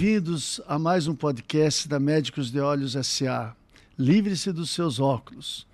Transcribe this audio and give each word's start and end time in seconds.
Bem-vindos 0.00 0.62
a 0.66 0.78
mais 0.78 1.06
um 1.06 1.14
podcast 1.14 1.86
da 1.86 2.00
Médicos 2.00 2.50
de 2.50 2.58
Olhos 2.58 2.96
SA. 3.06 3.54
Livre-se 3.98 4.50
dos 4.50 4.70
seus 4.70 4.98
óculos. 4.98 5.66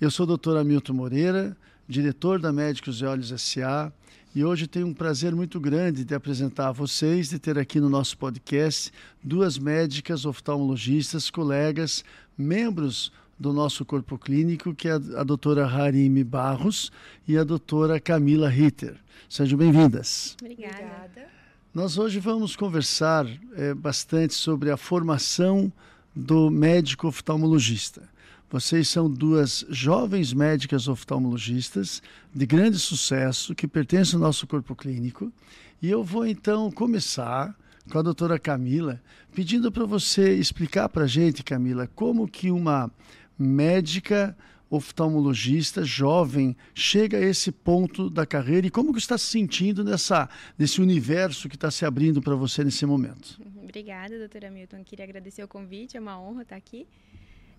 Eu 0.00 0.10
sou 0.10 0.26
o 0.26 0.36
Dr. 0.36 0.56
Hamilton 0.56 0.92
Moreira, 0.92 1.56
diretor 1.88 2.40
da 2.40 2.52
Médicos 2.52 2.98
de 2.98 3.06
Olhos 3.06 3.28
SA, 3.40 3.92
e 4.34 4.44
hoje 4.44 4.66
tenho 4.66 4.88
um 4.88 4.92
prazer 4.92 5.36
muito 5.36 5.60
grande 5.60 6.04
de 6.04 6.12
apresentar 6.16 6.66
a 6.66 6.72
vocês, 6.72 7.28
de 7.28 7.38
ter 7.38 7.56
aqui 7.60 7.78
no 7.78 7.88
nosso 7.88 8.18
podcast 8.18 8.92
duas 9.22 9.56
médicas 9.56 10.26
oftalmologistas, 10.26 11.30
colegas, 11.30 12.04
membros 12.36 13.12
do 13.38 13.52
nosso 13.52 13.84
corpo 13.84 14.18
clínico, 14.18 14.74
que 14.74 14.88
é 14.88 14.94
a 14.94 15.22
doutora 15.22 15.64
Harime 15.64 16.24
Barros 16.24 16.90
e 17.26 17.38
a 17.38 17.44
doutora 17.44 18.00
Camila 18.00 18.48
Ritter. 18.48 18.96
Sejam 19.28 19.56
bem-vindas. 19.56 20.36
Obrigada. 20.40 20.74
Obrigada. 20.74 21.39
Nós 21.72 21.98
hoje 21.98 22.18
vamos 22.18 22.56
conversar 22.56 23.24
é, 23.54 23.72
bastante 23.72 24.34
sobre 24.34 24.72
a 24.72 24.76
formação 24.76 25.72
do 26.12 26.50
médico 26.50 27.06
oftalmologista. 27.06 28.02
Vocês 28.50 28.88
são 28.88 29.08
duas 29.08 29.64
jovens 29.68 30.32
médicas 30.32 30.88
oftalmologistas 30.88 32.02
de 32.34 32.44
grande 32.44 32.76
sucesso 32.76 33.54
que 33.54 33.68
pertencem 33.68 34.16
ao 34.16 34.20
nosso 34.20 34.48
corpo 34.48 34.74
clínico. 34.74 35.32
E 35.80 35.88
eu 35.88 36.02
vou 36.02 36.26
então 36.26 36.72
começar 36.72 37.56
com 37.88 38.00
a 38.00 38.02
doutora 38.02 38.36
Camila, 38.36 39.00
pedindo 39.32 39.70
para 39.70 39.84
você 39.84 40.34
explicar 40.34 40.88
para 40.88 41.04
a 41.04 41.08
gente, 41.08 41.44
Camila, 41.44 41.88
como 41.94 42.26
que 42.26 42.50
uma 42.50 42.90
médica 43.38 44.36
oftalmologista 44.70 45.84
jovem 45.84 46.56
chega 46.72 47.18
a 47.18 47.20
esse 47.20 47.50
ponto 47.50 48.08
da 48.08 48.24
carreira 48.24 48.66
e 48.66 48.70
como 48.70 48.92
que 48.92 49.00
está 49.00 49.18
se 49.18 49.26
sentindo 49.26 49.82
nessa 49.82 50.28
nesse 50.56 50.80
universo 50.80 51.48
que 51.48 51.56
está 51.56 51.70
se 51.70 51.84
abrindo 51.84 52.22
para 52.22 52.36
você 52.36 52.62
nesse 52.62 52.86
momento? 52.86 53.40
Obrigada, 53.62 54.18
doutora 54.18 54.50
Milton. 54.50 54.82
Queria 54.84 55.04
agradecer 55.04 55.42
o 55.42 55.48
convite, 55.48 55.96
é 55.96 56.00
uma 56.00 56.20
honra 56.20 56.42
estar 56.42 56.56
aqui. 56.56 56.86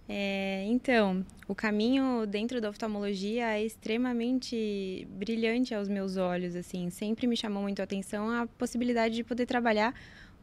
É, 0.09 0.65
então, 0.67 1.25
o 1.47 1.55
caminho 1.55 2.25
dentro 2.25 2.59
da 2.59 2.69
oftalmologia 2.69 3.57
é 3.57 3.63
extremamente 3.63 5.07
brilhante 5.11 5.73
aos 5.73 5.87
meus 5.87 6.17
olhos. 6.17 6.55
Assim, 6.55 6.89
sempre 6.89 7.27
me 7.27 7.37
chamou 7.37 7.61
muito 7.61 7.79
a 7.79 7.83
atenção 7.83 8.29
a 8.29 8.45
possibilidade 8.45 9.15
de 9.15 9.23
poder 9.23 9.45
trabalhar 9.45 9.93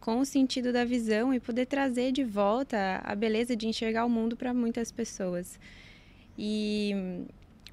com 0.00 0.20
o 0.20 0.24
sentido 0.24 0.72
da 0.72 0.84
visão 0.84 1.34
e 1.34 1.40
poder 1.40 1.66
trazer 1.66 2.12
de 2.12 2.24
volta 2.24 3.02
a 3.04 3.14
beleza 3.14 3.56
de 3.56 3.66
enxergar 3.66 4.04
o 4.04 4.08
mundo 4.08 4.36
para 4.36 4.54
muitas 4.54 4.90
pessoas. 4.90 5.58
E 6.38 7.26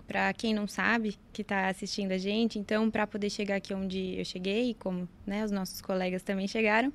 para 0.08 0.34
quem 0.34 0.54
não 0.54 0.68
sabe, 0.68 1.16
que 1.32 1.42
está 1.42 1.68
assistindo 1.68 2.12
a 2.12 2.18
gente, 2.18 2.58
então, 2.58 2.90
para 2.90 3.06
poder 3.06 3.30
chegar 3.30 3.58
aqui 3.58 3.74
onde 3.74 4.16
eu 4.18 4.26
cheguei, 4.26 4.76
como 4.80 5.08
né, 5.26 5.46
os 5.46 5.52
nossos 5.52 5.82
colegas 5.82 6.24
também 6.24 6.48
chegaram, 6.48 6.92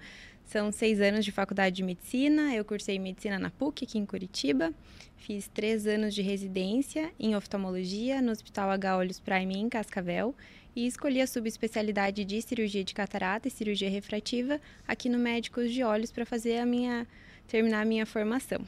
são 0.51 0.73
seis 0.73 1.01
anos 1.01 1.25
de 1.25 1.31
faculdade 1.31 1.77
de 1.77 1.83
medicina. 1.85 2.53
Eu 2.53 2.65
cursei 2.65 2.99
medicina 2.99 3.39
na 3.39 3.51
PUC, 3.51 3.85
aqui 3.85 3.99
em 3.99 4.05
Curitiba. 4.05 4.75
Fiz 5.17 5.47
três 5.47 5.87
anos 5.87 6.13
de 6.13 6.23
residência 6.23 7.13
em 7.21 7.37
oftalmologia 7.37 8.21
no 8.21 8.33
Hospital 8.33 8.69
H. 8.71 8.97
Olhos 8.97 9.21
Prime, 9.21 9.57
em 9.57 9.69
Cascavel. 9.69 10.35
E 10.75 10.87
escolhi 10.87 11.21
a 11.21 11.27
subespecialidade 11.27 12.25
de 12.25 12.43
cirurgia 12.43 12.83
de 12.83 12.95
catarata 12.95 13.47
e 13.47 13.51
cirurgia 13.51 13.89
refrativa 13.89 14.61
aqui 14.89 15.09
no 15.09 15.19
Médicos 15.19 15.73
de 15.73 15.85
Olhos 15.85 16.11
para 16.11 16.27
fazer 16.27 16.59
a 16.59 16.67
minha 16.67 17.07
terminar 17.47 17.83
a 17.83 17.85
minha 17.85 18.07
formação. 18.07 18.65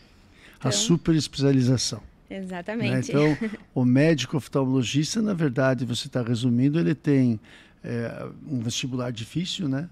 Então, 0.58 0.68
a 0.68 0.72
super 0.72 1.14
especialização. 1.14 2.11
Exatamente. 2.36 3.12
Né? 3.12 3.34
Então, 3.34 3.50
o 3.74 3.84
médico 3.84 4.36
oftalmologista, 4.36 5.20
na 5.20 5.34
verdade, 5.34 5.84
você 5.84 6.06
está 6.06 6.22
resumindo, 6.22 6.78
ele 6.78 6.94
tem 6.94 7.38
é, 7.84 8.26
um 8.46 8.60
vestibular 8.60 9.10
difícil, 9.10 9.68
né? 9.68 9.88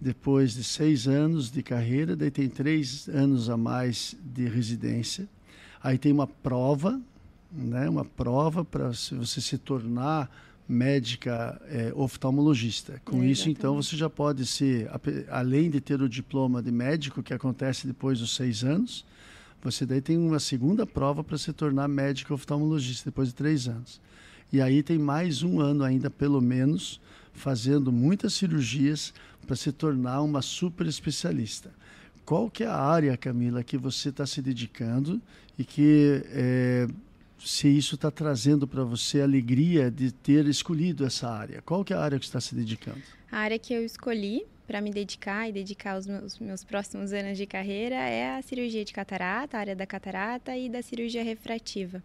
Depois 0.00 0.54
de 0.54 0.64
seis 0.64 1.06
anos 1.06 1.50
de 1.50 1.62
carreira, 1.62 2.16
daí 2.16 2.30
tem 2.30 2.48
três 2.48 3.08
anos 3.08 3.48
a 3.48 3.56
mais 3.56 4.16
de 4.24 4.48
residência. 4.48 5.28
Aí 5.82 5.96
tem 5.96 6.12
uma 6.12 6.26
prova, 6.26 7.00
né? 7.52 7.88
Uma 7.88 8.04
prova 8.04 8.64
para 8.64 8.88
você 8.88 9.40
se 9.40 9.56
tornar 9.56 10.28
médica 10.68 11.60
é, 11.68 11.92
oftalmologista. 11.94 13.00
Com 13.04 13.22
é, 13.22 13.26
isso, 13.26 13.48
então, 13.50 13.76
você 13.76 13.96
já 13.96 14.08
pode 14.08 14.46
ser, 14.46 14.90
além 15.28 15.70
de 15.70 15.80
ter 15.80 16.00
o 16.00 16.08
diploma 16.08 16.62
de 16.62 16.72
médico, 16.72 17.22
que 17.22 17.34
acontece 17.34 17.86
depois 17.86 18.18
dos 18.18 18.34
seis 18.34 18.64
anos, 18.64 19.04
você 19.64 19.86
daí 19.86 20.02
tem 20.02 20.18
uma 20.18 20.38
segunda 20.38 20.84
prova 20.84 21.24
para 21.24 21.38
se 21.38 21.50
tornar 21.50 21.88
médico 21.88 22.34
oftalmologista 22.34 23.10
depois 23.10 23.28
de 23.28 23.34
três 23.34 23.66
anos. 23.66 23.98
E 24.52 24.60
aí 24.60 24.82
tem 24.82 24.98
mais 24.98 25.42
um 25.42 25.58
ano 25.58 25.82
ainda, 25.82 26.10
pelo 26.10 26.38
menos, 26.42 27.00
fazendo 27.32 27.90
muitas 27.90 28.34
cirurgias 28.34 29.14
para 29.46 29.56
se 29.56 29.72
tornar 29.72 30.20
uma 30.20 30.42
super 30.42 30.86
especialista. 30.86 31.70
Qual 32.26 32.50
que 32.50 32.62
é 32.62 32.66
a 32.66 32.76
área, 32.76 33.16
Camila, 33.16 33.64
que 33.64 33.78
você 33.78 34.10
está 34.10 34.26
se 34.26 34.42
dedicando 34.42 35.20
e 35.58 35.64
que 35.64 36.22
é, 36.26 36.86
se 37.38 37.66
isso 37.66 37.94
está 37.94 38.10
trazendo 38.10 38.68
para 38.68 38.84
você 38.84 39.22
alegria 39.22 39.90
de 39.90 40.12
ter 40.12 40.46
escolhido 40.46 41.06
essa 41.06 41.28
área? 41.30 41.62
Qual 41.62 41.82
que 41.82 41.94
é 41.94 41.96
a 41.96 42.00
área 42.00 42.18
que 42.18 42.26
você 42.26 42.30
está 42.30 42.40
se 42.40 42.54
dedicando? 42.54 43.00
A 43.32 43.38
área 43.38 43.58
que 43.58 43.72
eu 43.72 43.82
escolhi 43.82 44.44
para 44.66 44.80
me 44.80 44.90
dedicar 44.90 45.48
e 45.48 45.52
dedicar 45.52 45.98
os 45.98 46.06
meus, 46.06 46.38
meus 46.38 46.64
próximos 46.64 47.12
anos 47.12 47.36
de 47.36 47.46
carreira 47.46 47.96
é 47.96 48.36
a 48.36 48.42
cirurgia 48.42 48.84
de 48.84 48.92
catarata, 48.92 49.56
a 49.56 49.60
área 49.60 49.76
da 49.76 49.86
catarata 49.86 50.56
e 50.56 50.68
da 50.68 50.82
cirurgia 50.82 51.22
refrativa. 51.22 52.02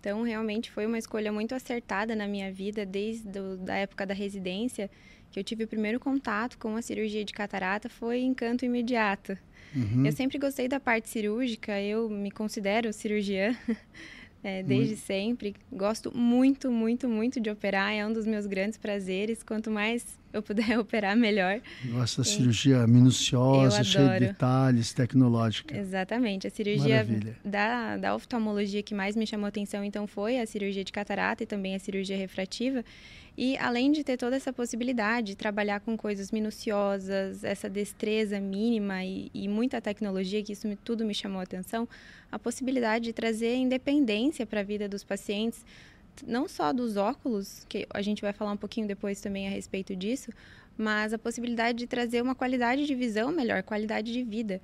Então, 0.00 0.22
realmente 0.22 0.70
foi 0.70 0.86
uma 0.86 0.98
escolha 0.98 1.32
muito 1.32 1.54
acertada 1.54 2.14
na 2.14 2.26
minha 2.26 2.52
vida 2.52 2.84
desde 2.84 3.26
a 3.68 3.76
época 3.76 4.04
da 4.04 4.12
residência, 4.12 4.90
que 5.30 5.40
eu 5.40 5.44
tive 5.44 5.64
o 5.64 5.66
primeiro 5.66 5.98
contato 5.98 6.58
com 6.58 6.76
a 6.76 6.82
cirurgia 6.82 7.24
de 7.24 7.32
catarata 7.32 7.88
foi 7.88 8.20
encanto 8.20 8.64
imediato. 8.64 9.36
Uhum. 9.74 10.06
Eu 10.06 10.12
sempre 10.12 10.38
gostei 10.38 10.68
da 10.68 10.78
parte 10.78 11.08
cirúrgica, 11.08 11.80
eu 11.80 12.08
me 12.08 12.30
considero 12.30 12.92
cirurgiã 12.92 13.56
é, 14.44 14.62
desde 14.62 14.96
sempre. 14.96 15.56
Gosto 15.72 16.16
muito, 16.16 16.70
muito, 16.70 17.08
muito 17.08 17.40
de 17.40 17.50
operar, 17.50 17.92
é 17.92 18.06
um 18.06 18.12
dos 18.12 18.26
meus 18.26 18.46
grandes 18.46 18.78
prazeres. 18.78 19.42
Quanto 19.42 19.70
mais 19.70 20.06
eu 20.34 20.42
puder 20.42 20.76
operar, 20.78 21.16
melhor. 21.16 21.60
Da 21.84 22.06
cirurgia 22.06 22.86
minuciosa, 22.86 23.84
cheia 23.84 24.18
de 24.18 24.26
detalhes, 24.26 24.92
tecnológica. 24.92 25.76
Exatamente. 25.76 26.46
A 26.46 26.50
cirurgia 26.50 27.06
da, 27.44 27.96
da 27.96 28.14
oftalmologia 28.14 28.82
que 28.82 28.94
mais 28.94 29.14
me 29.14 29.26
chamou 29.26 29.46
atenção, 29.46 29.84
então, 29.84 30.06
foi 30.06 30.40
a 30.40 30.46
cirurgia 30.46 30.84
de 30.84 30.92
catarata 30.92 31.44
e 31.44 31.46
também 31.46 31.74
a 31.74 31.78
cirurgia 31.78 32.16
refrativa. 32.16 32.84
E 33.36 33.56
além 33.58 33.90
de 33.90 34.04
ter 34.04 34.16
toda 34.16 34.36
essa 34.36 34.52
possibilidade 34.52 35.28
de 35.28 35.36
trabalhar 35.36 35.80
com 35.80 35.96
coisas 35.96 36.30
minuciosas, 36.30 37.42
essa 37.42 37.68
destreza 37.68 38.38
mínima 38.38 39.04
e, 39.04 39.28
e 39.34 39.48
muita 39.48 39.80
tecnologia, 39.80 40.42
que 40.42 40.52
isso 40.52 40.68
me, 40.68 40.76
tudo 40.76 41.04
me 41.04 41.14
chamou 41.14 41.40
a 41.40 41.42
atenção, 41.42 41.88
a 42.30 42.38
possibilidade 42.38 43.06
de 43.06 43.12
trazer 43.12 43.56
independência 43.56 44.46
para 44.46 44.60
a 44.60 44.62
vida 44.62 44.88
dos 44.88 45.02
pacientes, 45.02 45.64
não 46.26 46.48
só 46.48 46.72
dos 46.72 46.96
óculos, 46.96 47.64
que 47.68 47.86
a 47.90 48.02
gente 48.02 48.22
vai 48.22 48.32
falar 48.32 48.52
um 48.52 48.56
pouquinho 48.56 48.86
depois 48.86 49.20
também 49.20 49.46
a 49.46 49.50
respeito 49.50 49.94
disso, 49.96 50.30
mas 50.76 51.12
a 51.12 51.18
possibilidade 51.18 51.78
de 51.78 51.86
trazer 51.86 52.22
uma 52.22 52.34
qualidade 52.34 52.86
de 52.86 52.94
visão 52.94 53.30
melhor, 53.30 53.62
qualidade 53.62 54.12
de 54.12 54.22
vida. 54.22 54.60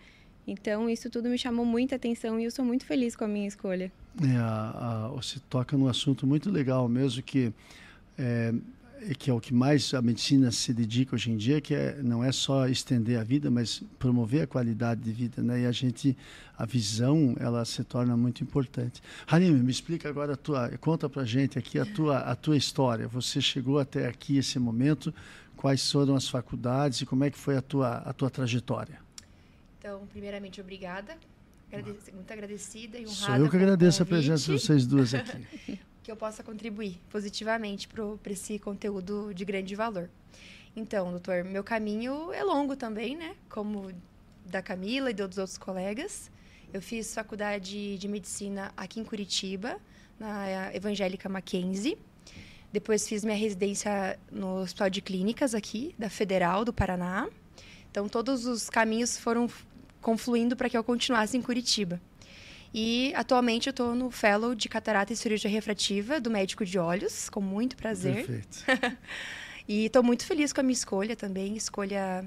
Então, 0.47 0.89
isso 0.89 1.09
tudo 1.09 1.28
me 1.28 1.39
chamou 1.39 1.65
muita 1.65 1.97
atenção 1.97 2.41
e 2.41 2.44
eu 2.44 2.50
sou 2.50 2.65
muito 2.65 2.84
feliz 2.84 3.15
com 3.15 3.25
a 3.25 3.28
minha 3.28 3.47
escolha. 3.47 3.93
É, 4.22 4.37
a, 4.37 5.06
a, 5.06 5.09
você 5.09 5.39
toca 5.49 5.77
num 5.77 5.87
assunto 5.87 6.27
muito 6.27 6.50
legal 6.50 6.89
mesmo, 6.89 7.22
que 7.22 7.53
é, 8.19 8.53
que 9.19 9.31
é 9.31 9.33
o 9.33 9.41
que 9.41 9.55
mais 9.55 9.94
a 9.94 10.03
medicina 10.03 10.50
se 10.50 10.75
dedica 10.75 11.15
hoje 11.15 11.31
em 11.31 11.37
dia, 11.37 11.61
que 11.61 11.75
é, 11.75 12.03
não 12.03 12.22
é 12.22 12.31
só 12.31 12.69
estender 12.69 13.19
a 13.19 13.25
vida, 13.25 13.51
mas 13.51 13.83
promover 13.98 14.42
a 14.42 14.47
qualidade 14.47 15.01
de 15.01 15.13
vida, 15.13 15.42
né? 15.42 15.63
E 15.63 15.66
a 15.66 15.72
gente, 15.72 16.16
a 16.57 16.66
visão, 16.66 17.34
ela 17.41 17.65
se 17.65 17.83
torna 17.83 18.16
muito 18.16 18.42
importante. 18.42 19.03
Harime, 19.27 19.63
me 19.63 19.71
explica 19.71 20.09
agora 20.09 20.34
a 20.34 20.36
tua, 20.36 20.69
conta 20.78 21.09
pra 21.09 21.25
gente 21.25 21.59
aqui 21.59 21.78
a 21.78 21.86
tua, 21.86 22.19
a 22.19 22.36
tua 22.36 22.57
história. 22.57 23.09
Você 23.09 23.41
chegou 23.41 23.78
até 23.78 24.07
aqui 24.07 24.36
esse 24.36 24.59
momento, 24.59 25.15
quais 25.57 25.91
foram 25.91 26.15
as 26.15 26.28
faculdades 26.28 27.01
e 27.01 27.07
como 27.07 27.25
é 27.25 27.30
que 27.30 27.39
foi 27.39 27.57
a 27.57 27.63
tua, 27.63 27.98
a 27.98 28.13
tua 28.13 28.30
trajetória? 28.30 28.98
Então, 29.78 30.07
primeiramente, 30.13 30.60
obrigada. 30.60 31.16
muito 32.13 32.33
agradecida 32.33 32.98
e 32.98 33.07
honrada. 33.07 33.15
Sou 33.15 33.36
eu 33.36 33.51
que 33.51 33.57
agradeço 33.57 34.03
a 34.03 34.07
presença 34.07 34.53
de 34.53 34.59
vocês 34.59 34.86
duas 34.86 35.15
aqui. 35.15 35.80
que 36.03 36.11
eu 36.11 36.17
possa 36.17 36.43
contribuir 36.43 37.01
positivamente 37.11 37.89
para 37.89 38.33
esse 38.33 38.59
conteúdo 38.59 39.33
de 39.35 39.45
grande 39.45 39.75
valor. 39.75 40.09
Então, 40.75 41.11
doutor, 41.11 41.45
meu 41.45 41.65
caminho 41.65 42.33
é 42.33 42.43
longo 42.43 42.77
também, 42.77 43.17
né? 43.17 43.35
Como 43.49 43.93
da 44.47 44.63
Camila 44.63 45.11
e 45.11 45.15
dos 45.15 45.39
outros 45.39 45.59
colegas. 45.59 46.31
Eu 46.73 46.81
fiz 46.81 47.13
faculdade 47.13 47.99
de 47.99 48.09
medicina 48.09 48.73
aqui 48.77 49.01
em 49.01 49.05
Curitiba, 49.05 49.81
na 50.19 50.75
Evangélica 50.75 51.29
Mackenzie. 51.29 51.99
Depois 52.73 53.09
fiz 53.09 53.25
minha 53.25 53.37
residência 53.37 54.19
no 54.31 54.61
Hospital 54.61 54.89
de 54.89 55.03
Clínicas 55.03 55.55
aqui, 55.55 55.95
da 55.99 56.09
Federal 56.09 56.65
do 56.65 56.73
Paraná. 56.73 57.29
Então, 57.91 58.09
todos 58.09 58.47
os 58.47 58.71
caminhos 58.71 59.19
foram 59.19 59.51
confluindo 60.01 60.55
para 60.57 60.71
que 60.71 60.79
eu 60.79 60.85
continuasse 60.85 61.37
em 61.37 61.43
Curitiba. 61.43 62.01
E 62.72 63.13
atualmente 63.15 63.67
eu 63.67 63.72
estou 63.72 63.95
no 63.95 64.11
Fellow 64.11 64.55
de 64.55 64.69
Catarata 64.69 65.13
e 65.13 65.17
Cirurgia 65.17 65.51
Refrativa 65.51 66.21
do 66.21 66.31
Médico 66.31 66.65
de 66.65 66.78
Olhos, 66.78 67.28
com 67.28 67.41
muito 67.41 67.77
prazer. 67.77 68.27
Perfeito. 68.27 68.65
e 69.67 69.87
estou 69.87 70.03
muito 70.03 70.25
feliz 70.25 70.53
com 70.53 70.61
a 70.61 70.63
minha 70.63 70.72
escolha 70.72 71.17
também, 71.17 71.57
escolha 71.57 72.25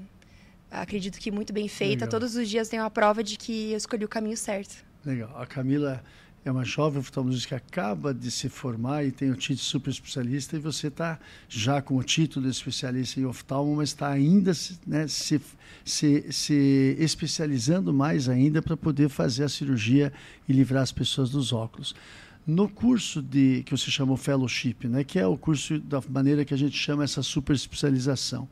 acredito 0.70 1.18
que 1.18 1.30
muito 1.30 1.52
bem 1.52 1.68
feita. 1.68 2.04
Legal. 2.04 2.08
Todos 2.08 2.36
os 2.36 2.48
dias 2.48 2.68
tem 2.68 2.78
uma 2.80 2.90
prova 2.90 3.22
de 3.22 3.36
que 3.36 3.72
eu 3.72 3.76
escolhi 3.76 4.04
o 4.04 4.08
caminho 4.08 4.36
certo. 4.36 4.84
Legal. 5.04 5.30
A 5.40 5.46
Camila 5.46 6.02
é 6.44 6.50
uma 6.50 6.64
jovem 6.64 7.00
oftalmologista 7.00 7.48
que 7.48 7.54
acaba 7.54 8.12
de 8.12 8.30
se 8.30 8.50
formar 8.50 9.04
e 9.04 9.10
tem 9.10 9.30
o 9.30 9.34
título 9.34 9.56
de 9.56 9.62
super 9.62 9.90
especialista 9.90 10.56
e 10.56 10.58
você 10.58 10.88
está 10.88 11.18
já 11.48 11.80
com 11.80 11.96
o 11.96 12.02
título 12.02 12.44
de 12.44 12.52
especialista 12.52 13.18
em 13.18 13.24
oftalmo, 13.24 13.76
mas 13.76 13.90
está 13.90 14.08
ainda 14.08 14.52
né, 14.86 15.08
se, 15.08 15.40
se, 15.84 16.26
se 16.30 16.96
especializando 16.98 17.94
mais 17.94 18.28
ainda 18.28 18.60
para 18.60 18.76
poder 18.76 19.08
fazer 19.08 19.44
a 19.44 19.48
cirurgia 19.48 20.12
e 20.46 20.52
livrar 20.52 20.82
as 20.82 20.92
pessoas 20.92 21.30
dos 21.30 21.50
óculos. 21.52 21.94
No 22.46 22.68
curso 22.68 23.22
de 23.22 23.62
que 23.64 23.70
você 23.70 23.90
chamou 23.90 24.18
fellowship, 24.18 24.86
né, 24.86 25.02
que 25.02 25.18
é 25.18 25.26
o 25.26 25.38
curso 25.38 25.78
da 25.78 26.02
maneira 26.10 26.44
que 26.44 26.52
a 26.52 26.58
gente 26.58 26.76
chama 26.76 27.04
essa 27.04 27.22
super 27.22 27.56
especialização, 27.56 28.46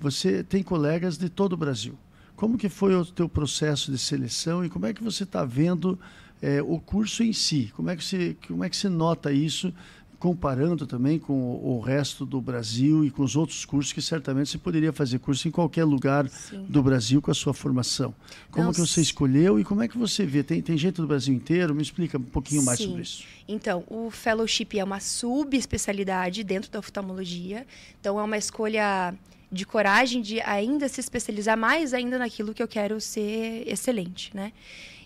você 0.00 0.42
tem 0.42 0.62
colegas 0.62 1.18
de 1.18 1.28
todo 1.28 1.52
o 1.52 1.56
Brasil. 1.56 1.98
Como 2.36 2.58
que 2.58 2.68
foi 2.68 2.94
o 2.94 3.04
teu 3.04 3.28
processo 3.28 3.90
de 3.90 3.98
seleção 3.98 4.64
e 4.64 4.68
como 4.68 4.86
é 4.86 4.92
que 4.92 5.02
você 5.02 5.24
está 5.24 5.44
vendo 5.44 5.98
é, 6.40 6.62
o 6.62 6.78
curso 6.78 7.22
em 7.22 7.32
si? 7.32 7.72
Como 7.74 7.90
é 7.90 7.96
que 7.96 8.04
você 8.04 8.36
como 8.46 8.62
é 8.62 8.68
que 8.68 8.76
você 8.76 8.88
nota 8.88 9.32
isso 9.32 9.72
comparando 10.18 10.86
também 10.86 11.18
com 11.18 11.32
o, 11.32 11.76
o, 11.76 11.80
resto 11.80 12.24
do 12.24 12.40
Brasil 12.40 13.04
e 13.04 13.10
com 13.10 13.22
os 13.22 13.36
outros 13.36 13.64
cursos 13.64 13.92
que 13.92 14.00
certamente 14.00 14.50
você 14.50 14.58
poderia 14.58 14.92
fazer 14.92 15.18
curso 15.18 15.46
em 15.46 15.50
qualquer 15.50 15.84
lugar 15.84 16.28
Sim. 16.28 16.64
do 16.68 16.82
Brasil 16.82 17.20
com 17.20 17.30
a 17.30 17.34
sua 17.34 17.52
formação. 17.52 18.14
Como 18.50 18.66
Não, 18.66 18.72
que 18.72 18.80
você 18.80 19.00
escolheu 19.00 19.60
e 19.60 19.64
como 19.64 19.82
é 19.82 19.88
que 19.88 19.98
você 19.98 20.24
vê? 20.24 20.42
Tem, 20.42 20.62
tem 20.62 20.76
gente 20.76 20.96
do 20.96 21.06
Brasil 21.06 21.34
inteiro? 21.34 21.74
Me 21.74 21.82
explica 21.82 22.18
um 22.18 22.22
pouquinho 22.22 22.62
mais 22.62 22.78
sobre 22.78 23.02
isso. 23.02 23.24
Então, 23.46 23.84
o 23.88 24.10
fellowship 24.10 24.78
é 24.78 24.84
uma 24.84 25.00
subespecialidade 25.00 26.42
dentro 26.42 26.70
da 26.70 26.78
oftalmologia. 26.78 27.66
Então, 28.00 28.18
é 28.18 28.22
uma 28.22 28.38
escolha 28.38 29.14
de 29.56 29.66
coragem 29.66 30.22
de 30.22 30.40
ainda 30.42 30.88
se 30.88 31.00
especializar 31.00 31.56
mais 31.56 31.92
ainda 31.92 32.18
naquilo 32.18 32.54
que 32.54 32.62
eu 32.62 32.68
quero 32.68 33.00
ser 33.00 33.64
excelente, 33.66 34.34
né? 34.36 34.52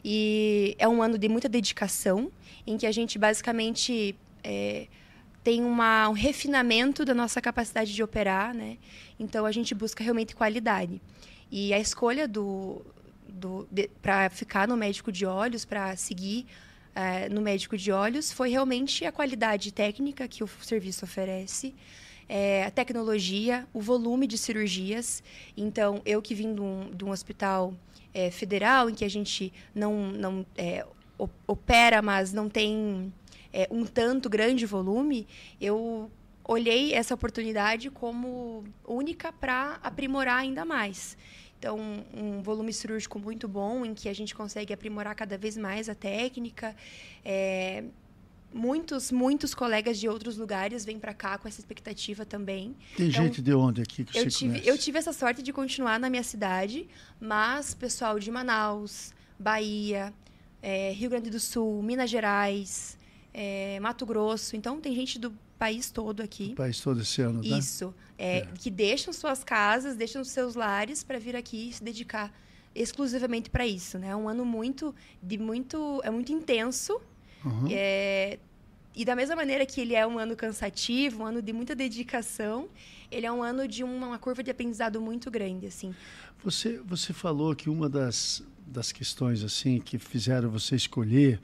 E 0.04 0.74
é 0.78 0.88
um 0.88 1.02
ano 1.02 1.16
de 1.16 1.28
muita 1.28 1.48
dedicação, 1.48 2.30
em 2.66 2.76
que 2.76 2.86
a 2.86 2.92
gente 2.92 3.18
basicamente 3.18 4.14
é, 4.42 4.86
tem 5.42 5.62
uma, 5.62 6.08
um 6.08 6.12
refinamento 6.12 7.04
da 7.04 7.14
nossa 7.14 7.40
capacidade 7.40 7.94
de 7.94 8.02
operar, 8.02 8.54
né? 8.54 8.76
Então 9.18 9.46
a 9.46 9.52
gente 9.52 9.74
busca 9.74 10.02
realmente 10.02 10.34
qualidade. 10.34 11.00
E 11.50 11.72
a 11.72 11.78
escolha 11.78 12.28
do, 12.28 12.82
do 13.28 13.68
para 14.02 14.28
ficar 14.30 14.68
no 14.68 14.76
médico 14.76 15.10
de 15.10 15.24
olhos, 15.26 15.64
para 15.64 15.96
seguir 15.96 16.46
é, 16.94 17.28
no 17.28 17.40
médico 17.40 17.76
de 17.76 17.90
olhos, 17.92 18.32
foi 18.32 18.50
realmente 18.50 19.04
a 19.04 19.12
qualidade 19.12 19.72
técnica 19.72 20.28
que 20.28 20.44
o 20.44 20.48
serviço 20.62 21.04
oferece. 21.04 21.74
É, 22.32 22.64
a 22.64 22.70
tecnologia, 22.70 23.66
o 23.74 23.80
volume 23.80 24.24
de 24.24 24.38
cirurgias. 24.38 25.20
Então, 25.56 26.00
eu 26.06 26.22
que 26.22 26.32
vim 26.32 26.54
de 26.54 26.60
um, 26.60 26.88
de 26.94 27.04
um 27.04 27.10
hospital 27.10 27.74
é, 28.14 28.30
federal, 28.30 28.88
em 28.88 28.94
que 28.94 29.04
a 29.04 29.10
gente 29.10 29.52
não, 29.74 30.12
não 30.12 30.46
é, 30.56 30.86
opera, 31.44 32.00
mas 32.00 32.32
não 32.32 32.48
tem 32.48 33.12
é, 33.52 33.66
um 33.68 33.84
tanto 33.84 34.30
grande 34.30 34.64
volume, 34.64 35.26
eu 35.60 36.08
olhei 36.44 36.94
essa 36.94 37.14
oportunidade 37.14 37.90
como 37.90 38.62
única 38.86 39.32
para 39.32 39.80
aprimorar 39.82 40.38
ainda 40.38 40.64
mais. 40.64 41.16
Então, 41.58 41.78
um 42.14 42.40
volume 42.42 42.72
cirúrgico 42.72 43.18
muito 43.18 43.46
bom, 43.46 43.84
em 43.84 43.92
que 43.92 44.08
a 44.08 44.14
gente 44.14 44.34
consegue 44.34 44.72
aprimorar 44.72 45.14
cada 45.14 45.36
vez 45.36 45.56
mais 45.56 45.88
a 45.88 45.94
técnica. 45.94 46.74
É, 47.24 47.84
muitos, 48.52 49.12
muitos 49.12 49.54
colegas 49.54 49.98
de 49.98 50.08
outros 50.08 50.36
lugares 50.36 50.84
vêm 50.84 50.98
para 50.98 51.14
cá 51.14 51.38
com 51.38 51.46
essa 51.46 51.60
expectativa 51.60 52.24
também. 52.24 52.76
Tem 52.96 53.08
então, 53.08 53.24
gente 53.24 53.40
de 53.40 53.54
onde 53.54 53.82
aqui 53.82 54.04
que 54.04 54.18
eu 54.18 54.24
você 54.24 54.30
tive, 54.30 54.52
conhece? 54.52 54.68
Eu 54.68 54.78
tive 54.78 54.98
essa 54.98 55.12
sorte 55.12 55.42
de 55.42 55.52
continuar 55.52 55.98
na 55.98 56.10
minha 56.10 56.22
cidade, 56.22 56.88
mas 57.20 57.74
pessoal 57.74 58.18
de 58.18 58.30
Manaus, 58.30 59.12
Bahia, 59.38 60.12
é, 60.62 60.92
Rio 60.92 61.10
Grande 61.10 61.30
do 61.30 61.40
Sul, 61.40 61.82
Minas 61.82 62.10
Gerais, 62.10 62.98
é, 63.32 63.78
Mato 63.80 64.04
Grosso. 64.04 64.56
Então, 64.56 64.80
tem 64.80 64.94
gente 64.94 65.18
do 65.18 65.32
país 65.58 65.90
todo 65.90 66.22
aqui. 66.22 66.50
O 66.52 66.56
país 66.56 66.80
todo 66.80 67.00
esse 67.00 67.20
ano, 67.22 67.42
né? 67.42 67.58
Isso. 67.58 67.94
É, 68.18 68.38
é. 68.38 68.48
Que 68.58 68.70
deixam 68.70 69.12
suas 69.12 69.44
casas, 69.44 69.96
deixam 69.96 70.24
seus 70.24 70.54
lares 70.54 71.04
para 71.04 71.18
vir 71.18 71.36
aqui 71.36 71.68
e 71.68 71.72
se 71.72 71.82
dedicar 71.82 72.32
exclusivamente 72.74 73.50
para 73.50 73.66
isso, 73.66 73.98
né? 73.98 74.08
É 74.08 74.16
um 74.16 74.28
ano 74.28 74.44
muito 74.44 74.94
de 75.22 75.36
muito 75.38 76.00
é 76.04 76.10
muito 76.10 76.32
intenso. 76.32 77.00
Uhum. 77.44 77.68
É, 77.70 78.38
e 78.94 79.04
da 79.04 79.14
mesma 79.14 79.36
maneira 79.36 79.64
que 79.64 79.80
ele 79.80 79.94
é 79.94 80.06
um 80.06 80.18
ano 80.18 80.34
cansativo, 80.34 81.22
um 81.22 81.26
ano 81.26 81.40
de 81.40 81.52
muita 81.52 81.74
dedicação, 81.74 82.68
ele 83.10 83.26
é 83.26 83.32
um 83.32 83.42
ano 83.42 83.66
de 83.66 83.84
uma, 83.84 84.08
uma 84.08 84.18
curva 84.18 84.42
de 84.42 84.50
aprendizado 84.50 85.00
muito 85.00 85.30
grande, 85.30 85.66
assim. 85.66 85.94
Você 86.42 86.80
você 86.84 87.12
falou 87.12 87.54
que 87.54 87.70
uma 87.70 87.88
das 87.88 88.42
das 88.66 88.92
questões 88.92 89.42
assim 89.42 89.80
que 89.80 89.98
fizeram 89.98 90.48
você 90.48 90.76
escolher 90.76 91.40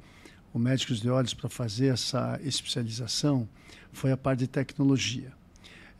o 0.52 0.58
Médicos 0.58 1.00
de 1.00 1.10
Olhos 1.10 1.34
para 1.34 1.50
fazer 1.50 1.88
essa 1.88 2.40
especialização 2.42 3.48
foi 3.92 4.12
a 4.12 4.16
parte 4.16 4.40
de 4.40 4.46
tecnologia. 4.46 5.32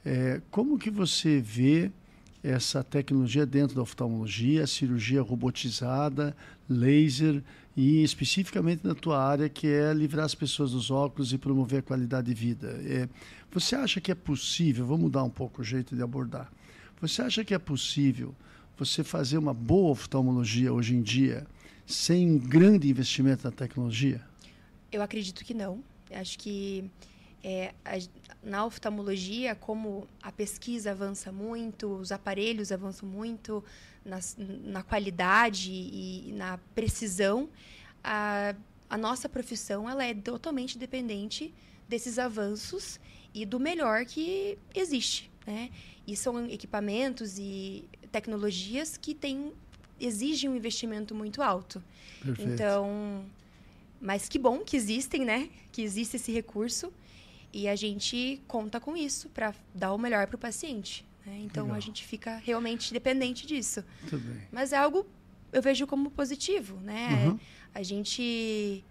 É, 0.04 0.40
como 0.50 0.78
que 0.78 0.90
você 0.90 1.40
vê 1.40 1.90
essa 2.42 2.82
tecnologia 2.84 3.44
dentro 3.44 3.74
da 3.74 3.82
oftalmologia, 3.82 4.66
cirurgia 4.66 5.20
robotizada, 5.20 6.36
laser 6.68 7.42
e 7.76 8.02
especificamente 8.02 8.86
na 8.86 8.94
tua 8.94 9.22
área 9.22 9.48
que 9.48 9.66
é 9.66 9.92
livrar 9.92 10.24
as 10.24 10.34
pessoas 10.34 10.70
dos 10.70 10.90
óculos 10.90 11.32
e 11.32 11.38
promover 11.38 11.80
a 11.80 11.82
qualidade 11.82 12.28
de 12.28 12.34
vida. 12.34 12.68
É, 12.84 13.08
você 13.52 13.76
acha 13.76 14.00
que 14.00 14.10
é 14.10 14.14
possível, 14.14 14.86
vou 14.86 14.96
mudar 14.96 15.22
um 15.22 15.30
pouco 15.30 15.60
o 15.60 15.64
jeito 15.64 15.94
de 15.94 16.02
abordar, 16.02 16.50
você 17.00 17.20
acha 17.20 17.44
que 17.44 17.52
é 17.52 17.58
possível 17.58 18.34
você 18.78 19.04
fazer 19.04 19.36
uma 19.36 19.52
boa 19.52 19.90
oftalmologia 19.90 20.72
hoje 20.72 20.94
em 20.94 21.02
dia 21.02 21.46
sem 21.86 22.30
um 22.30 22.38
grande 22.38 22.88
investimento 22.88 23.44
na 23.44 23.50
tecnologia? 23.50 24.20
Eu 24.90 25.02
acredito 25.02 25.44
que 25.44 25.54
não. 25.54 25.82
Acho 26.10 26.38
que 26.38 26.90
é, 27.48 27.72
a, 27.84 27.92
na 28.42 28.66
oftalmologia, 28.66 29.54
como 29.54 30.08
a 30.20 30.32
pesquisa 30.32 30.90
avança 30.90 31.30
muito, 31.30 31.86
os 31.86 32.10
aparelhos 32.10 32.72
avançam 32.72 33.08
muito 33.08 33.62
na, 34.04 34.18
na 34.64 34.82
qualidade 34.82 35.70
e, 35.70 36.32
na 36.32 36.58
precisão, 36.74 37.48
a, 38.02 38.52
a 38.90 38.98
nossa 38.98 39.28
profissão 39.28 39.88
ela 39.88 40.04
é 40.04 40.12
totalmente 40.12 40.76
dependente 40.76 41.54
desses 41.88 42.18
avanços 42.18 42.98
e 43.32 43.46
do 43.46 43.60
melhor 43.60 44.04
que 44.06 44.58
existe. 44.74 45.30
Né? 45.46 45.70
E 46.04 46.16
são 46.16 46.46
equipamentos 46.46 47.38
e 47.38 47.88
tecnologias 48.10 48.96
que 48.96 49.14
têm, 49.14 49.52
exigem 50.00 50.50
um 50.50 50.56
investimento 50.56 51.14
muito 51.14 51.40
alto. 51.40 51.80
Perfeito. 52.24 52.50
Então, 52.50 53.24
mas 54.00 54.28
que 54.28 54.36
bom 54.36 54.64
que 54.64 54.76
existem, 54.76 55.24
né? 55.24 55.48
Que 55.70 55.82
existe 55.82 56.16
esse 56.16 56.32
recurso 56.32 56.92
e 57.56 57.66
a 57.68 57.74
gente 57.74 58.42
conta 58.46 58.78
com 58.78 58.94
isso 58.94 59.30
para 59.30 59.54
dar 59.74 59.94
o 59.94 59.98
melhor 59.98 60.26
para 60.26 60.36
o 60.36 60.38
paciente. 60.38 61.06
Né? 61.24 61.40
Então 61.44 61.64
Legal. 61.64 61.78
a 61.78 61.80
gente 61.80 62.04
fica 62.04 62.36
realmente 62.36 62.92
dependente 62.92 63.46
disso. 63.46 63.82
Mas 64.52 64.74
é 64.74 64.76
algo 64.76 65.06
eu 65.50 65.62
vejo 65.62 65.86
como 65.86 66.10
positivo, 66.10 66.78
né? 66.82 67.24
Uhum. 67.24 67.38
A 67.74 67.82
gente 67.82 68.84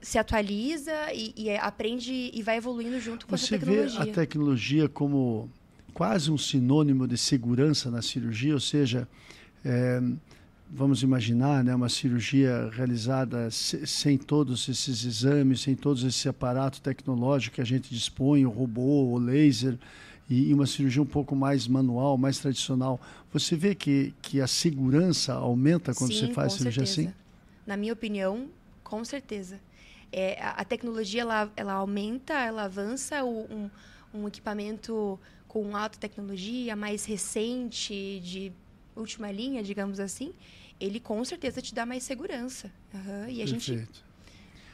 se 0.00 0.18
atualiza 0.18 1.12
e, 1.12 1.34
e, 1.36 1.50
aprende 1.56 2.30
e 2.32 2.40
vai 2.44 2.58
evoluindo 2.58 3.00
junto 3.00 3.26
com 3.26 3.36
Você 3.36 3.56
essa 3.56 3.58
tecnologia. 3.58 3.98
Você 3.98 4.04
vê 4.04 4.10
a 4.10 4.14
tecnologia 4.14 4.88
como 4.88 5.50
quase 5.92 6.30
um 6.30 6.38
sinônimo 6.38 7.08
de 7.08 7.18
segurança 7.18 7.90
na 7.90 8.02
cirurgia, 8.02 8.54
ou 8.54 8.60
seja, 8.60 9.08
é, 9.64 10.00
vamos 10.70 11.02
imaginar, 11.02 11.64
né, 11.64 11.74
uma 11.74 11.88
cirurgia 11.88 12.68
realizada 12.72 13.50
sem 13.50 14.18
todos 14.18 14.68
esses 14.68 15.04
exames, 15.04 15.62
sem 15.62 15.74
todos 15.74 16.04
esse 16.04 16.28
aparato 16.28 16.80
tecnológico 16.80 17.56
que 17.56 17.60
a 17.60 17.64
gente 17.64 17.92
dispõe, 17.92 18.44
o 18.44 18.50
robô, 18.50 19.04
o 19.04 19.18
laser, 19.18 19.78
e 20.30 20.52
uma 20.52 20.66
cirurgia 20.66 21.00
um 21.00 21.06
pouco 21.06 21.34
mais 21.34 21.66
manual, 21.66 22.18
mais 22.18 22.38
tradicional. 22.38 23.00
Você 23.32 23.56
vê 23.56 23.74
que, 23.74 24.12
que 24.20 24.42
a 24.42 24.46
segurança 24.46 25.32
aumenta 25.32 25.94
quando 25.94 26.12
Sim, 26.12 26.26
você 26.26 26.34
faz 26.34 26.52
cirurgia 26.52 26.84
certeza. 26.84 27.08
assim? 27.08 27.18
Na 27.66 27.78
minha 27.78 27.94
opinião, 27.94 28.48
com 28.84 29.02
certeza. 29.04 29.58
É, 30.12 30.38
a, 30.42 30.50
a, 30.50 30.64
tecnologia 30.64 31.22
ela, 31.22 31.50
ela 31.56 31.72
aumenta, 31.72 32.34
ela 32.34 32.64
avança. 32.64 33.24
O, 33.24 33.46
um, 33.50 33.70
um 34.12 34.28
equipamento 34.28 35.18
com 35.46 35.74
alta 35.74 35.98
tecnologia, 35.98 36.76
mais 36.76 37.06
recente, 37.06 38.20
de 38.22 38.52
última 39.00 39.30
linha, 39.30 39.62
digamos 39.62 40.00
assim, 40.00 40.32
ele 40.80 41.00
com 41.00 41.24
certeza 41.24 41.60
te 41.60 41.74
dá 41.74 41.86
mais 41.86 42.02
segurança. 42.02 42.70
Uhum, 42.92 43.28
e 43.28 43.42
a 43.42 43.46
Perfeito. 43.46 43.60
gente 43.60 43.88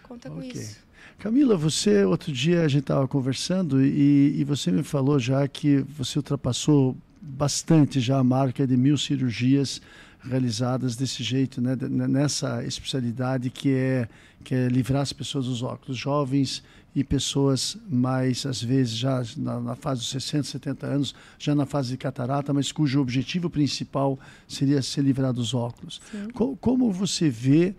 conta 0.02 0.31
okay. 0.31 0.52
com 0.52 0.59
isso. 0.59 0.85
Camila, 1.19 1.57
você, 1.57 2.04
outro 2.04 2.33
dia 2.33 2.62
a 2.62 2.69
gente 2.69 2.83
estava 2.83 3.07
conversando 3.07 3.85
e, 3.85 4.35
e, 4.38 4.45
você 4.45 4.71
me 4.71 4.83
falou 4.83 5.19
já 5.19 5.47
que 5.47 5.78
você 5.78 6.19
ultrapassou 6.19 6.97
bastante 7.21 8.00
já 8.00 8.19
a 8.19 8.25
marca 8.25 8.66
de 8.66 8.76
mil 8.76 8.99
cirurgias 8.99 9.81
realizadas 10.23 10.97
desse 10.97 11.23
jeito, 11.23 11.61
né, 11.61 11.76
nessa 12.09 12.64
especialidade 12.64 13.50
que 13.50 13.71
é 13.73 14.09
que 14.43 14.54
é 14.54 14.69
livrar 14.69 15.00
as 15.00 15.12
pessoas 15.12 15.47
dos 15.47 15.62
óculos, 15.62 15.97
jovens 15.97 16.62
e 16.95 17.03
pessoas 17.03 17.77
mais, 17.91 18.47
às 18.47 18.63
vezes, 18.63 18.93
já 18.93 19.23
na, 19.37 19.61
na, 19.61 19.75
fase 19.75 20.01
dos 20.01 20.11
60, 20.11 20.45
70 20.45 20.87
anos, 20.87 21.15
já 21.39 21.55
na 21.55 21.67
fase 21.67 21.91
de 21.91 21.97
catarata, 21.97 22.53
mas 22.55 22.71
cujo 22.71 23.01
objetivo 23.01 23.51
principal 23.51 24.19
seria 24.47 24.81
se 24.81 25.01
livrar 25.01 25.33
dos 25.33 25.55
óculos. 25.55 26.01
Co 26.33 26.57
como 26.57 26.93
você 26.93 27.29
vê 27.29 27.75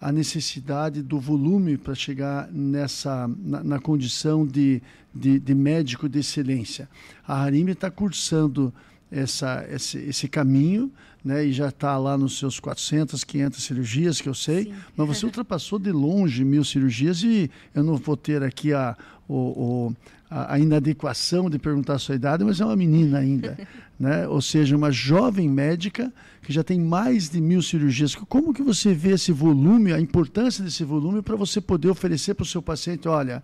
a 0.00 0.12
necessidade 0.12 1.02
do 1.02 1.18
volume 1.18 1.76
para 1.76 1.94
chegar 1.94 2.48
nessa 2.52 3.28
na, 3.38 3.62
na 3.62 3.78
condição 3.80 4.46
de, 4.46 4.80
de, 5.12 5.40
de, 5.40 5.54
médico 5.54 6.08
de 6.08 6.20
excelência? 6.20 6.88
A 7.26 7.42
Harime 7.42 7.72
está 7.72 7.90
cursando 7.90 8.72
essa, 9.10 9.66
esse, 9.70 9.98
esse 9.98 10.28
caminho, 10.28 10.90
né, 11.24 11.44
e 11.44 11.52
já 11.52 11.68
está 11.68 11.98
lá 11.98 12.16
nos 12.16 12.38
seus 12.38 12.58
400, 12.60 13.24
500 13.24 13.62
cirurgias, 13.62 14.20
que 14.20 14.28
eu 14.28 14.34
sei, 14.34 14.64
Sim. 14.64 14.74
mas 14.96 15.06
você 15.08 15.26
ultrapassou 15.26 15.78
de 15.78 15.92
longe 15.92 16.44
mil 16.44 16.64
cirurgias 16.64 17.22
e 17.22 17.50
eu 17.74 17.82
não 17.82 17.96
vou 17.96 18.16
ter 18.16 18.42
aqui 18.42 18.72
a, 18.72 18.96
o, 19.28 19.34
o, 19.34 19.96
a, 20.30 20.54
a 20.54 20.58
inadequação 20.58 21.50
de 21.50 21.58
perguntar 21.58 21.94
a 21.94 21.98
sua 21.98 22.14
idade, 22.14 22.44
mas 22.44 22.60
é 22.60 22.64
uma 22.64 22.76
menina 22.76 23.18
ainda, 23.18 23.58
né? 23.98 24.26
ou 24.28 24.40
seja, 24.40 24.76
uma 24.76 24.90
jovem 24.90 25.48
médica 25.48 26.12
que 26.42 26.52
já 26.52 26.64
tem 26.64 26.80
mais 26.80 27.28
de 27.28 27.40
mil 27.40 27.60
cirurgias. 27.60 28.14
Como 28.14 28.54
que 28.54 28.62
você 28.62 28.94
vê 28.94 29.12
esse 29.12 29.30
volume, 29.30 29.92
a 29.92 30.00
importância 30.00 30.64
desse 30.64 30.84
volume 30.84 31.20
para 31.20 31.36
você 31.36 31.60
poder 31.60 31.88
oferecer 31.88 32.34
para 32.34 32.44
o 32.44 32.46
seu 32.46 32.62
paciente, 32.62 33.06
olha, 33.08 33.42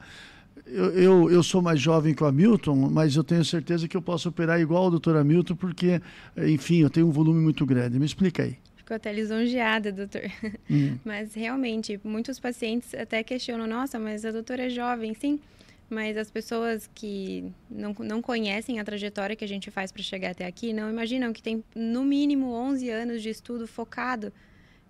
eu, 0.67 0.91
eu, 0.91 1.31
eu, 1.31 1.43
sou 1.43 1.63
mais 1.63 1.81
jovem 1.81 2.15
que 2.15 2.23
o 2.23 2.27
Hamilton, 2.27 2.75
mas 2.91 3.15
eu 3.15 3.23
tenho 3.23 3.45
certeza 3.45 3.87
que 3.87 3.97
eu 3.97 4.03
posso 4.03 4.29
operar 4.29 4.61
igual 4.61 4.87
o 4.87 4.91
doutor 4.91 5.17
Hamilton, 5.17 5.55
porque, 5.55 6.01
enfim, 6.37 6.83
eu 6.83 6.91
tenho 6.91 7.07
um 7.07 7.11
volume 7.11 7.41
muito 7.41 7.65
grande. 7.65 7.99
Me 7.99 8.07
explica 8.07 8.43
aí. 8.43 8.57
Ficou 8.77 8.97
até 8.97 9.13
lisonjeada, 9.13 9.93
doutor. 9.93 10.23
Hum. 10.71 10.99
Mas 11.05 11.35
realmente, 11.35 12.01
muitos 12.05 12.39
pacientes 12.41 12.95
até 12.95 13.23
questionam: 13.23 13.67
nossa, 13.67 13.99
mas 13.99 14.25
a 14.25 14.31
doutora 14.31 14.67
é 14.67 14.71
jovem. 14.71 15.13
Sim, 15.15 15.41
mas 15.89 16.17
as 16.17 16.31
pessoas 16.31 16.89
que 16.95 17.53
não, 17.71 17.95
não 18.01 18.21
conhecem 18.21 18.81
a 18.81 18.85
trajetória 18.85 19.37
que 19.37 19.45
a 19.45 19.49
gente 19.49 19.71
faz 19.71 19.93
para 19.93 20.03
chegar 20.03 20.31
até 20.31 20.47
aqui 20.47 20.73
não 20.73 20.91
imaginam 20.91 21.33
que 21.33 21.43
tem 21.43 21.63
no 21.75 22.05
mínimo 22.05 22.53
11 22.53 22.91
anos 22.91 23.23
de 23.23 23.31
estudo 23.31 23.67
focado 23.67 24.33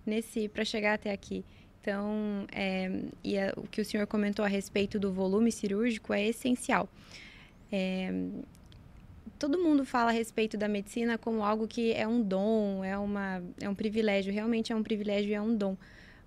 nesse 0.05 0.47
para 0.47 0.65
chegar 0.65 0.93
até 0.93 1.11
aqui. 1.11 1.43
Então, 1.87 2.45
é, 2.51 2.91
e 3.23 3.39
a, 3.39 3.53
o 3.55 3.61
que 3.65 3.79
o 3.79 3.85
senhor 3.85 4.05
comentou 4.07 4.43
a 4.43 4.47
respeito 4.49 4.99
do 4.99 5.09
volume 5.09 5.49
cirúrgico 5.53 6.13
é 6.13 6.27
essencial. 6.27 6.89
É, 7.71 8.11
todo 9.39 9.57
mundo 9.57 9.85
fala 9.85 10.09
a 10.09 10.13
respeito 10.13 10.57
da 10.57 10.67
medicina 10.67 11.17
como 11.17 11.41
algo 11.41 11.65
que 11.65 11.93
é 11.93 12.05
um 12.05 12.21
dom, 12.21 12.83
é, 12.83 12.97
uma, 12.97 13.41
é 13.61 13.69
um 13.69 13.73
privilégio. 13.73 14.33
Realmente 14.33 14.73
é 14.73 14.75
um 14.75 14.83
privilégio 14.83 15.31
e 15.31 15.33
é 15.33 15.41
um 15.41 15.55
dom. 15.55 15.77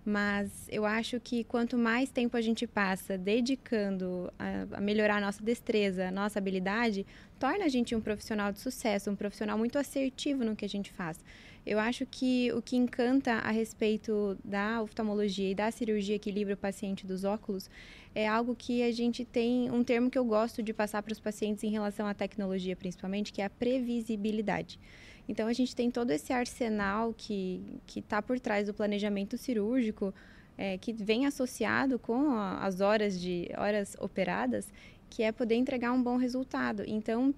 Mas 0.03 0.51
eu 0.71 0.87
acho 0.87 1.21
que 1.21 1.45
quanto 1.45 1.77
mais 1.77 2.11
tempo 2.11 2.39
a 2.39 2.41
gente 2.41 2.67
passa 2.67 3.19
dedicando 3.19 4.33
a, 4.39 4.79
a, 4.79 4.81
melhorar 4.81 5.19
a 5.19 5.21
nossa 5.21 5.43
destreza, 5.43 6.09
a 6.09 6.11
nossa 6.11 6.39
habilidade, 6.39 7.05
torna 7.39 7.67
a 7.67 7.69
gente 7.69 7.95
um 7.95 8.01
profissional 8.01 8.51
de 8.51 8.61
sucesso, 8.61 9.11
um 9.11 9.15
profissional 9.15 9.59
muito 9.59 9.79
assertivo 9.79 10.43
no 10.43 10.57
que 10.57 10.65
a 10.65 10.69
gente 10.69 10.91
faz. 10.91 11.23
Eu 11.65 11.79
acho 11.79 12.07
que 12.07 12.51
o 12.53 12.63
que 12.63 12.77
encanta 12.77 13.33
a 13.35 13.51
respeito 13.51 14.37
da 14.43 14.83
oftalmologia 14.83 15.51
e 15.51 15.55
da 15.55 15.71
cirurgia 15.71 16.19
que 16.19 16.31
livra 16.31 16.55
o 16.55 16.57
paciente 16.57 17.07
dos 17.07 17.25
óculos 17.25 17.69
é 18.15 18.27
algo 18.27 18.57
que 18.57 18.83
a 18.83 18.91
gente 18.91 19.25
tem 19.25 19.71
um 19.71 19.85
termo 19.85 20.11
que 20.11 20.19
eu 20.19 20.25
gosto 20.25 20.63
de 20.63 20.73
passar 20.73 21.03
para 21.03 21.13
os 21.13 21.21
pacientes 21.21 21.63
em 21.63 21.71
relação 21.71 22.07
à 22.07 22.15
tecnologia, 22.15 22.75
principalmente, 22.75 23.33
que 23.33 23.43
é 23.43 23.45
a 23.45 23.51
previsibilidade. 23.51 24.81
Então 25.29 25.47
a 25.47 25.53
gente 25.53 25.77
tem 25.77 25.91
todo 25.91 26.11
esse 26.11 26.33
arsenal 26.33 27.15
que 27.17 27.63
está 27.95 28.21
por 28.21 28.41
trás 28.41 28.67
do 28.67 28.75
planejamento 28.75 29.37
cirúrgico, 29.37 30.13
é, 30.59 30.77
que 30.77 30.93
vem 30.93 31.25
associado 31.25 31.99
com 31.99 32.31
a, 32.31 32.65
as 32.65 32.81
horas 32.81 33.21
de 33.21 33.49
horas 33.57 33.97
operadas, 34.01 34.73
que 35.09 35.23
é 35.23 35.31
poder 35.31 35.55
entregar 35.55 35.93
um 35.93 36.03
bom 36.03 36.17
resultado. 36.17 36.83
Então 36.87 37.35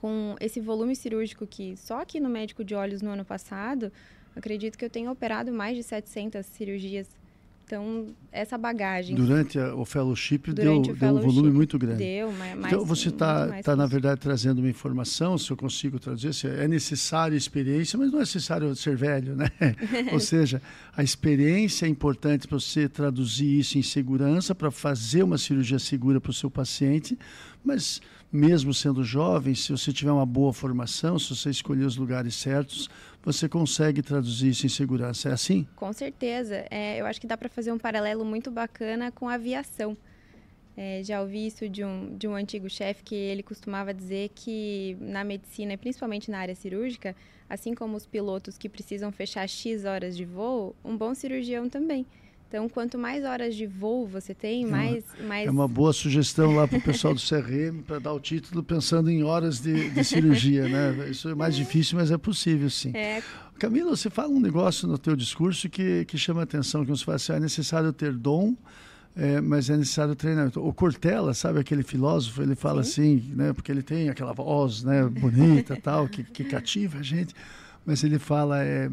com 0.00 0.34
esse 0.40 0.60
volume 0.60 0.96
cirúrgico 0.96 1.46
que 1.46 1.76
só 1.76 2.00
aqui 2.00 2.18
no 2.18 2.28
médico 2.28 2.64
de 2.64 2.74
olhos 2.74 3.02
no 3.02 3.10
ano 3.10 3.24
passado, 3.24 3.92
acredito 4.34 4.78
que 4.78 4.84
eu 4.84 4.90
tenho 4.90 5.10
operado 5.10 5.52
mais 5.52 5.76
de 5.76 5.82
700 5.82 6.46
cirurgias 6.46 7.08
então, 7.70 8.08
essa 8.32 8.58
bagagem. 8.58 9.14
Durante 9.14 9.56
a, 9.56 9.72
o 9.76 9.84
fellowship 9.84 10.38
Durante 10.38 10.86
deu, 10.86 10.92
o 10.92 10.96
fellowship, 10.96 10.98
deu 10.98 11.14
um 11.14 11.20
volume 11.20 11.52
muito 11.52 11.78
grande. 11.78 11.98
Deu, 11.98 12.32
mais, 12.32 12.66
Então, 12.66 12.84
você 12.84 13.10
está, 13.10 13.62
tá, 13.62 13.76
na 13.76 13.86
verdade, 13.86 14.20
trazendo 14.20 14.58
uma 14.58 14.68
informação, 14.68 15.38
se 15.38 15.52
eu 15.52 15.56
consigo 15.56 16.00
traduzir, 16.00 16.48
é 16.48 16.66
necessário 16.66 17.36
experiência, 17.36 17.96
mas 17.96 18.10
não 18.10 18.18
é 18.18 18.22
necessário 18.22 18.74
ser 18.74 18.96
velho, 18.96 19.36
né? 19.36 19.46
Ou 20.12 20.18
seja, 20.18 20.60
a 20.96 21.04
experiência 21.04 21.86
é 21.86 21.88
importante 21.88 22.48
para 22.48 22.58
você 22.58 22.88
traduzir 22.88 23.60
isso 23.60 23.78
em 23.78 23.82
segurança, 23.82 24.52
para 24.52 24.72
fazer 24.72 25.22
uma 25.22 25.38
cirurgia 25.38 25.78
segura 25.78 26.20
para 26.20 26.30
o 26.30 26.34
seu 26.34 26.50
paciente, 26.50 27.16
mas 27.64 28.00
mesmo 28.32 28.72
sendo 28.72 29.02
jovem, 29.02 29.54
se 29.54 29.72
você 29.72 29.92
tiver 29.92 30.12
uma 30.12 30.26
boa 30.26 30.52
formação, 30.52 31.18
se 31.18 31.34
você 31.34 31.50
escolher 31.50 31.84
os 31.84 31.96
lugares 31.96 32.34
certos, 32.34 32.88
você 33.22 33.48
consegue 33.48 34.02
traduzir 34.02 34.50
isso 34.50 34.66
em 34.66 34.68
segurança. 34.68 35.28
É 35.28 35.32
assim? 35.32 35.66
Com 35.76 35.92
certeza. 35.92 36.64
É, 36.70 37.00
eu 37.00 37.06
acho 37.06 37.20
que 37.20 37.26
dá 37.26 37.36
para 37.36 37.48
fazer 37.48 37.72
um 37.72 37.78
paralelo 37.78 38.24
muito 38.24 38.50
bacana 38.50 39.10
com 39.10 39.28
a 39.28 39.34
aviação. 39.34 39.96
É, 40.76 41.02
já 41.02 41.20
ouvi 41.20 41.46
isso 41.46 41.68
de 41.68 41.84
um, 41.84 42.16
de 42.16 42.28
um 42.28 42.34
antigo 42.34 42.70
chefe 42.70 43.02
que 43.02 43.14
ele 43.14 43.42
costumava 43.42 43.92
dizer 43.92 44.30
que 44.34 44.96
na 45.00 45.24
medicina, 45.24 45.76
principalmente 45.76 46.30
na 46.30 46.38
área 46.38 46.54
cirúrgica, 46.54 47.14
assim 47.48 47.74
como 47.74 47.96
os 47.96 48.06
pilotos 48.06 48.56
que 48.56 48.68
precisam 48.68 49.10
fechar 49.10 49.46
X 49.48 49.84
horas 49.84 50.16
de 50.16 50.24
voo, 50.24 50.74
um 50.84 50.96
bom 50.96 51.14
cirurgião 51.14 51.68
também. 51.68 52.06
Então, 52.50 52.68
quanto 52.68 52.98
mais 52.98 53.24
horas 53.24 53.54
de 53.54 53.64
voo 53.64 54.08
você 54.08 54.34
tem, 54.34 54.64
é 54.64 54.66
mais, 54.66 55.04
uma, 55.20 55.28
mais... 55.28 55.46
É 55.46 55.50
uma 55.52 55.68
boa 55.68 55.92
sugestão 55.92 56.56
lá 56.56 56.66
para 56.66 56.78
o 56.78 56.82
pessoal 56.82 57.14
do 57.14 57.20
CRM 57.20 57.80
para 57.86 58.00
dar 58.00 58.12
o 58.12 58.18
título 58.18 58.60
pensando 58.64 59.08
em 59.08 59.22
horas 59.22 59.60
de, 59.60 59.90
de 59.90 60.02
cirurgia, 60.02 60.68
né? 60.68 61.08
Isso 61.08 61.28
é 61.28 61.34
mais 61.36 61.54
difícil, 61.54 61.96
mas 61.96 62.10
é 62.10 62.18
possível, 62.18 62.68
sim. 62.68 62.90
É. 62.92 63.22
Camila, 63.56 63.94
você 63.94 64.10
fala 64.10 64.30
um 64.30 64.40
negócio 64.40 64.88
no 64.88 64.98
teu 64.98 65.14
discurso 65.14 65.68
que, 65.68 66.04
que 66.06 66.18
chama 66.18 66.40
a 66.40 66.42
atenção, 66.42 66.84
que 66.84 66.90
você 66.90 67.04
fala 67.04 67.14
assim, 67.14 67.32
ah, 67.34 67.36
é 67.36 67.40
necessário 67.40 67.92
ter 67.92 68.12
dom, 68.12 68.56
é, 69.14 69.40
mas 69.40 69.70
é 69.70 69.76
necessário 69.76 70.16
treinamento. 70.16 70.60
O 70.60 70.72
Cortella, 70.72 71.32
sabe 71.34 71.60
aquele 71.60 71.84
filósofo, 71.84 72.42
ele 72.42 72.56
fala 72.56 72.82
Sim. 72.82 73.18
assim, 73.18 73.32
né? 73.36 73.52
Porque 73.52 73.70
ele 73.70 73.82
tem 73.82 74.08
aquela 74.08 74.32
voz, 74.32 74.82
né? 74.82 75.04
Bonita, 75.04 75.76
tal, 75.80 76.08
que, 76.08 76.24
que 76.24 76.42
cativa 76.42 76.98
a 76.98 77.02
gente. 77.02 77.32
Mas 77.86 78.02
ele 78.02 78.18
fala 78.18 78.60
é, 78.64 78.90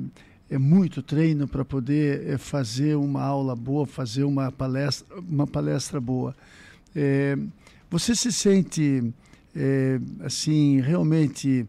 é 0.49 0.57
muito 0.57 1.01
treino 1.01 1.47
para 1.47 1.65
poder 1.65 2.27
é, 2.27 2.37
fazer 2.37 2.95
uma 2.95 3.21
aula 3.21 3.55
boa, 3.55 3.85
fazer 3.85 4.23
uma 4.23 4.51
palestra, 4.51 5.17
uma 5.19 5.45
palestra 5.45 5.99
boa. 5.99 6.35
É, 6.95 7.37
você 7.89 8.15
se 8.15 8.31
sente 8.31 9.13
é, 9.55 9.99
assim 10.21 10.79
realmente 10.81 11.67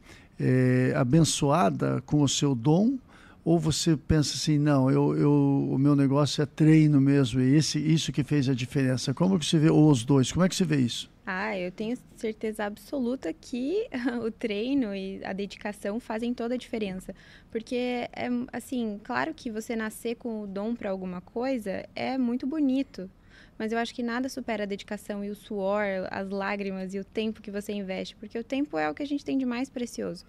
abençoada 0.94 2.00
com 2.06 2.23
o 2.23 2.28
seu 2.28 2.54
dom? 2.54 2.97
Ou 3.44 3.58
você 3.58 3.97
pensa 3.97 4.37
assim, 4.37 4.56
não, 4.58 4.88
eu, 4.90 5.16
eu, 5.16 5.68
o 5.73 5.78
meu 5.78 5.97
negócio 5.97 6.42
é 6.42 6.47
treino 6.47 7.00
mesmo, 7.00 7.40
e 7.40 7.56
esse, 7.56 7.78
isso 7.78 8.12
que 8.12 8.23
fez 8.23 8.49
a 8.49 8.54
diferença. 8.54 9.12
Como 9.14 9.38
que 9.38 9.47
você 9.47 9.58
vê, 9.58 9.70
ou 9.70 9.90
os 9.90 10.04
dois, 10.04 10.30
como 10.30 10.44
é 10.44 10.49
que 10.49 10.54
você 10.54 10.64
vê 10.64 10.76
isso? 10.76 11.11
Ah, 11.30 11.58
eu 11.58 11.70
tenho 11.70 11.94
certeza 12.16 12.64
absoluta 12.64 13.30
que 13.35 13.87
o 14.25 14.30
treino 14.30 14.94
e 14.94 15.23
a 15.23 15.35
dedicação 15.35 16.00
fazem 16.00 16.32
toda 16.32 16.54
a 16.54 16.56
diferença. 16.56 17.14
Porque, 17.50 18.08
é, 18.14 18.28
assim, 18.50 18.99
claro 19.04 19.35
que 19.35 19.50
você 19.50 19.76
nascer 19.76 20.16
com 20.16 20.40
o 20.40 20.47
dom 20.47 20.75
para 20.75 20.88
alguma 20.88 21.20
coisa 21.20 21.87
é 21.94 22.16
muito 22.16 22.47
bonito. 22.47 23.11
Mas 23.58 23.73
eu 23.73 23.78
acho 23.78 23.94
que 23.94 24.02
nada 24.02 24.26
supera 24.30 24.62
a 24.62 24.66
dedicação 24.66 25.23
e 25.23 25.28
o 25.28 25.35
suor, 25.35 25.85
as 26.11 26.30
lágrimas 26.30 26.94
e 26.94 26.99
o 26.99 27.04
tempo 27.04 27.42
que 27.42 27.50
você 27.50 27.75
investe. 27.75 28.16
Porque 28.16 28.38
o 28.38 28.44
tempo 28.44 28.78
é 28.78 28.88
o 28.88 28.94
que 28.94 29.02
a 29.02 29.06
gente 29.06 29.23
tem 29.23 29.37
de 29.37 29.44
mais 29.44 29.68
precioso. 29.68 30.25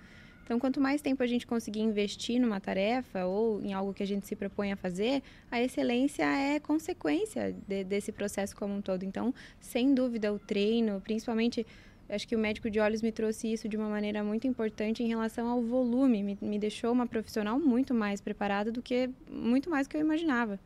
Então, 0.50 0.60
quanto 0.60 0.82
mais 0.82 1.00
tempo 1.00 1.22
a 1.22 1.28
gente 1.28 1.46
conseguir 1.46 1.82
investir 1.82 2.42
numa 2.42 2.60
tarefa 2.60 3.24
ou 3.24 3.62
em 3.62 3.72
algo 3.72 3.94
que 3.94 4.02
a 4.02 4.08
gente 4.08 4.26
se 4.26 4.36
propõe 4.36 4.72
a 4.72 4.76
fazer, 4.76 5.22
a 5.52 5.62
excelência 5.62 6.24
é 6.24 6.60
consequência 6.60 7.56
de, 7.68 7.84
desse 7.84 8.12
processo 8.12 8.56
como 8.56 8.74
um 8.74 8.82
todo. 8.82 9.04
Então, 9.04 9.32
sem 9.62 9.94
dúvida, 9.94 10.34
o 10.34 10.40
treino, 10.40 11.00
principalmente 11.02 11.68
acho 12.10 12.28
que 12.28 12.36
o 12.36 12.40
médico 12.40 12.68
de 12.68 12.80
olhos 12.80 13.04
me 13.04 13.12
trouxe 13.12 13.54
isso 13.54 13.70
de 13.70 13.78
uma 13.78 13.88
maneira 13.88 14.24
muito 14.24 14.48
importante 14.48 15.04
em 15.04 15.08
relação 15.08 15.48
ao 15.48 15.62
volume. 15.62 16.24
Me, 16.24 16.38
me 16.42 16.58
deixou 16.58 16.92
uma 16.92 17.06
profissional 17.06 17.60
muito 17.60 17.94
mais 17.94 18.20
preparada 18.20 18.72
do 18.72 18.82
que 18.82 19.08
muito 19.32 19.70
mais 19.70 19.86
do 19.86 19.92
que 19.92 19.98
eu 19.98 20.02
imaginava. 20.02 20.60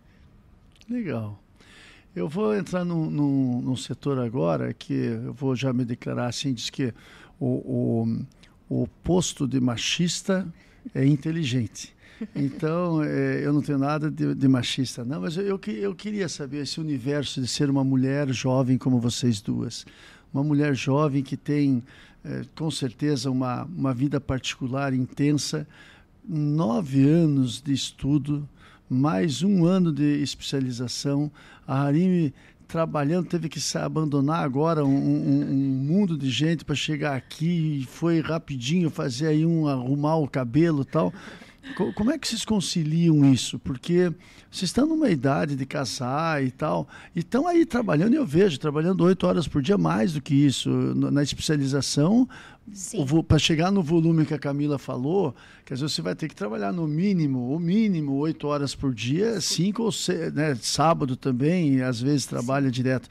Legal. 0.89 1.37
Eu 2.15 2.29
vou 2.29 2.55
entrar 2.55 2.85
num, 2.85 3.09
num, 3.09 3.61
num 3.61 3.75
setor 3.75 4.17
agora 4.17 4.73
que 4.73 4.93
eu 4.93 5.33
vou 5.33 5.57
já 5.57 5.73
me 5.73 5.83
declarar 5.83 6.27
assim, 6.27 6.53
diz 6.53 6.69
que 6.69 6.93
o, 7.37 8.05
o 8.05 8.25
o 8.81 8.87
posto 9.03 9.47
de 9.47 9.59
machista 9.59 10.47
é 10.95 11.05
inteligente. 11.05 11.93
Então, 12.35 13.03
é, 13.05 13.45
eu 13.45 13.53
não 13.53 13.61
tenho 13.61 13.77
nada 13.77 14.09
de, 14.09 14.33
de 14.33 14.47
machista, 14.47 15.05
não, 15.05 15.21
mas 15.21 15.37
eu, 15.37 15.43
eu, 15.43 15.59
eu, 15.75 15.95
queria 15.95 16.27
saber 16.27 16.63
esse 16.63 16.79
universo 16.79 17.39
de 17.39 17.47
ser 17.47 17.69
uma 17.69 17.83
mulher 17.83 18.31
jovem 18.31 18.77
como 18.77 18.99
vocês 18.99 19.41
duas. 19.41 19.85
Uma 20.33 20.43
mulher 20.43 20.73
jovem 20.73 21.21
que 21.21 21.37
tem 21.37 21.83
é, 22.25 22.41
com 22.55 22.71
certeza 22.71 23.29
uma, 23.29 23.63
uma 23.65 23.93
vida 23.93 24.19
particular 24.19 24.93
intensa, 24.93 25.67
nove 26.27 27.07
anos 27.07 27.61
de 27.61 27.73
estudo, 27.73 28.47
mais 28.89 29.43
um 29.43 29.65
ano 29.65 29.91
de 29.91 30.21
especialização. 30.21 31.31
A 31.67 31.83
Harime 31.83 32.33
trabalhando, 32.73 33.27
teve 33.27 33.47
que 33.47 33.59
abandonar 33.77 34.43
agora 34.43 34.83
um, 34.83 34.89
um, 34.89 35.41
um 35.51 35.55
mundo 35.55 36.17
de 36.17 36.27
gente 36.27 36.65
para 36.65 36.73
chegar 36.73 37.15
aqui 37.15 37.87
foi 37.87 38.19
rapidinho 38.19 38.89
fazer 38.89 39.27
aí 39.27 39.45
um 39.45 39.67
arrumar 39.67 40.15
o 40.15 40.27
cabelo 40.27 40.81
e 40.81 40.85
tal. 40.85 41.13
Como 41.95 42.11
é 42.11 42.17
que 42.17 42.27
vocês 42.27 42.43
conciliam 42.43 43.25
isso? 43.31 43.57
Porque 43.57 44.11
vocês 44.51 44.69
estão 44.69 44.85
numa 44.85 45.09
idade 45.09 45.55
de 45.55 45.65
casar 45.65 46.43
e 46.43 46.51
tal, 46.51 46.87
e 47.15 47.19
estão 47.19 47.47
aí 47.47 47.65
trabalhando, 47.65 48.13
eu 48.13 48.25
vejo, 48.25 48.59
trabalhando 48.59 49.01
oito 49.03 49.25
horas 49.25 49.47
por 49.47 49.61
dia, 49.61 49.77
mais 49.77 50.13
do 50.13 50.21
que 50.21 50.35
isso. 50.35 50.69
Na 50.69 51.23
especialização, 51.23 52.27
para 53.27 53.39
chegar 53.39 53.71
no 53.71 53.81
volume 53.81 54.25
que 54.25 54.33
a 54.33 54.39
Camila 54.39 54.77
falou, 54.77 55.33
quer 55.65 55.73
dizer, 55.73 55.89
você 55.89 56.01
vai 56.01 56.15
ter 56.15 56.27
que 56.27 56.35
trabalhar 56.35 56.71
no 56.71 56.87
mínimo, 56.87 57.53
o 57.53 57.59
mínimo, 57.59 58.13
oito 58.15 58.47
horas 58.47 58.75
por 58.75 58.93
dia, 58.93 59.41
cinco 59.41 59.83
ou 59.83 59.91
seis, 59.91 60.33
né, 60.33 60.55
sábado 60.61 61.15
também, 61.15 61.81
às 61.81 61.99
vezes 61.99 62.25
trabalha 62.25 62.67
Sim. 62.67 62.71
direto. 62.71 63.09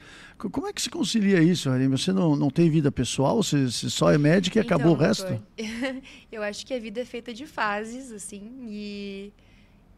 Como 0.49 0.67
é 0.67 0.73
que 0.73 0.81
se 0.81 0.89
concilia 0.89 1.41
isso, 1.41 1.69
Harim? 1.69 1.89
Você 1.89 2.11
não, 2.11 2.35
não 2.35 2.49
tem 2.49 2.69
vida 2.69 2.91
pessoal? 2.91 3.41
Você, 3.41 3.65
você 3.65 3.89
só 3.89 4.11
é 4.11 4.17
médica 4.17 4.59
e 4.59 4.63
então, 4.63 4.75
acabou 4.75 4.95
o 4.95 4.97
resto? 4.97 5.41
eu 6.31 6.43
acho 6.43 6.65
que 6.65 6.73
a 6.73 6.79
vida 6.79 7.01
é 7.01 7.05
feita 7.05 7.33
de 7.33 7.45
fases, 7.45 8.11
assim, 8.11 8.51
e 8.67 9.33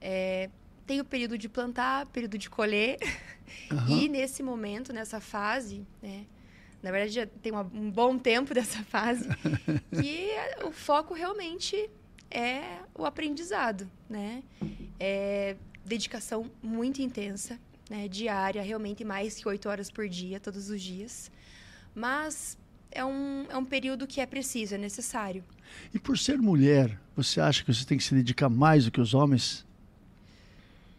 é, 0.02 0.50
tem 0.86 1.00
o 1.00 1.06
período 1.06 1.38
de 1.38 1.50
plantar, 1.50 2.06
período 2.08 2.38
de 2.38 2.50
colher, 2.50 2.98
uhum. 3.72 4.00
e 4.04 4.10
nesse 4.10 4.44
momento, 4.44 4.94
nessa 4.94 5.20
fase, 5.20 5.82
né, 6.02 6.26
na 6.82 6.92
verdade, 6.92 7.14
já 7.14 7.26
tem 7.26 7.52
uma, 7.52 7.64
um 7.74 7.90
bom 7.90 8.18
tempo 8.18 8.54
dessa 8.54 8.84
fase, 8.84 9.28
que 9.92 10.30
o 10.64 10.72
foco 10.72 11.14
realmente 11.14 11.90
é 12.30 12.80
o 12.94 13.06
aprendizado, 13.06 13.90
né? 14.10 14.44
É 15.00 15.56
dedicação 15.84 16.50
muito 16.62 17.02
intensa, 17.02 17.60
né? 17.90 18.08
diária, 18.08 18.62
realmente 18.62 19.04
mais 19.04 19.36
que 19.36 19.48
oito 19.48 19.70
horas 19.70 19.90
por 19.90 20.08
dia, 20.08 20.40
todos 20.40 20.70
os 20.70 20.82
dias. 20.82 21.32
Mas 21.94 22.58
é 22.92 23.04
um, 23.04 23.46
é 23.50 23.58
um 23.58 23.66
período 23.66 24.08
que 24.08 24.22
é 24.22 24.26
preciso, 24.26 24.76
é 24.76 24.78
necessário. 24.78 25.44
E 25.94 26.00
por 26.00 26.18
ser 26.18 26.38
mulher, 26.38 27.00
você 27.16 27.40
acha 27.40 27.64
que 27.64 27.74
você 27.74 27.86
tem 27.86 27.98
que 27.98 28.04
se 28.04 28.14
dedicar 28.16 28.50
mais 28.50 28.86
do 28.86 28.92
que 28.92 29.02
os 29.02 29.14
homens? 29.14 29.66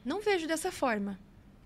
Não 0.05 0.21
vejo 0.21 0.47
dessa 0.47 0.71
forma. 0.71 1.19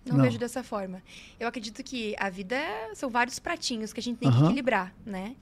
Não, 0.04 0.16
não, 0.16 0.24
vejo 0.24 0.38
dessa 0.38 0.62
forma. 0.62 1.02
Eu 1.38 1.46
acredito 1.46 1.82
que 1.82 2.14
a 2.18 2.30
vida 2.30 2.56
é, 2.56 2.94
são 2.94 3.10
vários 3.10 3.38
pratinhos 3.38 3.92
que 3.92 4.00
a 4.00 4.02
gente 4.02 4.18
tem 4.18 4.30
que 4.30 4.44
equilibrar, 4.44 4.94
né? 5.04 5.36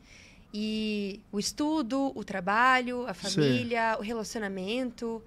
E 0.52 1.20
o 1.30 1.38
estudo, 1.38 2.10
o 2.14 2.24
trabalho, 2.24 3.06
a 3.06 3.14
família, 3.14 3.94
Sim. 3.94 4.00
o 4.00 4.02
relacionamento, 4.02 5.22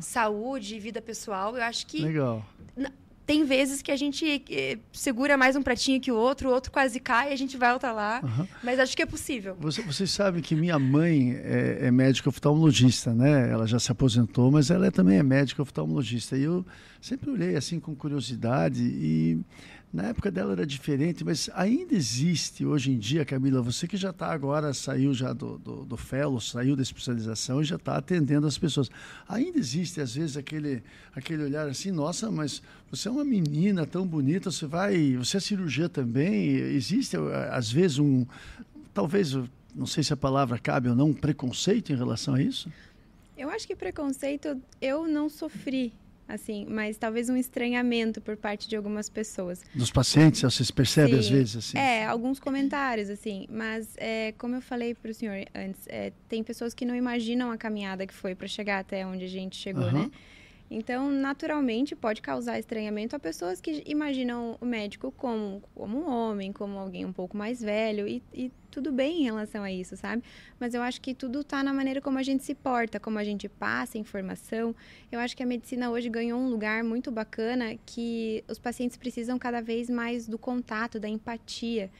saúde, 0.00 0.80
vida 0.80 1.00
pessoal, 1.00 1.56
eu 1.56 1.62
acho 1.62 1.86
que. 1.86 2.02
Legal. 2.02 2.44
Tem 3.24 3.44
vezes 3.44 3.82
que 3.82 3.92
a 3.92 3.96
gente 3.96 4.44
eh, 4.50 4.78
segura 4.92 5.36
mais 5.36 5.54
um 5.54 5.62
pratinho 5.62 6.00
que 6.00 6.10
o 6.10 6.16
outro, 6.16 6.48
o 6.48 6.52
outro 6.52 6.72
quase 6.72 6.98
cai 6.98 7.30
e 7.30 7.32
a 7.32 7.36
gente 7.36 7.56
volta 7.56 7.92
lá. 7.92 8.20
Mas 8.62 8.80
acho 8.80 8.96
que 8.96 9.02
é 9.02 9.06
possível. 9.06 9.56
Você, 9.60 9.80
vocês 9.82 10.10
sabem 10.10 10.42
que 10.42 10.54
minha 10.54 10.78
mãe 10.78 11.36
é, 11.36 11.86
é 11.86 11.90
médica 11.90 12.28
oftalmologista, 12.28 13.14
né? 13.14 13.50
Ela 13.50 13.66
já 13.66 13.78
se 13.78 13.92
aposentou, 13.92 14.50
mas 14.50 14.70
ela 14.70 14.86
é, 14.86 14.90
também 14.90 15.18
é 15.18 15.22
médica 15.22 15.62
oftalmologista. 15.62 16.36
E 16.36 16.42
eu 16.42 16.66
sempre 17.02 17.28
olhei 17.30 17.56
assim 17.56 17.80
com 17.80 17.96
curiosidade 17.96 18.80
e 18.80 19.40
na 19.92 20.04
época 20.04 20.30
dela 20.30 20.52
era 20.52 20.64
diferente, 20.64 21.22
mas 21.22 21.50
ainda 21.52 21.94
existe 21.94 22.64
hoje 22.64 22.92
em 22.92 22.98
dia, 22.98 23.26
Camila, 23.26 23.60
você 23.60 23.86
que 23.86 23.96
já 23.96 24.08
está 24.08 24.32
agora, 24.32 24.72
saiu 24.72 25.12
já 25.12 25.34
do, 25.34 25.58
do, 25.58 25.84
do 25.84 25.96
fellow, 25.98 26.40
saiu 26.40 26.74
da 26.74 26.80
especialização 26.82 27.60
e 27.60 27.64
já 27.64 27.76
está 27.76 27.96
atendendo 27.96 28.46
as 28.46 28.56
pessoas. 28.56 28.88
Ainda 29.28 29.58
existe, 29.58 30.00
às 30.00 30.14
vezes, 30.14 30.38
aquele, 30.38 30.82
aquele 31.14 31.42
olhar 31.42 31.68
assim, 31.68 31.90
nossa, 31.90 32.30
mas 32.30 32.62
você 32.90 33.08
é 33.08 33.10
uma 33.10 33.24
menina 33.24 33.84
tão 33.84 34.06
bonita, 34.06 34.50
você 34.50 34.64
vai. 34.64 35.14
Você 35.16 35.36
é 35.36 35.40
cirurgia 35.40 35.90
também. 35.90 36.52
Existe, 36.54 37.18
às 37.50 37.70
vezes, 37.70 37.98
um. 37.98 38.24
Talvez, 38.94 39.36
não 39.74 39.84
sei 39.84 40.02
se 40.02 40.14
a 40.14 40.16
palavra 40.16 40.58
cabe 40.58 40.88
ou 40.88 40.96
não, 40.96 41.08
um 41.08 41.14
preconceito 41.14 41.92
em 41.92 41.96
relação 41.96 42.34
a 42.34 42.40
isso? 42.40 42.72
Eu 43.36 43.50
acho 43.50 43.66
que 43.66 43.76
preconceito 43.76 44.58
eu 44.80 45.06
não 45.06 45.28
sofri 45.28 45.92
assim, 46.28 46.66
mas 46.68 46.96
talvez 46.96 47.28
um 47.28 47.36
estranhamento 47.36 48.20
por 48.20 48.36
parte 48.36 48.68
de 48.68 48.76
algumas 48.76 49.08
pessoas. 49.08 49.62
Dos 49.74 49.90
pacientes, 49.90 50.42
vocês 50.42 50.70
percebem 50.70 51.14
Sim. 51.14 51.20
às 51.20 51.28
vezes 51.28 51.56
assim? 51.56 51.78
É, 51.78 52.06
alguns 52.06 52.38
comentários 52.38 53.10
assim, 53.10 53.46
mas 53.50 53.94
é, 53.96 54.32
como 54.38 54.54
eu 54.56 54.62
falei 54.62 54.94
para 54.94 55.10
o 55.10 55.14
senhor 55.14 55.44
antes, 55.54 55.86
é, 55.88 56.12
tem 56.28 56.42
pessoas 56.42 56.74
que 56.74 56.84
não 56.84 56.94
imaginam 56.94 57.50
a 57.50 57.56
caminhada 57.56 58.06
que 58.06 58.14
foi 58.14 58.34
para 58.34 58.48
chegar 58.48 58.78
até 58.78 59.06
onde 59.06 59.24
a 59.24 59.28
gente 59.28 59.56
chegou, 59.56 59.84
uhum. 59.84 60.04
né? 60.04 60.10
Então, 60.74 61.10
naturalmente, 61.10 61.94
pode 61.94 62.22
causar 62.22 62.58
estranhamento 62.58 63.14
a 63.14 63.18
pessoas 63.18 63.60
que 63.60 63.82
imaginam 63.84 64.56
o 64.58 64.64
médico 64.64 65.12
como, 65.12 65.62
como 65.74 65.98
um 65.98 66.08
homem, 66.08 66.50
como 66.50 66.78
alguém 66.78 67.04
um 67.04 67.12
pouco 67.12 67.36
mais 67.36 67.60
velho, 67.60 68.08
e, 68.08 68.22
e 68.32 68.50
tudo 68.70 68.90
bem 68.90 69.20
em 69.20 69.24
relação 69.24 69.62
a 69.62 69.70
isso, 69.70 69.98
sabe? 69.98 70.22
Mas 70.58 70.72
eu 70.72 70.80
acho 70.80 70.98
que 71.02 71.14
tudo 71.14 71.42
está 71.42 71.62
na 71.62 71.74
maneira 71.74 72.00
como 72.00 72.18
a 72.18 72.22
gente 72.22 72.42
se 72.42 72.54
porta, 72.54 72.98
como 72.98 73.18
a 73.18 73.24
gente 73.24 73.50
passa 73.50 73.98
informação. 73.98 74.74
Eu 75.10 75.20
acho 75.20 75.36
que 75.36 75.42
a 75.42 75.46
medicina 75.46 75.90
hoje 75.90 76.08
ganhou 76.08 76.40
um 76.40 76.48
lugar 76.48 76.82
muito 76.82 77.10
bacana 77.10 77.76
que 77.84 78.42
os 78.48 78.58
pacientes 78.58 78.96
precisam 78.96 79.38
cada 79.38 79.60
vez 79.60 79.90
mais 79.90 80.26
do 80.26 80.38
contato, 80.38 80.98
da 80.98 81.06
empatia. 81.06 81.90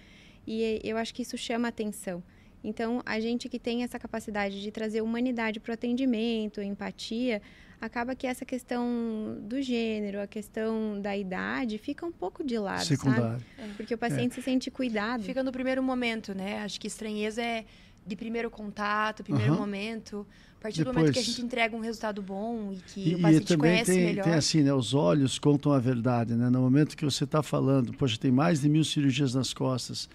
E 0.46 0.80
eu 0.82 0.96
acho 0.96 1.12
que 1.12 1.20
isso 1.20 1.36
chama 1.36 1.68
atenção. 1.68 2.22
Então, 2.64 3.02
a 3.04 3.20
gente 3.20 3.50
que 3.50 3.58
tem 3.58 3.82
essa 3.82 3.98
capacidade 3.98 4.62
de 4.62 4.70
trazer 4.70 5.02
humanidade 5.02 5.60
para 5.60 5.72
o 5.72 5.74
atendimento, 5.74 6.62
empatia, 6.62 7.42
acaba 7.82 8.14
que 8.14 8.28
essa 8.28 8.44
questão 8.44 9.36
do 9.42 9.60
gênero, 9.60 10.20
a 10.20 10.26
questão 10.26 11.00
da 11.00 11.16
idade, 11.16 11.78
fica 11.78 12.06
um 12.06 12.12
pouco 12.12 12.44
de 12.44 12.56
lado, 12.56 12.84
Secundário. 12.84 13.40
sabe? 13.40 13.44
É. 13.58 13.74
Porque 13.76 13.92
o 13.92 13.98
paciente 13.98 14.32
é. 14.32 14.34
se 14.36 14.42
sente 14.42 14.70
cuidado. 14.70 15.24
Fica 15.24 15.42
no 15.42 15.50
primeiro 15.50 15.82
momento, 15.82 16.32
né? 16.32 16.62
Acho 16.62 16.80
que 16.80 16.86
estranheza 16.86 17.42
é 17.42 17.64
de 18.06 18.14
primeiro 18.14 18.48
contato, 18.50 19.24
primeiro 19.24 19.52
uhum. 19.54 19.58
momento. 19.58 20.24
A 20.58 20.62
partir 20.62 20.78
Depois... 20.78 20.94
do 20.94 21.00
momento 21.00 21.12
que 21.12 21.18
a 21.18 21.24
gente 21.24 21.42
entrega 21.42 21.76
um 21.76 21.80
resultado 21.80 22.22
bom 22.22 22.72
e 22.72 22.76
que 22.76 23.10
e, 23.10 23.14
o 23.16 23.20
paciente 23.20 23.52
e 23.52 23.56
conhece 23.56 23.92
tem, 23.92 24.04
melhor. 24.04 24.24
tem 24.24 24.34
assim, 24.34 24.62
né? 24.62 24.72
Os 24.72 24.94
olhos 24.94 25.40
contam 25.40 25.72
a 25.72 25.80
verdade, 25.80 26.34
né? 26.34 26.48
No 26.50 26.60
momento 26.60 26.96
que 26.96 27.04
você 27.04 27.24
está 27.24 27.42
falando, 27.42 27.92
poxa, 27.94 28.16
tem 28.16 28.30
mais 28.30 28.60
de 28.60 28.68
mil 28.68 28.84
cirurgias 28.84 29.34
nas 29.34 29.52
costas, 29.52 30.08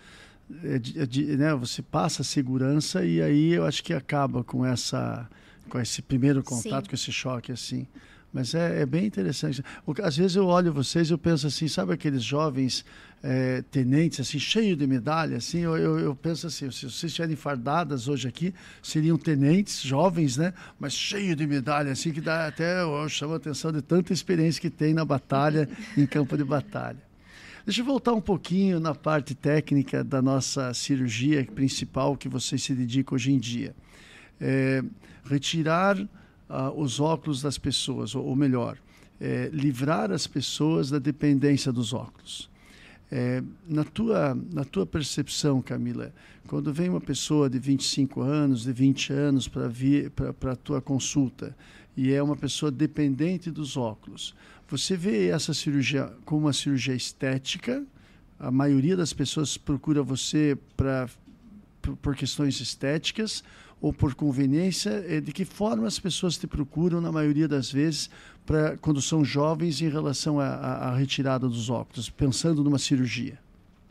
é 0.64 0.80
de, 0.80 1.02
é 1.02 1.06
de, 1.06 1.26
né? 1.36 1.54
Você 1.56 1.82
passa 1.82 2.22
a 2.22 2.26
segurança 2.26 3.04
e 3.04 3.22
aí 3.22 3.54
eu 3.54 3.66
acho 3.66 3.84
que 3.84 3.94
acaba 3.94 4.42
com 4.42 4.66
essa 4.66 5.30
com 5.68 5.80
esse 5.80 6.02
primeiro 6.02 6.44
contato, 6.44 6.86
Sim. 6.86 6.90
com 6.90 6.96
esse 6.96 7.12
choque 7.12 7.52
assim. 7.52 7.88
Mas 8.34 8.54
é, 8.54 8.82
é, 8.82 8.86
bem 8.86 9.06
interessante. 9.06 9.64
Às 10.04 10.18
vezes 10.18 10.36
eu 10.36 10.46
olho 10.46 10.72
vocês 10.74 11.10
e 11.10 11.14
eu 11.14 11.18
penso 11.18 11.48
assim, 11.48 11.68
sabe 11.68 11.94
aqueles 11.94 12.24
jovens 12.24 12.84
é, 13.24 13.64
tenentes, 13.72 14.20
assim, 14.20 14.38
cheios 14.38 14.78
de 14.78 14.86
medalha, 14.86 15.38
assim, 15.38 15.60
eu, 15.60 15.76
eu, 15.78 16.00
eu, 16.00 16.16
penso 16.16 16.46
assim, 16.46 16.70
se 16.70 16.82
vocês 16.82 17.04
estiverem 17.06 17.36
fardadas 17.36 18.08
hoje 18.08 18.28
aqui, 18.28 18.54
seriam 18.84 19.18
tenentes, 19.18 19.82
jovens, 19.82 20.38
né? 20.38 20.54
Mas 20.80 20.94
cheio 20.94 21.36
de 21.36 21.48
medalha, 21.48 21.92
assim, 21.92 22.12
que 22.12 22.22
dá 22.22 22.48
até, 22.48 22.82
eu 22.82 23.10
chamo 23.10 23.34
a 23.34 23.38
atenção 23.38 23.72
de 23.72 23.82
tanta 23.82 24.14
experiência 24.14 24.62
que 24.62 24.70
tem 24.70 24.94
na 24.94 25.06
batalha, 25.06 25.68
em 25.98 26.06
campo 26.06 26.38
de 26.38 26.44
batalha. 26.44 27.02
Deixa 27.66 27.82
eu 27.82 27.86
voltar 27.86 28.14
um 28.14 28.22
pouquinho 28.22 28.80
na 28.80 28.96
parte 28.96 29.36
técnica 29.36 30.04
da 30.04 30.22
nossa 30.22 30.74
cirurgia 30.74 31.44
principal 31.44 32.16
que 32.16 32.30
vocês 32.30 32.64
se 32.64 32.74
dedicam 32.74 33.16
hoje 33.16 33.32
em 33.32 33.40
dia. 33.40 33.76
É, 34.40 34.84
retirar 35.26 35.98
uh, 36.00 36.08
os 36.76 37.00
óculos 37.00 37.42
das 37.42 37.58
pessoas, 37.58 38.16
ou, 38.16 38.26
ou 38.26 38.36
melhor, 38.36 38.78
é, 39.20 39.50
livrar 39.52 40.12
as 40.12 40.28
pessoas 40.28 40.90
da 40.90 41.00
dependência 41.00 41.72
dos 41.72 41.94
óculos. 41.94 42.50
É, 43.10 43.42
na, 43.68 43.84
tua, 43.84 44.38
na 44.52 44.66
tua 44.66 44.86
percepção, 44.86 45.62
Camila, 45.62 46.14
quando 46.46 46.74
vem 46.74 46.90
uma 46.90 47.00
pessoa 47.00 47.50
de 47.50 47.58
25 47.58 48.22
anos, 48.22 48.64
de 48.64 48.74
20 48.74 49.14
anos 49.14 49.48
para 49.48 50.52
a 50.52 50.56
tua 50.56 50.82
consulta 50.82 51.56
e 51.96 52.12
é 52.12 52.22
uma 52.22 52.36
pessoa 52.36 52.70
dependente 52.70 53.50
dos 53.50 53.78
óculos, 53.78 54.36
você 54.68 54.98
vê 54.98 55.28
essa 55.28 55.54
cirurgia 55.54 56.12
como 56.26 56.42
uma 56.42 56.54
cirurgia 56.54 56.94
estética? 56.94 57.86
A 58.38 58.52
maioria 58.52 58.96
das 58.96 59.14
pessoas 59.14 59.58
procura 59.58 60.04
você 60.04 60.58
pra, 60.76 61.10
por 62.02 62.16
questões 62.16 62.60
estéticas 62.60 63.42
ou 63.82 63.94
por 63.94 64.16
conveniência, 64.16 64.90
é, 65.08 65.22
de 65.22 65.32
que 65.32 65.46
forma 65.46 65.88
as 65.88 66.00
pessoas 66.00 66.38
te 66.38 66.48
procuram, 66.48 67.00
na 67.00 67.12
maioria 67.12 67.48
das 67.48 67.72
vezes, 67.72 68.10
pra, 68.46 68.78
quando 68.78 69.02
são 69.02 69.24
jovens, 69.24 69.82
em 69.82 69.90
relação 69.90 70.40
à 70.40 70.96
retirada 70.96 71.48
dos 71.48 71.70
óculos, 71.70 72.10
pensando 72.10 72.64
numa 72.64 72.80
cirurgia? 72.80 73.40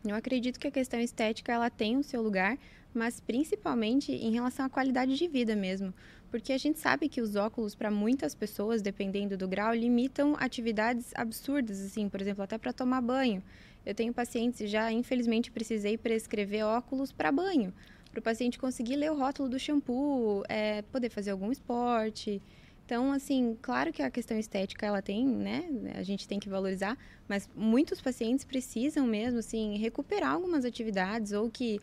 Eu 0.05 0.15
acredito 0.15 0.59
que 0.59 0.69
a 0.69 0.71
questão 0.71 1.01
estética 1.01 1.53
ela 1.53 1.69
tem 1.69 1.97
o 1.97 2.03
seu 2.03 2.23
lugar, 2.23 2.57
mas 2.95 3.21
principalmente 3.21 4.13
em 4.13 4.33
relação 4.33 4.65
à 4.65 4.71
qualidade 4.71 5.17
de 5.17 5.29
vida 5.29 5.55
mesmo. 5.55 5.93
Porque 6.31 6.53
a 6.53 6.59
gente 6.59 6.79
sabe 6.79 7.09
que 7.09 7.21
os 7.21 7.37
óculos, 7.37 7.75
para 7.75 7.91
muitas 7.91 8.35
pessoas, 8.35 8.83
dependendo 8.83 9.37
do 9.37 9.47
grau, 9.47 9.75
limitam 9.75 10.37
atividades 10.39 11.13
absurdas, 11.15 11.81
assim, 11.81 12.09
por 12.09 12.21
exemplo, 12.21 12.43
até 12.43 12.59
para 12.59 12.73
tomar 12.73 13.01
banho. 13.01 13.43
Eu 13.85 13.95
tenho 13.95 14.13
pacientes, 14.13 14.69
já 14.69 14.91
infelizmente 14.91 15.51
precisei 15.51 15.97
prescrever 15.97 16.65
óculos 16.65 17.13
para 17.13 17.31
banho, 17.31 17.73
para 18.17 18.21
o 18.21 18.23
paciente 18.23 18.59
conseguir 18.59 18.97
ler 18.97 19.13
o 19.13 19.15
rótulo 19.15 19.49
do 19.49 19.59
shampoo, 19.59 20.43
é, 20.49 20.81
poder 20.83 21.11
fazer 21.11 21.33
algum 21.33 21.53
esporte. 21.53 22.41
Então, 22.85 23.13
assim, 23.13 23.59
claro 23.61 23.93
que 23.93 24.01
a 24.01 24.11
questão 24.11 24.39
estética 24.39 24.87
ela 24.87 25.03
tem, 25.03 25.27
né? 25.27 25.65
A 25.97 26.03
gente 26.03 26.27
tem 26.27 26.39
que 26.39 26.49
valorizar, 26.49 26.97
mas 27.29 27.49
muitos 27.55 28.01
pacientes 28.01 28.45
precisam 28.45 29.07
mesmo, 29.07 29.41
assim, 29.41 29.77
recuperar 29.77 30.33
algumas 30.33 30.65
atividades 30.65 31.33
ou 31.33 31.51
que 31.51 31.79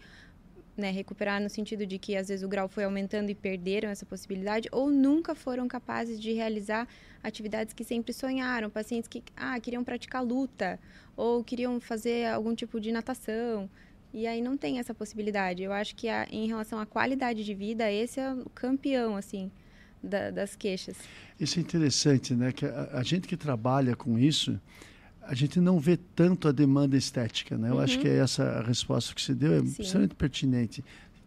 né, 0.75 0.89
recuperar 0.89 1.39
no 1.39 1.51
sentido 1.51 1.85
de 1.85 1.99
que 1.99 2.15
às 2.15 2.29
vezes 2.29 2.43
o 2.43 2.47
grau 2.47 2.67
foi 2.67 2.83
aumentando 2.83 3.29
e 3.29 3.35
perderam 3.35 3.89
essa 3.89 4.05
possibilidade, 4.07 4.67
ou 4.71 4.89
nunca 4.89 5.35
foram 5.35 5.67
capazes 5.67 6.19
de 6.19 6.33
realizar 6.33 6.87
atividades 7.21 7.75
que 7.75 7.83
sempre 7.83 8.11
sonharam, 8.11 8.71
pacientes 8.71 9.07
que 9.07 9.21
ah, 9.35 9.59
queriam 9.59 9.83
praticar 9.83 10.23
luta 10.23 10.79
ou 11.15 11.43
queriam 11.43 11.79
fazer 11.79 12.25
algum 12.25 12.55
tipo 12.55 12.79
de 12.79 12.91
natação. 12.91 13.69
E 14.13 14.27
aí 14.27 14.41
não 14.41 14.55
tem 14.55 14.77
essa 14.77 14.93
possibilidade. 14.93 15.63
Eu 15.63 15.73
acho 15.73 15.95
que 15.95 16.07
a, 16.07 16.27
em 16.31 16.47
relação 16.47 16.79
à 16.79 16.85
qualidade 16.85 17.43
de 17.43 17.53
vida, 17.53 17.91
esse 17.91 18.19
é 18.19 18.31
o 18.31 18.49
campeão, 18.51 19.15
assim, 19.15 19.51
da, 20.03 20.29
das 20.29 20.55
queixas. 20.55 20.97
Isso 21.39 21.57
é 21.57 21.61
interessante, 21.61 22.35
né? 22.35 22.51
Que 22.51 22.65
a, 22.65 22.89
a, 22.93 23.03
gente 23.03 23.27
que 23.27 23.35
trabalha 23.35 23.95
com 23.95 24.19
isso, 24.19 24.59
a 25.23 25.33
gente 25.33 25.59
não 25.59 25.79
vê 25.79 25.97
tanto 25.97 26.47
a 26.47 26.51
demanda 26.51 26.95
estética, 26.95 27.57
né? 27.57 27.69
Eu 27.69 27.75
uhum. 27.75 27.79
acho 27.79 27.99
que 27.99 28.07
é 28.07 28.17
essa 28.17 28.43
a 28.43 28.61
resposta 28.61 29.15
que 29.15 29.21
você 29.21 29.33
deu 29.33 29.53
é 29.53 29.59
Sim. 29.65 29.81
extremamente 29.81 30.15
pertinente. 30.15 30.83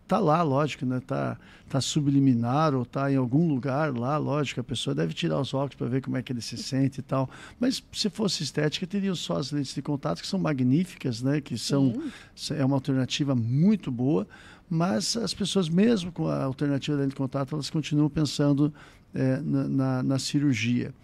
Tá 0.07 0.19
lá, 0.19 0.42
lógico, 0.42 0.87
né? 0.87 1.01
Tá, 1.05 1.37
tá 1.69 1.81
subliminar 1.81 2.75
ou 2.75 2.85
tá 2.85 3.11
em 3.11 3.16
algum 3.16 3.49
lugar 3.49 3.92
lá, 3.97 4.16
lógico, 4.16 4.61
a 4.61 4.64
pessoa 4.64 4.95
deve 4.95 5.12
tirar 5.12 5.40
os 5.40 5.53
óculos 5.53 5.75
para 5.75 5.88
ver 5.88 6.01
como 6.01 6.16
é 6.16 6.23
que 6.23 6.33
ele 6.33 6.40
se 6.40 6.57
sente 6.57 7.01
e 7.01 7.03
tal. 7.03 7.29
Mas 7.59 7.83
se 7.92 8.09
fosse 8.09 8.42
estética, 8.42 8.87
teria 8.87 9.14
só 9.14 9.37
as 9.37 9.51
lentes 9.51 9.75
de 9.75 9.83
contato 9.83 10.21
que 10.21 10.27
são 10.29 10.38
magníficas, 10.38 11.23
né? 11.23 11.40
Que 11.40 11.59
são 11.59 12.01
Sim. 12.35 12.55
é 12.55 12.64
uma 12.64 12.77
alternativa 12.77 13.35
muito 13.35 13.90
boa, 13.90 14.27
mas 14.71 15.16
as 15.16 15.35
pessoas 15.35 15.69
mesmo 15.69 16.12
com 16.12 16.29
a 16.29 16.45
alternativa 16.45 16.97
da 16.97 17.03
lente 17.03 17.11
de 17.12 17.16
contato, 17.16 17.55
elas 17.55 17.71
continuam 17.71 18.09
pensando 18.09 18.73
é, 19.14 19.38
na, 19.38 19.69
na, 19.69 20.03
na 20.03 20.19
cirurgia. 20.19 20.95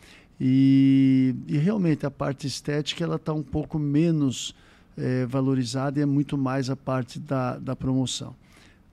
E, 0.40 1.34
e, 1.46 1.56
realmente 1.56 2.04
a 2.04 2.10
parte 2.10 2.46
estética 2.46 3.04
ela 3.04 3.16
está 3.16 3.32
um 3.32 3.42
pouco 3.42 3.78
menos 3.78 4.54
é, 4.96 5.24
valorizada 5.24 6.00
e 6.00 6.02
é 6.02 6.06
muito 6.06 6.36
mais 6.36 6.68
a 6.68 6.76
parte 6.76 7.20
da, 7.20 7.58
da 7.58 7.76
promoção, 7.76 8.34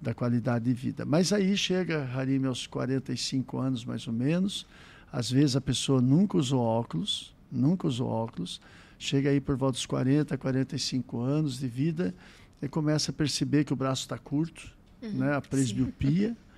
da 0.02 0.14
qualidade 0.14 0.66
de 0.66 0.74
vida. 0.74 1.06
Mas 1.06 1.34
aí 1.34 1.56
chega, 1.58 2.10
Harim, 2.14 2.46
aos 2.46 2.68
45 2.68 3.58
anos 3.58 3.86
mais 3.86 4.08
ou 4.08 4.14
menos, 4.14 4.66
às 5.12 5.30
vezes 5.30 5.56
a 5.56 5.62
pessoa 5.62 6.02
nunca 6.02 6.38
usou 6.38 6.62
óculos, 6.62 7.34
nunca 7.52 7.88
usou 7.88 8.08
óculos, 8.08 8.62
chega 8.98 9.30
aí 9.30 9.42
por 9.42 9.56
volta 9.58 9.74
dos 9.74 9.86
40, 9.86 10.38
45 10.38 11.20
anos 11.22 11.60
de 11.60 11.68
vida 11.68 12.14
e 12.62 12.68
começa 12.68 13.12
a 13.12 13.14
perceber 13.14 13.64
que 13.64 13.74
o 13.74 13.76
braço 13.76 14.04
está 14.04 14.18
curto, 14.18 14.72
uhum, 15.02 15.12
né, 15.12 15.36
a 15.36 15.42
presbiopia. 15.42 16.30
Sim 16.30 16.50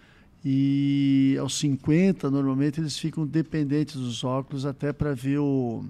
e 0.44 1.38
aos 1.40 1.58
50, 1.60 2.30
normalmente, 2.32 2.80
eles 2.82 2.98
ficam 2.98 3.26
dependentes 3.26 3.96
dos 3.96 4.24
óculos 4.24 4.66
até 4.66 4.92
para 4.92 5.14
ver 5.14 5.38
o, 5.38 5.86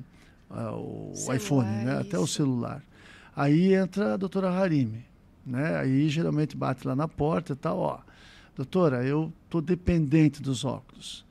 o 0.50 1.14
celular, 1.16 1.36
iPhone, 1.38 1.70
né? 1.86 2.00
até 2.00 2.20
o 2.20 2.28
celular. 2.28 2.84
Aí 3.34 3.74
entra 3.74 4.14
a 4.14 4.18
doutora 4.18 4.52
Harime. 4.52 5.06
Né? 5.46 5.78
Aí 5.78 6.10
geralmente 6.10 6.56
bate 6.56 6.88
lá 6.88 6.96
na 6.96 7.08
porta 7.08 7.54
e 7.54 7.56
tal, 7.56 7.80
ó. 7.80 8.00
Doutora, 8.56 9.04
eu 9.06 9.32
estou 9.46 9.62
dependente 9.62 10.42
dos 10.42 10.66
óculos. 10.66 11.26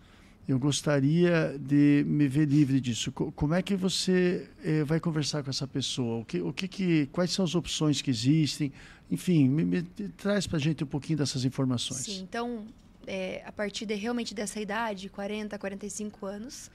Eu 0.49 0.59
gostaria 0.59 1.57
de 1.61 2.05
me 2.09 2.27
ver 2.27 2.49
livre 2.49 2.81
disso. 2.81 3.13
Como 3.13 3.55
é 3.55 3.63
que 3.63 3.77
você 3.77 4.49
eh, 4.65 4.83
vai 4.83 4.99
conversar 4.99 5.45
com 5.45 5.51
essa 5.51 5.67
pessoa? 5.67 6.23
O 6.23 6.25
que, 6.25 6.41
o 6.41 6.53
que, 6.53 6.67
que, 6.67 7.07
quais 7.13 7.31
são 7.31 7.45
as 7.45 7.55
opções 7.55 8.03
que 8.03 8.11
existem? 8.11 8.73
Enfim, 9.09 9.49
me, 9.49 9.65
me 9.65 9.83
traz 10.17 10.49
para 10.49 10.57
a 10.57 10.61
gente 10.61 10.83
um 10.83 10.89
pouquinho 10.89 11.19
dessas 11.19 11.45
informações. 11.45 12.01
Sim, 12.01 12.23
então 12.23 12.67
é, 13.07 13.43
a 13.47 13.53
partir 13.53 13.87
de 13.87 13.95
realmente 13.95 14.35
dessa 14.35 14.61
idade, 14.61 15.09
40, 15.09 15.59
45 15.59 16.27
anos, 16.27 16.71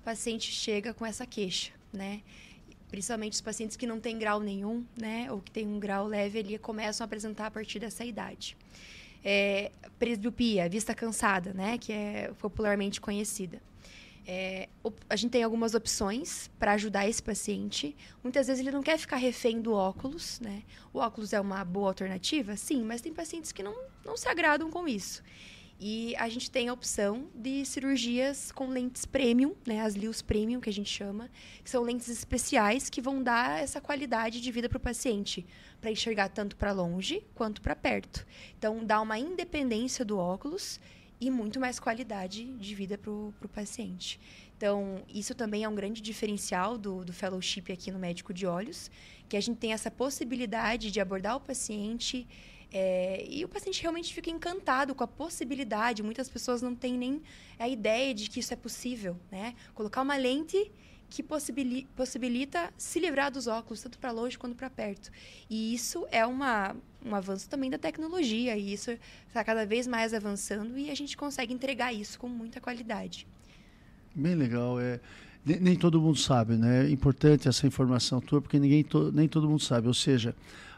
o 0.00 0.04
paciente 0.04 0.50
chega 0.52 0.94
com 0.94 1.04
essa 1.04 1.26
queixa, 1.26 1.72
né? 1.92 2.22
Principalmente 2.88 3.34
os 3.34 3.40
pacientes 3.40 3.76
que 3.76 3.86
não 3.86 3.98
têm 4.00 4.18
grau 4.18 4.40
nenhum, 4.40 4.84
né? 4.96 5.30
Ou 5.30 5.40
que 5.40 5.50
têm 5.50 5.66
um 5.66 5.78
grau 5.78 6.06
leve 6.06 6.38
ali, 6.38 6.58
começam 6.58 7.04
a 7.04 7.06
apresentar 7.06 7.46
a 7.46 7.50
partir 7.50 7.78
dessa 7.78 8.04
idade. 8.04 8.56
É, 9.24 9.72
presbiopia, 9.98 10.68
vista 10.68 10.94
cansada, 10.94 11.52
né? 11.52 11.78
Que 11.78 11.92
é 11.92 12.32
popularmente 12.38 13.00
conhecida. 13.00 13.60
É, 14.28 14.68
a 15.08 15.14
gente 15.14 15.30
tem 15.30 15.44
algumas 15.44 15.74
opções 15.74 16.50
para 16.58 16.72
ajudar 16.72 17.08
esse 17.08 17.22
paciente. 17.22 17.94
Muitas 18.24 18.48
vezes 18.48 18.60
ele 18.60 18.72
não 18.72 18.82
quer 18.82 18.98
ficar 18.98 19.16
refém 19.16 19.60
do 19.60 19.72
óculos, 19.72 20.40
né? 20.40 20.64
O 20.92 20.98
óculos 20.98 21.32
é 21.32 21.40
uma 21.40 21.64
boa 21.64 21.88
alternativa, 21.88 22.56
sim, 22.56 22.82
mas 22.82 23.00
tem 23.00 23.12
pacientes 23.12 23.52
que 23.52 23.62
não, 23.62 23.76
não 24.04 24.16
se 24.16 24.28
agradam 24.28 24.68
com 24.68 24.88
isso. 24.88 25.22
E 25.78 26.16
a 26.16 26.28
gente 26.28 26.50
tem 26.50 26.68
a 26.68 26.72
opção 26.72 27.28
de 27.34 27.64
cirurgias 27.66 28.50
com 28.50 28.68
lentes 28.68 29.04
premium, 29.04 29.54
né, 29.66 29.80
as 29.80 29.94
LIOS 29.94 30.22
premium 30.22 30.58
que 30.58 30.70
a 30.70 30.72
gente 30.72 30.88
chama, 30.88 31.30
que 31.62 31.68
são 31.68 31.82
lentes 31.82 32.08
especiais 32.08 32.88
que 32.88 33.02
vão 33.02 33.22
dar 33.22 33.62
essa 33.62 33.78
qualidade 33.78 34.40
de 34.40 34.50
vida 34.50 34.70
para 34.70 34.78
o 34.78 34.80
paciente, 34.80 35.46
para 35.78 35.90
enxergar 35.90 36.30
tanto 36.30 36.56
para 36.56 36.72
longe 36.72 37.22
quanto 37.34 37.60
para 37.60 37.76
perto. 37.76 38.26
Então, 38.58 38.84
dá 38.84 39.00
uma 39.02 39.18
independência 39.18 40.02
do 40.02 40.16
óculos 40.16 40.80
e 41.20 41.30
muito 41.30 41.60
mais 41.60 41.78
qualidade 41.78 42.44
de 42.44 42.74
vida 42.74 42.96
para 42.96 43.10
o 43.10 43.34
paciente. 43.52 44.18
Então, 44.56 45.02
isso 45.08 45.34
também 45.34 45.64
é 45.64 45.68
um 45.68 45.74
grande 45.74 46.00
diferencial 46.00 46.78
do, 46.78 47.04
do 47.04 47.12
fellowship 47.12 47.70
aqui 47.70 47.90
no 47.90 47.98
Médico 47.98 48.32
de 48.32 48.46
Olhos, 48.46 48.90
que 49.28 49.36
a 49.36 49.40
gente 49.40 49.58
tem 49.58 49.74
essa 49.74 49.90
possibilidade 49.90 50.90
de 50.90 51.00
abordar 51.00 51.36
o 51.36 51.40
paciente 51.40 52.26
é, 52.78 53.24
e 53.26 53.42
o 53.42 53.48
paciente 53.48 53.80
realmente 53.80 54.12
fica 54.12 54.28
encantado 54.28 54.94
com 54.94 55.02
a 55.02 55.06
possibilidade. 55.06 56.02
Muitas 56.02 56.28
pessoas 56.28 56.60
não 56.60 56.74
têm 56.74 56.98
nem 56.98 57.22
a 57.58 57.66
ideia 57.66 58.12
de 58.12 58.28
que 58.28 58.38
isso 58.40 58.52
é 58.52 58.56
possível, 58.56 59.16
né? 59.32 59.54
Colocar 59.74 60.02
uma 60.02 60.14
lente 60.14 60.70
que 61.08 61.22
possibilita, 61.22 61.88
possibilita 61.96 62.70
se 62.76 63.00
livrar 63.00 63.32
dos 63.32 63.46
óculos, 63.46 63.80
tanto 63.80 63.98
para 63.98 64.10
longe 64.10 64.36
quanto 64.36 64.54
para 64.54 64.68
perto. 64.68 65.10
E 65.48 65.72
isso 65.72 66.06
é 66.10 66.26
uma, 66.26 66.76
um 67.02 67.14
avanço 67.14 67.48
também 67.48 67.70
da 67.70 67.78
tecnologia, 67.78 68.54
e 68.58 68.74
isso 68.74 68.90
está 69.26 69.42
cada 69.42 69.64
vez 69.64 69.86
mais 69.86 70.12
avançando 70.12 70.76
e 70.76 70.90
a 70.90 70.94
gente 70.94 71.16
consegue 71.16 71.54
entregar 71.54 71.94
isso 71.94 72.18
com 72.18 72.28
muita 72.28 72.60
qualidade. 72.60 73.26
Bem 74.14 74.34
legal. 74.34 74.78
É, 74.78 75.00
nem, 75.42 75.60
nem 75.60 75.76
todo 75.76 75.98
mundo 75.98 76.18
sabe, 76.18 76.56
né? 76.56 76.86
É 76.86 76.90
importante 76.90 77.48
essa 77.48 77.66
informação 77.66 78.20
tua, 78.20 78.42
porque 78.42 78.58
ninguém 78.58 78.84
to, 78.84 79.10
nem 79.12 79.26
todo 79.26 79.48
mundo 79.48 79.62
sabe. 79.62 79.88
Ou 79.88 79.94
seja, 79.94 80.36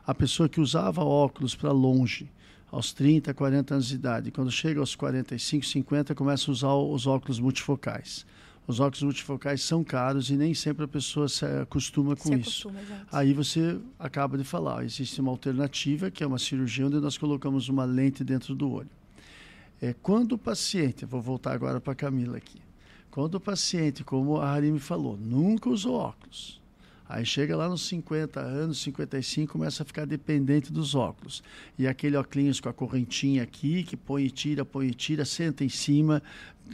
a 0.09 0.15
pessoa 0.15 0.49
que 0.49 0.59
usava 0.59 1.05
óculos 1.05 1.55
para 1.55 1.71
longe, 1.71 2.31
aos 2.73 2.95
30, 2.95 3.35
40 3.35 3.75
anos 3.75 3.89
de 3.89 3.95
idade, 3.95 4.31
quando 4.31 4.51
chega 4.51 4.81
aos 4.81 4.97
45, 4.97 5.67
50, 5.67 6.15
começa 6.15 6.51
a 6.51 6.53
usar 6.53 6.73
os 6.73 7.07
óculos 7.07 7.39
multifocais. 7.39 8.25
Os 8.67 8.81
óculos 8.81 9.03
multifocais 9.03 9.63
são 9.63 9.85
caros 9.85 10.31
e 10.31 10.35
nem 10.35 10.55
sempre 10.55 10.87
a 10.87 10.89
pessoa 10.89 11.29
se 11.29 11.45
acostuma 11.45 12.17
com 12.17 12.23
se 12.23 12.41
isso. 12.41 12.71
Acostuma, 12.71 13.07
Aí 13.13 13.35
você 13.35 13.79
acaba 13.99 14.39
de 14.39 14.45
falar, 14.45 14.83
existe 14.83 15.21
uma 15.21 15.31
alternativa, 15.31 16.11
que 16.11 16.25
é 16.25 16.27
uma 16.27 16.39
cirurgia 16.39 16.87
onde 16.87 16.99
nós 17.01 17.19
colocamos 17.19 17.69
uma 17.69 17.85
lente 17.85 18.25
dentro 18.25 18.55
do 18.55 18.73
olho. 18.73 18.89
É, 19.79 19.93
quando 19.93 20.33
o 20.33 20.39
paciente, 20.39 21.05
vou 21.05 21.21
voltar 21.21 21.53
agora 21.53 21.83
para 21.83 21.93
a 21.93 21.97
Camila 21.97 22.39
aqui, 22.39 22.63
quando 23.11 23.35
o 23.35 23.41
paciente, 23.41 24.03
como 24.03 24.39
a 24.39 24.51
Harime 24.51 24.81
falou, 24.81 25.19
nunca 25.19 25.69
usou 25.69 25.97
óculos, 25.97 26.59
Aí 27.09 27.25
chega 27.25 27.57
lá 27.57 27.69
nos 27.69 27.89
50 27.89 28.39
anos, 28.39 28.83
55, 28.83 29.53
começa 29.55 29.83
a 29.83 29.87
ficar 29.87 30.05
dependente 30.05 30.71
dos 30.71 30.95
óculos. 30.95 31.43
E 31.79 31.87
aquele 31.87 32.17
óculos 32.17 32.61
com 32.61 32.69
a 32.69 32.73
correntinha 32.73 33.43
aqui, 33.43 33.83
que 33.83 33.97
põe 33.97 34.25
e 34.25 34.31
tira, 34.31 34.65
põe 34.65 34.89
e 34.89 34.95
tira, 34.95 35.25
senta 35.25 35.65
em 35.65 35.71
cima, 35.71 36.23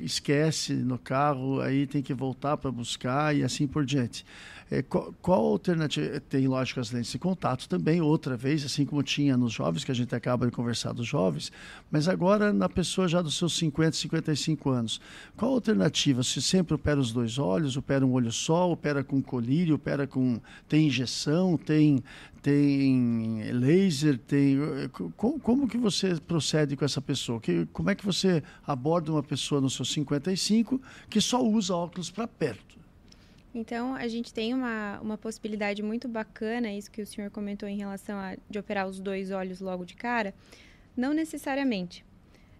esquece 0.01 0.73
no 0.73 0.99
carro, 0.99 1.61
aí 1.61 1.87
tem 1.87 2.03
que 2.03 2.13
voltar 2.13 2.57
para 2.57 2.73
buscar 2.73 3.37
e 3.37 3.45
assim 3.45 3.67
por 3.67 3.85
diante. 3.85 4.27
É, 4.75 4.83
qual, 4.83 5.15
qual 5.23 5.41
alternativa? 5.45 6.19
Tem, 6.21 6.49
lógico, 6.49 6.81
as 6.81 6.91
lentes 6.91 7.13
de 7.13 7.19
contato 7.19 7.69
também, 7.69 8.01
outra 8.01 8.37
vez, 8.37 8.65
assim 8.65 8.85
como 8.85 9.03
tinha 9.05 9.37
nos 9.37 9.53
jovens, 9.53 9.85
que 9.85 9.93
a 9.93 9.95
gente 9.95 10.13
acaba 10.15 10.47
de 10.47 10.53
conversar 10.53 10.93
dos 10.93 11.07
jovens, 11.07 11.53
mas 11.91 12.09
agora 12.09 12.53
na 12.53 12.69
pessoa 12.69 13.07
já 13.07 13.23
dos 13.23 13.37
seus 13.37 13.57
50, 13.57 13.93
55 13.93 14.71
anos. 14.71 15.01
Qual 15.37 15.53
a 15.53 15.55
alternativa? 15.55 16.25
Se 16.25 16.43
sempre 16.43 16.75
opera 16.75 16.99
os 16.99 17.13
dois 17.13 17.39
olhos, 17.39 17.77
opera 17.77 18.05
um 18.05 18.13
olho 18.13 18.33
só, 18.33 18.69
opera 18.69 19.05
com 19.05 19.23
colírio, 19.23 19.77
opera 19.77 20.09
com. 20.09 20.41
tem 20.69 20.89
injeção, 20.89 21.57
tem, 21.57 22.03
tem 22.43 23.53
laser, 23.53 24.19
tem. 24.19 24.59
Como, 25.17 25.39
como 25.39 25.69
que 25.69 25.79
você 25.79 26.17
procede 26.17 26.77
com 26.77 26.85
essa 26.85 27.01
pessoa? 27.01 27.41
Que, 27.41 27.65
como 27.73 27.91
é 27.91 27.95
que 27.95 28.05
você 28.05 28.43
aborda 28.67 29.13
uma 29.13 29.23
pessoa 29.23 29.61
nos 29.61 29.75
seus 29.75 29.93
55 29.93 30.81
que 31.09 31.21
só 31.21 31.41
usa 31.41 31.77
óculos 31.77 32.11
para 32.11 32.27
perto? 32.27 32.84
Então, 33.55 33.95
a 33.95 34.09
gente 34.09 34.35
tem 34.35 34.53
uma, 34.53 34.99
uma 35.01 35.17
possibilidade 35.17 35.81
muito 35.81 36.09
bacana, 36.09 36.73
isso 36.73 36.91
que 36.91 37.01
o 37.01 37.07
senhor 37.07 37.31
comentou 37.31 37.69
em 37.69 37.77
relação 37.77 38.19
a 38.19 38.37
de 38.51 38.59
operar 38.59 38.89
os 38.89 38.99
dois 38.99 39.31
olhos 39.31 39.61
logo 39.61 39.85
de 39.85 39.95
cara. 39.95 40.35
Não 40.97 41.15
necessariamente. 41.15 42.05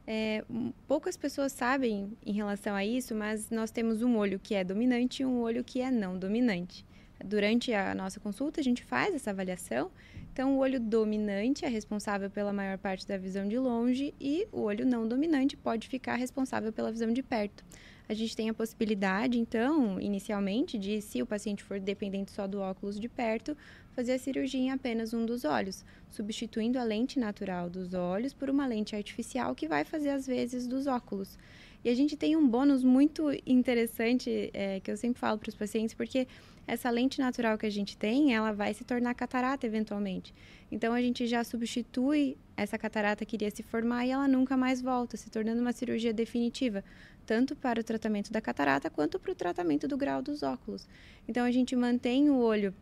É, 0.07 0.45
poucas 0.87 1.17
pessoas 1.17 1.53
sabem 1.53 2.13
em 2.25 2.33
relação 2.33 2.77
a 2.77 2.85
isso, 2.85 3.15
mas 3.15 3.51
nós 3.51 3.71
temos 3.71 4.03
um 4.03 4.17
olho 4.17 4.39
que 4.39 4.55
é 4.55 4.63
dominante 4.63 5.23
e 5.23 5.27
um 5.27 5.41
olho 5.41 5.65
que 5.65 5.81
é 5.81 5.91
não 5.91 6.17
dominante. 6.17 6.85
Durante 7.25 7.73
a 7.73 7.95
nossa 7.95 8.21
consulta, 8.21 8.61
a 8.61 8.65
gente 8.65 8.85
faz 8.85 9.15
essa 9.15 9.31
avaliação. 9.31 9.91
Então, 10.33 10.57
o 10.57 10.59
olho 10.59 10.79
dominante 10.79 11.65
é 11.65 11.69
responsável 11.69 12.29
pela 12.29 12.53
maior 12.53 12.77
parte 12.77 13.07
da 13.07 13.17
visão 13.17 13.49
de 13.49 13.59
longe 13.59 14.15
e 14.21 14.47
o 14.53 14.61
olho 14.61 14.85
não 14.85 15.09
dominante 15.09 15.57
pode 15.57 15.89
ficar 15.89 16.17
responsável 16.17 16.73
pela 16.73 16.93
visão 16.93 17.13
de 17.13 17.23
perto. 17.23 17.65
A 18.07 18.13
gente 18.13 18.37
tem 18.37 18.51
a 18.51 18.55
possibilidade, 18.55 19.39
então, 19.39 19.99
inicialmente, 19.99 20.79
de, 20.79 21.01
se 21.01 21.23
o 21.23 21.27
paciente 21.27 21.63
for 21.63 21.81
dependente 21.81 22.31
só 22.33 22.47
do 22.47 22.61
óculos 22.61 23.01
de 23.01 23.09
perto, 23.09 23.57
fazer 23.95 24.13
a 24.13 24.19
cirurgia 24.19 24.61
em 24.61 24.71
apenas 24.71 25.15
um 25.15 25.25
dos 25.25 25.45
olhos, 25.45 25.85
substituindo 26.11 26.79
a 26.79 26.85
lente 26.85 27.19
natural 27.19 27.71
dos 27.71 27.95
olhos 27.95 28.35
por 28.35 28.51
uma 28.51 28.67
lente 28.67 28.95
artificial 28.95 29.55
que 29.55 29.67
vai 29.67 29.85
fazer 29.85 30.11
as 30.11 30.27
vezes 30.27 30.67
dos 30.67 30.87
óculos. 30.87 31.39
E 31.83 31.89
a 31.89 31.95
gente 31.95 32.17
tem 32.17 32.37
um 32.37 32.47
bônus 32.47 32.83
muito 32.83 33.31
interessante 33.47 34.51
é, 34.53 34.81
que 34.81 34.91
eu 34.91 34.97
sempre 34.97 35.21
falo 35.21 35.39
para 35.39 35.49
os 35.49 35.55
pacientes, 35.55 35.95
porque 35.95 36.27
essa 36.67 36.91
lente 36.91 37.19
natural 37.19 37.59
que 37.59 37.67
a 37.67 37.71
gente 37.71 37.97
tem, 37.97 38.35
ela 38.35 38.53
vai 38.53 38.73
se 38.73 38.85
tornar 38.85 39.15
catarata 39.15 39.67
eventualmente. 39.67 40.35
Então 40.71 40.93
a 40.93 41.01
gente 41.01 41.27
já 41.27 41.45
substitui 41.45 42.37
essa 42.57 42.79
catarata 42.79 43.25
que 43.25 43.37
iria 43.37 43.51
se 43.51 43.63
formar 43.63 44.07
e 44.07 44.11
ela 44.11 44.27
nunca 44.27 44.57
mais 44.57 44.81
volta, 44.81 45.17
se 45.17 45.31
tornando 45.31 45.61
uma 45.61 45.73
cirurgia 45.73 46.13
definitiva, 46.13 46.83
tanto 47.27 47.55
para 47.55 47.81
o 47.81 47.85
tratamento 47.85 48.33
da 48.33 48.41
catarata 48.41 48.91
quanto 48.91 49.19
para 49.19 49.33
o 49.33 49.35
tratamento 49.35 49.87
do 49.87 49.97
grau 49.97 50.23
dos 50.23 50.43
óculos. 50.43 50.87
Então 51.29 51.45
a 51.45 51.51
gente 51.51 51.75
mantém 51.77 52.31
o 52.31 52.39
olho 52.39 52.75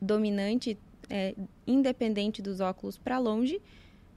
dominante, 0.00 0.78
é, 1.10 1.34
independente 1.66 2.40
dos 2.40 2.60
óculos 2.60 2.96
para 2.96 3.18
longe, 3.18 3.60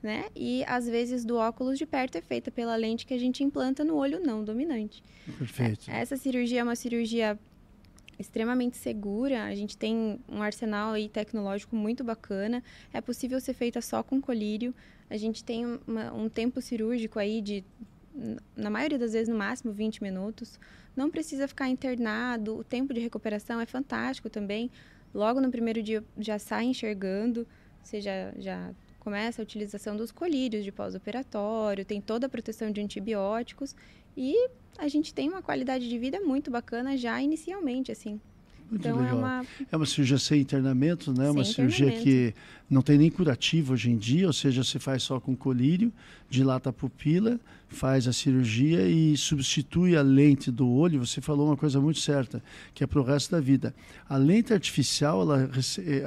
né? 0.01 0.25
E 0.35 0.63
às 0.65 0.87
vezes 0.87 1.25
do 1.25 1.37
óculos 1.37 1.79
de 1.79 1.85
perto 1.85 2.17
é 2.17 2.21
feita 2.21 2.51
pela 2.51 2.75
lente 2.75 3.05
que 3.05 3.13
a 3.13 3.17
gente 3.17 3.43
implanta 3.43 3.83
no 3.83 3.95
olho 3.95 4.19
não 4.19 4.43
dominante. 4.43 5.03
Perfeito. 5.37 5.89
É, 5.89 5.99
essa 5.99 6.15
cirurgia 6.15 6.59
é 6.59 6.63
uma 6.63 6.75
cirurgia 6.75 7.39
extremamente 8.17 8.77
segura. 8.77 9.45
A 9.45 9.55
gente 9.55 9.77
tem 9.77 10.19
um 10.27 10.41
arsenal 10.41 10.93
aí 10.93 11.09
tecnológico 11.09 11.75
muito 11.75 12.03
bacana. 12.03 12.63
É 12.93 13.01
possível 13.01 13.39
ser 13.39 13.53
feita 13.53 13.81
só 13.81 14.01
com 14.03 14.21
colírio. 14.21 14.73
A 15.09 15.17
gente 15.17 15.43
tem 15.43 15.65
uma, 15.87 16.13
um 16.13 16.29
tempo 16.29 16.61
cirúrgico 16.61 17.19
aí 17.19 17.41
de, 17.41 17.63
na 18.55 18.69
maioria 18.69 18.97
das 18.97 19.13
vezes, 19.13 19.27
no 19.27 19.37
máximo 19.37 19.71
20 19.71 20.01
minutos. 20.01 20.59
Não 20.95 21.09
precisa 21.09 21.47
ficar 21.47 21.67
internado. 21.67 22.57
O 22.57 22.63
tempo 22.63 22.93
de 22.93 22.99
recuperação 22.99 23.59
é 23.59 23.65
fantástico 23.65 24.29
também. 24.29 24.71
Logo 25.13 25.39
no 25.39 25.51
primeiro 25.51 25.81
dia 25.83 26.03
já 26.17 26.39
sai 26.39 26.65
enxergando. 26.65 27.47
Você 27.81 28.01
já, 28.01 28.33
já 28.37 28.73
começa 29.05 29.39
a 29.39 29.43
utilização 29.43 29.95
dos 29.95 30.11
colírios 30.11 30.63
de 30.63 30.71
pós-operatório, 30.71 31.85
tem 31.85 32.01
toda 32.01 32.25
a 32.25 32.29
proteção 32.29 32.71
de 32.71 32.81
antibióticos 32.81 33.75
e 34.17 34.49
a 34.77 34.87
gente 34.87 35.13
tem 35.13 35.29
uma 35.29 35.41
qualidade 35.41 35.87
de 35.87 35.97
vida 35.97 36.19
muito 36.21 36.51
bacana 36.51 36.97
já 36.97 37.21
inicialmente, 37.21 37.91
assim. 37.91 38.19
Muito 38.69 38.87
então, 38.87 38.97
legal. 38.97 39.15
É 39.15 39.19
uma... 39.19 39.45
é 39.71 39.77
uma 39.77 39.85
cirurgia 39.85 40.17
sem 40.17 40.41
internamento, 40.41 41.11
né? 41.11 41.25
Sem 41.25 41.31
uma 41.31 41.45
cirurgia 41.45 41.91
que 41.91 42.33
não 42.69 42.81
tem 42.81 42.97
nem 42.97 43.11
curativo 43.11 43.73
hoje 43.73 43.91
em 43.91 43.97
dia, 43.97 44.27
ou 44.27 44.33
seja, 44.33 44.63
você 44.63 44.79
faz 44.79 45.03
só 45.03 45.19
com 45.19 45.35
colírio, 45.35 45.93
dilata 46.29 46.69
a 46.69 46.73
pupila, 46.73 47.39
faz 47.67 48.07
a 48.07 48.13
cirurgia 48.13 48.87
e 48.87 49.17
substitui 49.17 49.95
a 49.95 50.01
lente 50.01 50.49
do 50.49 50.67
olho. 50.69 51.05
Você 51.05 51.19
falou 51.19 51.47
uma 51.47 51.57
coisa 51.57 51.79
muito 51.79 51.99
certa, 51.99 52.41
que 52.73 52.83
é 52.83 52.87
para 52.87 52.99
o 52.99 53.03
resto 53.03 53.31
da 53.31 53.39
vida. 53.39 53.75
A 54.07 54.17
lente 54.17 54.53
artificial, 54.53 55.21
ela, 55.21 55.49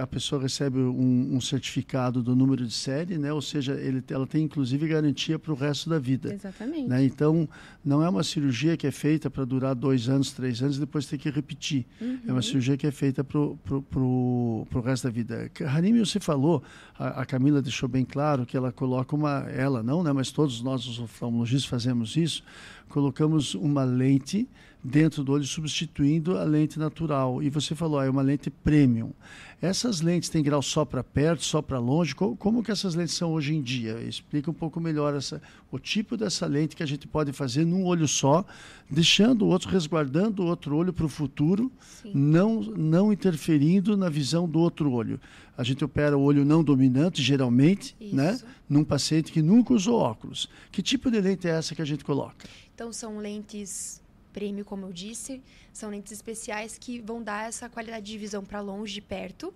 a 0.01 0.07
pessoa 0.07 0.41
recebe 0.41 0.79
um, 0.79 1.37
um, 1.37 1.41
certificado 1.41 2.23
do 2.23 2.35
número 2.35 2.67
de 2.67 2.73
série, 2.73 3.19
né? 3.19 3.33
ou 3.33 3.43
seja, 3.43 3.75
ele, 3.75 4.03
ela 4.11 4.27
tem 4.27 4.45
inclusive 4.45 4.87
garantia 4.89 5.39
para 5.39 5.53
o 5.53 5.55
resto 5.55 5.91
da 5.91 5.99
vida. 5.99 6.33
Exatamente. 6.33 6.89
Né? 6.89 7.05
Então, 7.05 7.49
não 7.85 8.03
é 8.03 8.09
uma 8.09 8.23
cirurgia 8.23 8.77
que 8.77 8.87
é 8.87 8.91
feita 8.91 9.31
para 9.31 9.45
durar 9.45 9.75
dois 9.75 10.09
anos, 10.09 10.33
três 10.33 10.63
anos 10.63 10.77
e 10.77 10.81
depois 10.81 11.07
ter 11.07 11.19
que 11.19 11.29
repetir. 11.29 11.87
Uhum. 12.01 12.21
É 12.27 12.33
uma 12.33 12.43
cirurgia 12.43 12.77
que 12.77 12.87
é 12.87 12.91
feita 12.91 13.23
para 13.23 13.39
o 13.39 14.81
resto 14.85 15.05
da 15.05 15.11
vida. 15.11 15.51
Harimi, 15.67 15.99
você 16.01 16.19
falou, 16.19 16.63
a, 16.99 17.23
a 17.23 17.27
Camila 17.27 17.61
deixou 17.61 17.89
bem 17.89 18.05
claro 18.05 18.47
que 18.47 18.57
ela 18.57 18.73
coloca 18.73 19.15
uma, 19.15 19.41
ela 19.51 19.83
não, 19.83 20.03
né? 20.03 20.08
Mas 20.15 20.31
todos 20.31 20.63
nós, 20.63 20.87
os 20.87 20.99
oftalmologistas, 20.99 21.69
fazemos 21.69 22.17
isso, 22.17 22.43
colocamos 22.89 23.55
uma 23.55 23.85
lente 23.85 24.49
dentro 24.83 25.25
do 25.25 25.33
olho 25.33 25.45
substituindo 25.45 26.39
a 26.39 26.45
lente 26.45 26.79
natural. 26.79 27.43
E 27.43 27.51
você 27.51 27.75
falou, 27.75 27.99
ah, 27.99 28.07
é 28.07 28.11
uma 28.11 28.23
lente 28.23 28.51
premium. 28.51 29.13
Essas 29.61 30.01
lentes 30.01 30.29
têm 30.29 30.43
grau 30.43 30.63
só 30.63 30.85
para 30.85 31.03
perto, 31.03 31.45
só 31.45 31.61
para 31.61 31.81
longe? 31.81 32.15
Como, 32.15 32.37
como, 32.37 32.63
que 32.63 32.71
essas 32.71 32.95
lentes 32.95 33.15
são 33.15 33.33
hoje 33.33 33.55
em 33.55 33.61
dia? 33.61 34.01
Explica 34.01 34.49
um 34.51 34.55
pouco 34.55 34.81
melhor 34.81 35.17
essa, 35.17 35.43
o 35.73 35.81
tipo 35.81 36.17
dessa 36.17 36.47
lente 36.47 36.77
que 36.77 36.83
a 36.83 36.87
gente 36.87 37.09
pode 37.09 37.33
fazer 37.33 37.65
num 37.65 37.85
olho 37.85 38.07
só, 38.07 38.45
deixando 38.89 39.45
o 39.45 39.49
outro, 39.49 39.69
resguardando 39.69 40.45
o 40.45 40.47
outro 40.47 40.77
olho 40.77 40.93
para 40.93 41.07
o 41.07 41.09
futuro, 41.09 41.73
não, 42.15 42.61
não 42.61 43.13
interferindo 43.13 43.97
na 43.97 44.09
visão 44.09 44.49
do 44.49 44.61
outro 44.61 44.93
olho. 44.93 45.21
A 45.57 45.65
gente 45.65 45.85
opera 45.85 46.17
o 46.17 46.23
olho 46.23 46.45
não 46.45 46.63
dominante, 46.63 47.21
geralmente? 47.21 47.97
Isso. 48.01 48.15
né? 48.15 48.39
num 48.69 48.85
paciente 48.85 49.33
que 49.33 49.41
nunca 49.41 49.73
usou 49.73 49.99
óculos. 49.99 50.49
Que 50.71 50.83
tipo 50.83 51.11
de 51.11 51.21
lente 51.21 51.49
é 51.49 51.53
essa 51.53 51.75
que 51.75 51.83
a 51.83 51.85
gente 51.85 52.05
coloca? 52.05 52.47
Então, 52.75 52.93
são 52.93 53.19
lentes 53.19 54.01
prêmio, 54.33 54.65
como 54.65 54.87
eu 54.87 54.93
disse, 54.93 55.43
são 55.73 55.91
lentes 55.91 56.13
especiais 56.13 56.79
que 56.79 57.01
vão 57.01 57.23
dar 57.23 57.49
essa 57.49 57.69
qualidade 57.69 58.07
de 58.07 58.19
visão 58.19 58.45
para 58.45 58.61
longe 58.61 58.99
e 58.99 59.03
perto. 59.03 59.53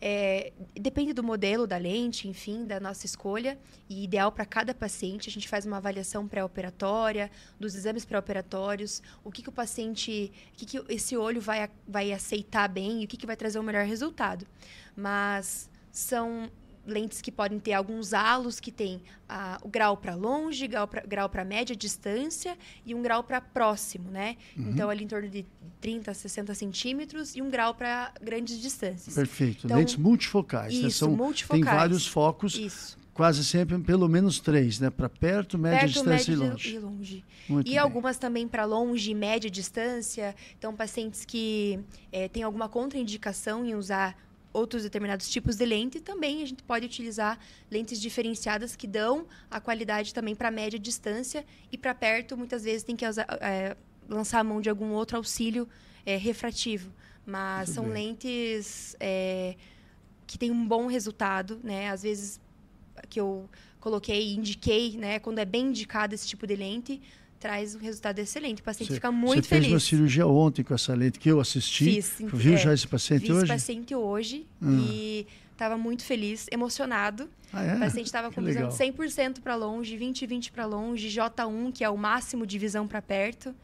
É, 0.00 0.52
depende 0.78 1.14
do 1.14 1.22
modelo 1.22 1.66
da 1.66 1.78
lente, 1.78 2.28
enfim, 2.28 2.66
da 2.66 2.78
nossa 2.78 3.06
escolha 3.06 3.58
e 3.88 4.04
ideal 4.04 4.30
para 4.30 4.44
cada 4.44 4.74
paciente. 4.74 5.28
A 5.30 5.32
gente 5.32 5.48
faz 5.48 5.64
uma 5.64 5.78
avaliação 5.78 6.28
pré-operatória, 6.28 7.30
dos 7.58 7.74
exames 7.74 8.04
pré-operatórios, 8.04 9.02
o 9.24 9.30
que, 9.30 9.42
que 9.42 9.48
o 9.48 9.52
paciente, 9.52 10.30
o 10.52 10.56
que, 10.56 10.66
que 10.66 10.92
esse 10.92 11.16
olho 11.16 11.40
vai, 11.40 11.70
vai 11.88 12.12
aceitar 12.12 12.68
bem 12.68 13.00
e 13.00 13.04
o 13.06 13.08
que, 13.08 13.16
que 13.16 13.26
vai 13.26 13.36
trazer 13.36 13.58
o 13.58 13.62
melhor 13.62 13.86
resultado. 13.86 14.46
Mas 14.94 15.70
são 15.90 16.50
lentes 16.86 17.20
que 17.20 17.32
podem 17.32 17.58
ter 17.58 17.72
alguns 17.72 18.12
halos 18.12 18.60
que 18.60 18.70
tem 18.70 19.00
ah, 19.28 19.58
o 19.62 19.68
grau 19.68 19.96
para 19.96 20.14
longe, 20.14 20.68
grau 20.68 21.28
para 21.28 21.44
média 21.44 21.74
distância 21.74 22.56
e 22.84 22.94
um 22.94 23.02
grau 23.02 23.22
para 23.22 23.40
próximo, 23.40 24.10
né? 24.10 24.36
Uhum. 24.56 24.70
Então, 24.70 24.90
ali 24.90 25.04
em 25.04 25.08
torno 25.08 25.28
de 25.28 25.46
30, 25.80 26.12
60 26.12 26.54
centímetros 26.54 27.34
e 27.34 27.42
um 27.42 27.50
grau 27.50 27.74
para 27.74 28.12
grandes 28.22 28.60
distâncias. 28.60 29.14
Perfeito. 29.14 29.66
Então, 29.66 29.78
lentes 29.78 29.96
multifocais. 29.96 30.72
Isso, 30.72 30.82
né? 30.82 30.90
São, 30.90 31.10
multifocais. 31.10 31.62
Tem 31.62 31.74
vários 31.74 32.06
focos. 32.06 32.54
Isso. 32.56 32.98
Quase 33.12 33.44
sempre 33.44 33.78
pelo 33.78 34.08
menos 34.08 34.40
três, 34.40 34.80
né? 34.80 34.90
Para 34.90 35.08
perto, 35.08 35.56
média 35.56 35.80
perto, 35.80 35.92
distância 35.92 36.32
média 36.32 36.32
e 36.32 36.48
longe. 36.48 36.74
E, 36.74 36.78
longe. 36.80 37.24
e 37.48 37.62
bem. 37.62 37.78
algumas 37.78 38.18
também 38.18 38.48
para 38.48 38.64
longe 38.64 39.12
e 39.12 39.14
média 39.14 39.48
distância. 39.48 40.34
Então, 40.58 40.74
pacientes 40.74 41.24
que 41.24 41.78
é, 42.10 42.28
têm 42.28 42.42
alguma 42.42 42.68
contraindicação 42.68 43.64
em 43.64 43.74
usar 43.76 44.16
outros 44.54 44.84
determinados 44.84 45.28
tipos 45.28 45.56
de 45.56 45.66
lente, 45.66 46.00
também 46.00 46.42
a 46.42 46.46
gente 46.46 46.62
pode 46.62 46.86
utilizar 46.86 47.38
lentes 47.70 48.00
diferenciadas 48.00 48.76
que 48.76 48.86
dão 48.86 49.26
a 49.50 49.60
qualidade 49.60 50.14
também 50.14 50.34
para 50.34 50.50
média 50.50 50.78
distância 50.78 51.44
e 51.70 51.76
para 51.76 51.92
perto, 51.94 52.36
muitas 52.36 52.62
vezes 52.62 52.84
tem 52.84 52.94
que 52.94 53.06
usar, 53.06 53.26
é, 53.40 53.76
lançar 54.08 54.38
a 54.38 54.44
mão 54.44 54.60
de 54.60 54.70
algum 54.70 54.92
outro 54.92 55.16
auxílio 55.16 55.68
é, 56.06 56.16
refrativo. 56.16 56.92
Mas 57.26 57.68
Muito 57.68 57.74
são 57.74 57.84
bem. 57.84 57.92
lentes 57.92 58.96
é, 59.00 59.56
que 60.26 60.38
têm 60.38 60.50
um 60.50 60.66
bom 60.66 60.86
resultado, 60.86 61.58
né? 61.62 61.90
Às 61.90 62.02
vezes 62.02 62.40
que 63.08 63.18
eu 63.18 63.48
coloquei 63.80 64.28
e 64.28 64.36
indiquei, 64.36 64.96
né? 64.96 65.18
Quando 65.18 65.38
é 65.38 65.44
bem 65.44 65.66
indicado 65.66 66.14
esse 66.14 66.28
tipo 66.28 66.46
de 66.46 66.54
lente, 66.54 67.02
traz 67.44 67.74
um 67.74 67.78
resultado 67.78 68.18
excelente. 68.20 68.62
O 68.62 68.64
paciente 68.64 68.88
você, 68.88 68.94
fica 68.94 69.12
muito 69.12 69.42
você 69.44 69.48
feliz. 69.50 69.66
Você 69.66 69.70
fez 69.70 69.72
uma 69.74 69.80
cirurgia 69.80 70.26
ontem 70.26 70.62
com 70.62 70.72
essa 70.72 70.94
lente 70.94 71.18
que 71.18 71.30
eu 71.30 71.38
assisti. 71.38 71.84
Fiz, 71.84 72.14
Viu 72.18 72.54
é, 72.54 72.56
já 72.56 72.72
esse 72.72 72.88
paciente 72.88 73.30
hoje? 73.30 73.40
Fiz 73.40 73.48
paciente 73.50 73.94
hoje 73.94 74.46
hum. 74.62 74.78
e 74.90 75.26
estava 75.52 75.76
muito 75.76 76.04
feliz, 76.04 76.46
emocionado. 76.50 77.28
Ah, 77.52 77.62
é? 77.62 77.76
O 77.76 77.80
paciente 77.80 78.06
estava 78.06 78.32
com 78.32 78.42
visão 78.42 78.70
de 78.70 78.74
100% 78.74 79.42
para 79.42 79.54
longe, 79.56 79.94
20 79.94 80.26
20 80.26 80.52
para 80.52 80.64
longe, 80.64 81.08
J1, 81.08 81.70
que 81.74 81.84
é 81.84 81.90
o 81.90 81.98
máximo 81.98 82.46
de 82.46 82.58
visão 82.58 82.88
para 82.88 83.02
perto. 83.02 83.54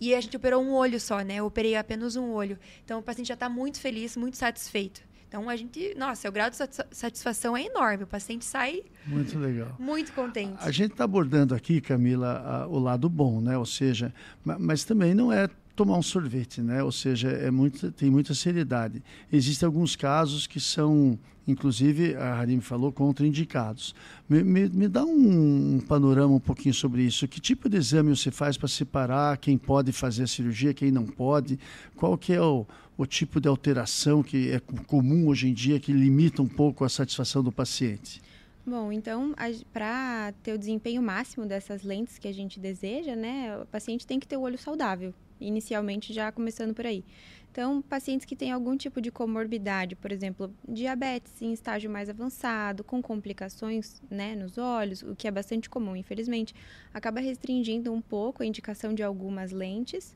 E 0.00 0.14
a 0.14 0.20
gente 0.20 0.34
operou 0.34 0.62
um 0.62 0.72
olho 0.72 0.98
só, 0.98 1.20
né? 1.20 1.36
Eu 1.36 1.44
operei 1.44 1.76
apenas 1.76 2.16
um 2.16 2.30
olho. 2.30 2.58
Então 2.86 3.00
o 3.00 3.02
paciente 3.02 3.28
já 3.28 3.34
está 3.34 3.50
muito 3.50 3.78
feliz, 3.78 4.16
muito 4.16 4.38
satisfeito. 4.38 5.02
Então 5.28 5.48
a 5.48 5.56
gente, 5.56 5.94
nossa, 5.96 6.28
o 6.28 6.32
grau 6.32 6.48
de 6.48 6.56
satisfação 6.90 7.56
é 7.56 7.64
enorme. 7.64 8.04
O 8.04 8.06
paciente 8.06 8.44
sai 8.44 8.82
muito 9.06 9.38
legal, 9.38 9.74
muito 9.78 10.12
contente. 10.12 10.56
A, 10.60 10.66
a 10.66 10.70
gente 10.70 10.92
está 10.92 11.04
abordando 11.04 11.54
aqui, 11.54 11.80
Camila, 11.80 12.38
a, 12.38 12.66
o 12.68 12.78
lado 12.78 13.08
bom, 13.08 13.40
né? 13.40 13.58
Ou 13.58 13.66
seja, 13.66 14.14
mas, 14.44 14.58
mas 14.58 14.84
também 14.84 15.14
não 15.14 15.32
é 15.32 15.48
tomar 15.76 15.98
um 15.98 16.02
sorvete, 16.02 16.62
né? 16.62 16.82
Ou 16.82 16.90
seja, 16.90 17.28
é 17.28 17.50
muito, 17.50 17.92
tem 17.92 18.10
muita 18.10 18.34
seriedade. 18.34 19.02
Existem 19.30 19.66
alguns 19.66 19.94
casos 19.94 20.46
que 20.46 20.58
são, 20.58 21.18
inclusive, 21.46 22.16
a 22.16 22.40
Harim 22.40 22.60
falou, 22.60 22.90
contraindicados. 22.90 23.94
Me, 24.26 24.42
me, 24.42 24.68
me 24.70 24.88
dá 24.88 25.04
um, 25.04 25.76
um, 25.76 25.80
panorama 25.80 26.34
um 26.34 26.40
pouquinho 26.40 26.74
sobre 26.74 27.02
isso. 27.02 27.28
Que 27.28 27.40
tipo 27.40 27.68
de 27.68 27.76
exame 27.76 28.16
você 28.16 28.30
faz 28.30 28.56
para 28.56 28.68
separar 28.68 29.36
quem 29.36 29.58
pode 29.58 29.92
fazer 29.92 30.22
a 30.22 30.26
cirurgia, 30.26 30.72
quem 30.72 30.90
não 30.90 31.04
pode? 31.04 31.58
Qual 31.94 32.16
que 32.16 32.32
é 32.32 32.40
o, 32.40 32.66
o 32.96 33.06
tipo 33.06 33.40
de 33.40 33.48
alteração 33.48 34.22
que 34.22 34.50
é 34.50 34.60
comum 34.86 35.28
hoje 35.28 35.48
em 35.48 35.52
dia 35.52 35.78
que 35.78 35.92
limita 35.92 36.42
um 36.42 36.48
pouco 36.48 36.84
a 36.84 36.88
satisfação 36.88 37.42
do 37.42 37.52
paciente? 37.52 38.22
Bom, 38.64 38.90
então, 38.90 39.32
para 39.72 40.32
ter 40.42 40.52
o 40.52 40.58
desempenho 40.58 41.00
máximo 41.00 41.46
dessas 41.46 41.82
lentes 41.84 42.18
que 42.18 42.26
a 42.26 42.32
gente 42.32 42.58
deseja, 42.58 43.14
né, 43.14 43.56
o 43.58 43.66
paciente 43.66 44.04
tem 44.04 44.18
que 44.18 44.26
ter 44.26 44.36
o 44.36 44.40
olho 44.40 44.58
saudável. 44.58 45.14
inicialmente 45.38 46.14
já 46.14 46.32
começando 46.32 46.74
por 46.74 46.86
aí. 46.86 47.04
Então, 47.52 47.80
pacientes 47.80 48.26
que 48.26 48.34
têm 48.34 48.52
algum 48.52 48.76
tipo 48.76 49.00
de 49.00 49.10
comorbidade, 49.10 49.94
por 49.96 50.12
exemplo, 50.12 50.52
diabetes 50.68 51.40
em 51.40 51.52
estágio 51.52 51.90
mais 51.90 52.08
avançado, 52.10 52.84
com 52.84 53.00
complicações 53.00 54.02
né, 54.10 54.34
nos 54.34 54.58
olhos, 54.58 55.02
o 55.02 55.14
que 55.14 55.28
é 55.28 55.30
bastante 55.30 55.70
comum, 55.70 55.96
infelizmente, 55.96 56.54
acaba 56.92 57.20
restringindo 57.20 57.92
um 57.92 58.00
pouco 58.00 58.42
a 58.42 58.46
indicação 58.46 58.92
de 58.94 59.02
algumas 59.02 59.52
lentes. 59.52 60.14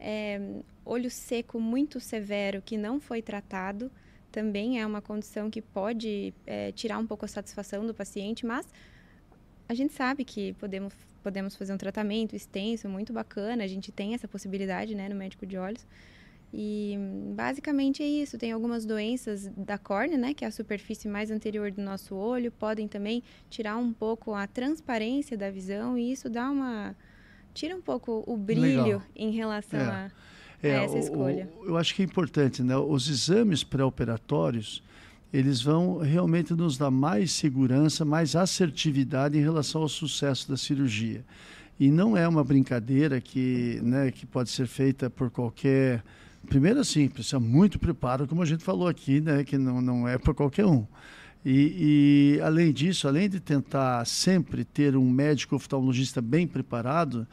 É, 0.00 0.40
olho 0.84 1.10
seco 1.10 1.60
muito 1.60 1.98
severo 1.98 2.62
que 2.62 2.76
não 2.76 3.00
foi 3.00 3.20
tratado 3.20 3.90
também 4.30 4.80
é 4.80 4.86
uma 4.86 5.00
condição 5.00 5.50
que 5.50 5.60
pode 5.60 6.32
é, 6.46 6.70
tirar 6.72 6.98
um 6.98 7.06
pouco 7.06 7.24
a 7.24 7.28
satisfação 7.28 7.86
do 7.86 7.94
paciente, 7.94 8.46
mas 8.46 8.66
a 9.68 9.74
gente 9.74 9.92
sabe 9.92 10.24
que 10.24 10.52
podemos, 10.54 10.94
podemos 11.22 11.56
fazer 11.56 11.72
um 11.72 11.78
tratamento 11.78 12.36
extenso, 12.36 12.88
muito 12.88 13.12
bacana, 13.12 13.64
a 13.64 13.66
gente 13.66 13.90
tem 13.90 14.14
essa 14.14 14.28
possibilidade 14.28 14.94
né, 14.94 15.08
no 15.08 15.14
médico 15.14 15.46
de 15.46 15.56
olhos. 15.56 15.86
E 16.52 16.96
basicamente 17.34 18.02
é 18.02 18.06
isso. 18.06 18.38
Tem 18.38 18.52
algumas 18.52 18.86
doenças 18.86 19.48
da 19.48 19.76
córnea, 19.76 20.16
né, 20.16 20.32
que 20.32 20.44
é 20.44 20.48
a 20.48 20.50
superfície 20.50 21.06
mais 21.06 21.30
anterior 21.30 21.70
do 21.70 21.82
nosso 21.82 22.14
olho, 22.14 22.50
podem 22.50 22.88
também 22.88 23.22
tirar 23.50 23.76
um 23.76 23.92
pouco 23.92 24.32
a 24.32 24.46
transparência 24.46 25.36
da 25.36 25.50
visão 25.50 25.98
e 25.98 26.12
isso 26.12 26.30
dá 26.30 26.50
uma 26.50 26.96
tira 27.58 27.74
um 27.74 27.80
pouco 27.80 28.22
o 28.26 28.36
brilho 28.36 28.84
Legal. 28.84 29.02
em 29.16 29.30
relação 29.32 29.80
é. 29.80 29.84
a, 29.84 30.10
é, 30.62 30.78
a, 30.78 30.82
essa 30.84 30.98
escolha. 30.98 31.48
O, 31.60 31.70
eu 31.70 31.76
acho 31.76 31.92
que 31.94 32.02
é 32.02 32.04
importante, 32.04 32.62
né? 32.62 32.76
Os 32.76 33.08
exames 33.08 33.64
pré-operatórios 33.64 34.82
eles 35.32 35.60
vão 35.60 35.98
realmente 35.98 36.54
nos 36.54 36.78
dar 36.78 36.90
mais 36.90 37.32
segurança, 37.32 38.02
mais 38.02 38.34
assertividade 38.34 39.36
em 39.36 39.42
relação 39.42 39.82
ao 39.82 39.88
sucesso 39.88 40.48
da 40.48 40.56
cirurgia. 40.56 41.22
E 41.78 41.90
não 41.90 42.16
é 42.16 42.26
uma 42.26 42.42
brincadeira 42.42 43.20
que, 43.20 43.78
né, 43.82 44.10
que 44.10 44.24
pode 44.24 44.48
ser 44.48 44.66
feita 44.66 45.10
por 45.10 45.30
qualquer 45.30 46.02
Primeiro, 46.48 46.80
assim, 46.80 47.08
precisa 47.08 47.38
muito 47.38 47.78
preparo, 47.78 48.26
como 48.26 48.40
a 48.40 48.46
gente 48.46 48.64
falou 48.64 48.88
aqui, 48.88 49.20
né, 49.20 49.44
que 49.44 49.58
não, 49.58 49.82
não 49.82 50.08
é 50.08 50.16
para 50.16 50.32
qualquer 50.32 50.64
um. 50.64 50.86
E, 51.44 52.36
e, 52.36 52.40
além 52.40 52.72
disso, 52.72 53.06
além 53.06 53.28
de 53.28 53.40
tentar 53.40 54.04
sempre 54.04 54.64
ter 54.64 54.96
um 54.96 55.08
médico 55.08 55.56
oftalmologista 55.56 56.20
bem 56.20 56.46
preparado, 56.46 57.26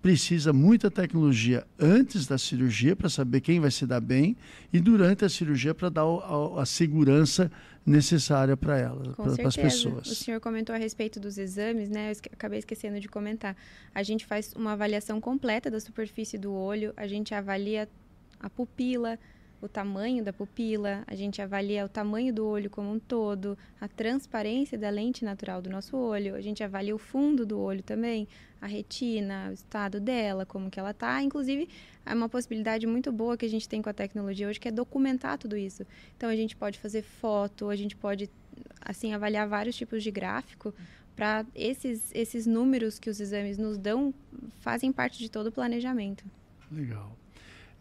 precisa 0.00 0.52
muita 0.52 0.90
tecnologia 0.90 1.66
antes 1.78 2.26
da 2.26 2.38
cirurgia 2.38 2.94
para 2.94 3.08
saber 3.08 3.40
quem 3.40 3.60
vai 3.60 3.70
se 3.70 3.84
dar 3.84 4.00
bem 4.00 4.36
e 4.72 4.80
durante 4.80 5.24
a 5.24 5.28
cirurgia 5.28 5.74
para 5.74 5.88
dar 5.88 6.02
a, 6.04 6.62
a, 6.62 6.66
segurança 6.66 7.50
necessária 7.84 8.56
para 8.56 8.78
ela, 8.78 9.12
para 9.14 9.48
as 9.48 9.56
pessoas. 9.56 10.06
O 10.06 10.14
senhor 10.14 10.40
comentou 10.40 10.74
a 10.74 10.78
respeito 10.78 11.18
dos 11.18 11.36
exames, 11.36 11.88
né? 11.88 12.12
Eu 12.12 12.16
acabei 12.32 12.58
esquecendo 12.58 13.00
de 13.00 13.08
comentar. 13.08 13.56
A 13.94 14.02
gente 14.02 14.24
faz 14.24 14.52
uma 14.54 14.72
avaliação 14.72 15.20
completa 15.20 15.70
da 15.70 15.80
superfície 15.80 16.38
do 16.38 16.52
olho, 16.52 16.92
a 16.96 17.06
gente 17.06 17.34
avalia 17.34 17.88
a 18.38 18.48
pupila, 18.48 19.18
o 19.60 19.68
tamanho 19.68 20.22
da 20.22 20.32
pupila, 20.32 21.02
a 21.06 21.14
gente 21.14 21.42
avalia 21.42 21.84
o 21.84 21.88
tamanho 21.88 22.32
do 22.32 22.46
olho 22.46 22.70
como 22.70 22.92
um 22.92 22.98
todo, 22.98 23.58
a 23.80 23.88
transparência 23.88 24.78
da 24.78 24.88
lente 24.88 25.24
natural 25.24 25.60
do 25.60 25.68
nosso 25.68 25.96
olho, 25.96 26.34
a 26.34 26.40
gente 26.40 26.62
avalia 26.62 26.94
o 26.94 26.98
fundo 26.98 27.44
do 27.44 27.58
olho 27.58 27.82
também, 27.82 28.28
a 28.60 28.66
retina, 28.66 29.48
o 29.50 29.52
estado 29.52 30.00
dela, 30.00 30.46
como 30.46 30.70
que 30.70 30.78
ela 30.78 30.94
tá, 30.94 31.22
inclusive 31.22 31.68
é 32.06 32.14
uma 32.14 32.28
possibilidade 32.28 32.86
muito 32.86 33.12
boa 33.12 33.36
que 33.36 33.44
a 33.44 33.48
gente 33.48 33.68
tem 33.68 33.82
com 33.82 33.90
a 33.90 33.92
tecnologia 33.92 34.48
hoje 34.48 34.58
que 34.58 34.68
é 34.68 34.70
documentar 34.70 35.36
tudo 35.36 35.56
isso. 35.56 35.86
Então 36.16 36.28
a 36.28 36.36
gente 36.36 36.56
pode 36.56 36.78
fazer 36.78 37.02
foto, 37.02 37.68
a 37.68 37.76
gente 37.76 37.94
pode 37.94 38.30
assim 38.80 39.12
avaliar 39.12 39.46
vários 39.46 39.76
tipos 39.76 40.02
de 40.02 40.10
gráfico 40.10 40.74
para 41.14 41.44
esses 41.54 42.10
esses 42.14 42.46
números 42.46 42.98
que 42.98 43.10
os 43.10 43.20
exames 43.20 43.58
nos 43.58 43.76
dão 43.76 44.14
fazem 44.60 44.90
parte 44.90 45.18
de 45.18 45.30
todo 45.30 45.48
o 45.48 45.52
planejamento. 45.52 46.24
Legal. 46.70 47.16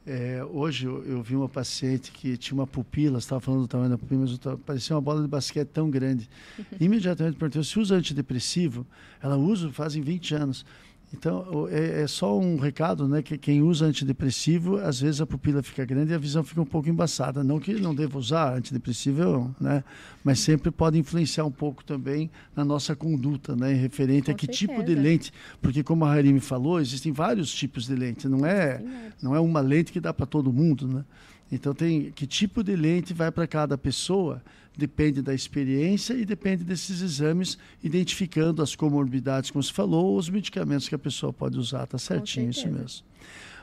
É, 0.09 0.41
hoje 0.41 0.85
eu, 0.85 1.03
eu, 1.03 1.21
vi 1.21 1.35
uma 1.35 1.49
paciente 1.49 2.13
que 2.13 2.37
tinha 2.37 2.57
uma 2.57 2.65
pupila, 2.65 3.19
estava 3.19 3.41
falando 3.41 3.63
do 3.63 3.67
tamanho 3.67 3.89
da 3.89 3.97
pupila, 3.97 4.21
mas 4.21 4.39
parecia 4.65 4.95
uma 4.95 5.01
bola 5.01 5.21
de 5.21 5.27
basquete 5.27 5.67
tão 5.67 5.89
grande. 5.89 6.29
Imediatamente 6.79 7.35
perguntei 7.35 7.61
se 7.61 7.77
usa 7.77 7.95
antidepressivo. 7.95 8.87
Ela 9.21 9.35
usa 9.35 9.69
fazem 9.69 10.01
20 10.01 10.33
anos. 10.33 10.65
Então, 11.13 11.67
é, 11.71 12.01
é, 12.01 12.07
só 12.07 12.37
um 12.37 12.57
recado, 12.57 13.07
né? 13.07 13.21
Que 13.21 13.37
quem 13.37 13.61
usa 13.61 13.85
antidepressivo, 13.85 14.77
às 14.77 14.99
vezes 14.99 15.21
a 15.21 15.25
pupila 15.25 15.63
fica 15.63 15.85
grande 15.85 16.11
e 16.11 16.15
a 16.15 16.17
visão 16.17 16.43
fica 16.43 16.61
um 16.61 16.65
pouco 16.65 16.89
embaçada. 16.89 17.43
Não 17.43 17.59
que 17.59 17.73
não 17.75 17.95
deva 17.95 18.17
usar 18.17 18.57
antidepressivo, 18.57 19.55
né? 19.59 19.83
Mas 20.21 20.39
sempre 20.39 20.69
pode 20.69 20.97
influenciar 20.97 21.45
um 21.45 21.51
pouco 21.51 21.83
também 21.83 22.29
na 22.53 22.65
nossa 22.65 22.93
conduta, 22.93 23.55
né? 23.55 23.73
Referente 23.73 24.25
Com 24.25 24.31
a 24.31 24.35
que 24.35 24.47
certeza. 24.47 24.73
tipo 24.73 24.83
de 24.83 24.95
lente. 24.95 25.31
Porque, 25.61 25.81
como 25.81 26.03
a 26.03 26.11
Harimi 26.11 26.41
falou, 26.41 26.79
existem 26.79 27.13
vários 27.13 27.53
tipos 27.53 27.85
de 27.87 27.95
lente. 27.95 28.27
Não 28.27 28.45
é, 28.45 28.83
não 29.21 29.33
é 29.33 29.39
uma 29.39 29.61
lente 29.61 29.93
que 29.93 30.01
dá 30.01 30.13
para 30.13 30.25
todo 30.25 30.51
mundo, 30.51 30.87
né? 30.87 31.05
Então, 31.51 31.73
tem 31.73 32.11
que 32.11 32.27
tipo 32.27 32.63
de 32.63 32.75
lente 32.75 33.13
vai 33.13 33.31
para 33.31 33.47
cada 33.47 33.77
pessoa 33.77 34.41
depende 34.77 35.23
da 35.23 35.33
experiência 35.33 36.13
e 36.13 36.23
depende 36.23 36.63
desses 36.63 37.01
exames, 37.01 37.57
identificando 37.83 38.61
as 38.61 38.75
comorbidades, 38.75 39.49
como 39.49 39.63
você 39.63 39.73
falou, 39.73 40.05
ou 40.05 40.17
os 40.17 40.29
medicamentos 40.29 40.87
que 40.87 40.93
a 40.93 40.99
pessoa 40.99 41.33
pode 41.33 41.57
usar. 41.57 41.85
Está 41.85 41.97
certinho 41.97 42.51
isso 42.51 42.69
mesmo. 42.69 43.03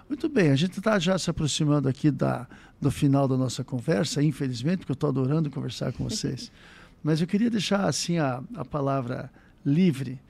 Muito 0.08 0.28
bem, 0.28 0.50
a 0.50 0.56
gente 0.56 0.76
está 0.78 0.98
já 0.98 1.16
se 1.16 1.30
aproximando 1.30 1.88
aqui 1.88 2.10
da, 2.10 2.46
do 2.80 2.90
final 2.90 3.28
da 3.28 3.36
nossa 3.36 3.62
conversa, 3.62 4.22
infelizmente, 4.22 4.78
porque 4.78 4.92
eu 4.92 4.94
estou 4.94 5.08
adorando 5.08 5.50
conversar 5.50 5.92
com 5.92 6.04
vocês. 6.04 6.50
Mas 7.02 7.20
eu 7.20 7.26
queria 7.26 7.48
deixar 7.48 7.88
assim 7.88 8.18
a, 8.18 8.42
a 8.54 8.64
palavra 8.64 9.30
livre 9.64 10.20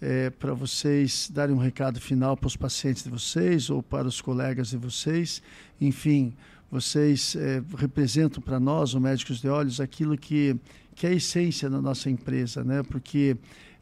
é, 0.00 0.28
para 0.28 0.52
vocês 0.52 1.30
darem 1.32 1.54
um 1.54 1.58
recado 1.58 2.00
final 2.00 2.36
para 2.36 2.48
os 2.48 2.56
pacientes 2.56 3.04
de 3.04 3.10
vocês 3.10 3.70
ou 3.70 3.82
para 3.82 4.08
os 4.08 4.20
colegas 4.20 4.70
de 4.70 4.76
vocês. 4.76 5.40
Enfim, 5.80 6.34
vocês 6.72 7.36
é, 7.36 7.62
representam 7.76 8.42
para 8.42 8.58
nós, 8.58 8.94
os 8.94 9.00
médicos 9.00 9.42
de 9.42 9.48
olhos, 9.48 9.78
aquilo 9.78 10.16
que, 10.16 10.56
que 10.94 11.06
é 11.06 11.10
a 11.10 11.12
essência 11.12 11.68
da 11.68 11.82
nossa 11.82 12.08
empresa, 12.08 12.64
né? 12.64 12.82
porque 12.82 13.36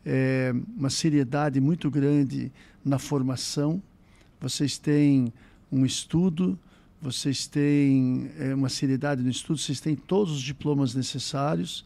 é 0.05 0.53
uma 0.77 0.91
seriedade 0.91 1.61
muito 1.61 1.89
grande 1.89 2.51
na 2.85 2.99
formação, 2.99 3.81
vocês 4.41 4.77
têm 4.77 5.33
um 5.71 5.87
estudo, 5.87 6.59
vocês 7.01 7.47
têm 7.47 8.29
é, 8.37 8.53
uma 8.57 8.69
seriedade 8.69 9.23
no 9.23 9.31
estudo, 9.31 9.61
vocês 9.61 9.79
têm 9.79 9.95
todos 9.95 10.33
os 10.33 10.43
diplomas 10.43 10.93
necessários 10.93 11.85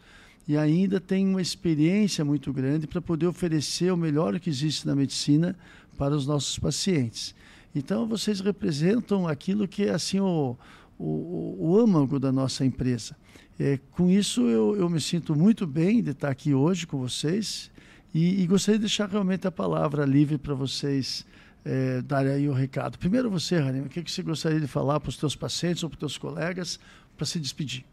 e 0.48 0.56
ainda 0.56 0.98
têm 0.98 1.28
uma 1.28 1.42
experiência 1.42 2.24
muito 2.24 2.50
grande 2.50 2.86
para 2.86 3.02
poder 3.02 3.26
oferecer 3.26 3.92
o 3.92 3.96
melhor 3.96 4.40
que 4.40 4.48
existe 4.48 4.86
na 4.86 4.94
medicina 4.94 5.54
para 5.98 6.16
os 6.16 6.26
nossos 6.26 6.58
pacientes. 6.58 7.34
Então, 7.74 8.06
vocês 8.06 8.40
representam 8.40 9.26
aquilo 9.26 9.66
que 9.66 9.82
é 9.82 9.90
assim 9.90 10.20
o, 10.20 10.56
o, 10.98 11.56
o 11.58 11.78
âmago 11.78 12.18
da 12.18 12.32
nossa 12.32 12.64
empresa. 12.64 13.16
É, 13.58 13.78
com 13.92 14.10
isso, 14.10 14.48
eu, 14.48 14.76
eu 14.76 14.88
me 14.90 15.00
sinto 15.00 15.34
muito 15.34 15.66
bem 15.66 16.02
de 16.02 16.10
estar 16.10 16.30
aqui 16.30 16.52
hoje 16.52 16.86
com 16.86 16.98
vocês 16.98 17.70
e, 18.12 18.42
e 18.42 18.46
gostaria 18.46 18.78
de 18.78 18.82
deixar 18.82 19.08
realmente 19.08 19.46
a 19.46 19.52
palavra 19.52 20.04
livre 20.04 20.38
para 20.38 20.54
vocês 20.54 21.24
é, 21.64 22.02
darem 22.02 22.32
aí 22.32 22.48
o 22.48 22.52
recado. 22.52 22.98
Primeiro 22.98 23.30
você, 23.30 23.58
Rani, 23.58 23.80
o 23.80 23.88
que, 23.88 24.02
que 24.02 24.10
você 24.10 24.22
gostaria 24.22 24.60
de 24.60 24.66
falar 24.66 25.00
para 25.00 25.08
os 25.08 25.16
teus 25.16 25.34
pacientes 25.34 25.82
ou 25.82 25.88
para 25.88 25.96
os 25.96 26.00
teus 26.00 26.18
colegas 26.18 26.78
para 27.16 27.26
se 27.26 27.38
despedir? 27.38 27.84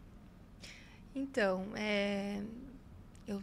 Então, 1.14 1.66
é, 1.74 2.40
eu 3.26 3.42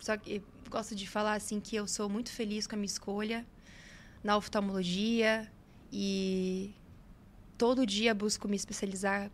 só 0.00 0.16
que 0.16 0.42
gosto 0.70 0.94
de 0.94 1.08
falar 1.08 1.34
assim 1.34 1.60
que 1.60 1.76
eu 1.76 1.86
sou 1.86 2.08
muito 2.08 2.30
feliz 2.30 2.66
com 2.66 2.74
a 2.74 2.78
minha 2.78 2.86
escolha 2.86 3.46
na 4.24 4.36
oftalmologia 4.36 5.50
e 5.92 6.74
todo 7.62 7.86
dia 7.86 8.12
busco 8.12 8.48
me 8.48 8.56
especializar 8.56 9.30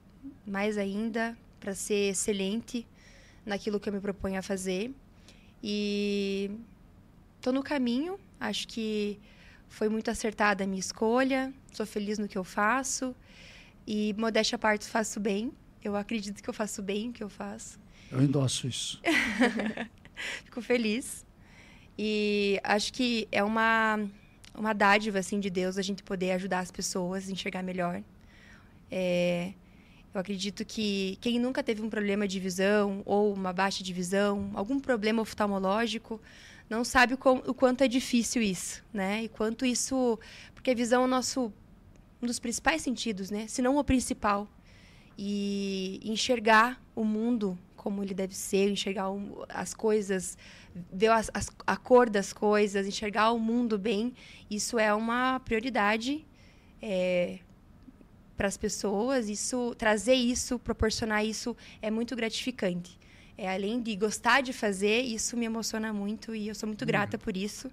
mais 0.46 0.76
ainda 0.76 1.34
para 1.58 1.74
ser 1.74 2.10
excelente 2.10 2.86
naquilo 3.46 3.80
que 3.80 3.88
eu 3.88 3.92
me 3.94 4.00
proponho 4.00 4.38
a 4.38 4.42
fazer. 4.42 4.92
E 5.62 6.50
estou 7.38 7.54
no 7.54 7.62
caminho, 7.62 8.20
acho 8.38 8.68
que 8.68 9.18
foi 9.66 9.88
muito 9.88 10.10
acertada 10.10 10.62
a 10.62 10.66
minha 10.66 10.78
escolha, 10.78 11.54
sou 11.72 11.86
feliz 11.86 12.18
no 12.18 12.28
que 12.28 12.36
eu 12.36 12.44
faço 12.44 13.16
e, 13.86 14.14
modéstia 14.18 14.56
à 14.56 14.58
parte, 14.58 14.84
faço 14.84 15.18
bem. 15.18 15.50
Eu 15.82 15.96
acredito 15.96 16.42
que 16.42 16.50
eu 16.50 16.52
faço 16.52 16.82
bem 16.82 17.08
o 17.08 17.12
que 17.14 17.24
eu 17.24 17.30
faço. 17.30 17.80
Eu 18.12 18.22
endosso 18.22 18.68
isso. 18.68 19.00
Fico 20.44 20.60
feliz. 20.60 21.24
E 21.98 22.60
acho 22.62 22.92
que 22.92 23.26
é 23.32 23.42
uma, 23.42 23.98
uma 24.54 24.74
dádiva 24.74 25.18
assim, 25.18 25.40
de 25.40 25.48
Deus 25.48 25.78
a 25.78 25.82
gente 25.82 26.02
poder 26.02 26.32
ajudar 26.32 26.58
as 26.58 26.70
pessoas 26.70 27.26
a 27.26 27.32
enxergar 27.32 27.62
melhor 27.62 28.02
é, 28.90 29.52
eu 30.14 30.20
acredito 30.20 30.64
que 30.64 31.18
quem 31.20 31.38
nunca 31.38 31.62
teve 31.62 31.82
um 31.82 31.90
problema 31.90 32.26
de 32.26 32.40
visão 32.40 33.02
ou 33.04 33.32
uma 33.32 33.52
baixa 33.52 33.84
de 33.84 33.92
visão, 33.92 34.50
algum 34.54 34.80
problema 34.80 35.22
oftalmológico, 35.22 36.20
não 36.68 36.84
sabe 36.84 37.14
o, 37.14 37.18
quanto 37.54 37.82
é 37.82 37.88
difícil 37.88 38.42
isso, 38.42 38.82
né? 38.92 39.24
E 39.24 39.28
quanto 39.28 39.64
isso, 39.64 40.18
porque 40.54 40.70
a 40.70 40.74
visão 40.74 41.02
é 41.02 41.04
o 41.04 41.08
nosso 41.08 41.52
um 42.20 42.26
dos 42.26 42.38
principais 42.38 42.82
sentidos, 42.82 43.30
né? 43.30 43.46
Se 43.46 43.62
não 43.62 43.76
o 43.76 43.84
principal. 43.84 44.48
E 45.16 46.00
enxergar 46.04 46.82
o 46.94 47.04
mundo 47.04 47.58
como 47.76 48.02
ele 48.02 48.12
deve 48.12 48.34
ser, 48.34 48.70
enxergar 48.70 49.06
as 49.48 49.72
coisas, 49.72 50.36
ver 50.92 51.08
as, 51.08 51.30
as, 51.32 51.48
a 51.66 51.76
cor 51.76 52.10
das 52.10 52.32
coisas, 52.32 52.86
enxergar 52.86 53.30
o 53.30 53.38
mundo 53.38 53.78
bem, 53.78 54.12
isso 54.50 54.78
é 54.78 54.92
uma 54.92 55.40
prioridade 55.40 56.26
é, 56.82 57.38
para 58.38 58.46
as 58.46 58.56
pessoas, 58.56 59.28
isso, 59.28 59.74
trazer 59.76 60.14
isso, 60.14 60.60
proporcionar 60.60 61.26
isso 61.26 61.56
é 61.82 61.90
muito 61.90 62.14
gratificante. 62.14 62.96
É, 63.36 63.52
além 63.52 63.82
de 63.82 63.94
gostar 63.96 64.42
de 64.42 64.52
fazer, 64.52 65.00
isso 65.02 65.36
me 65.36 65.44
emociona 65.44 65.92
muito 65.92 66.34
e 66.34 66.46
eu 66.46 66.54
sou 66.54 66.68
muito 66.68 66.86
grata 66.86 67.16
uhum. 67.16 67.22
por 67.22 67.36
isso. 67.36 67.68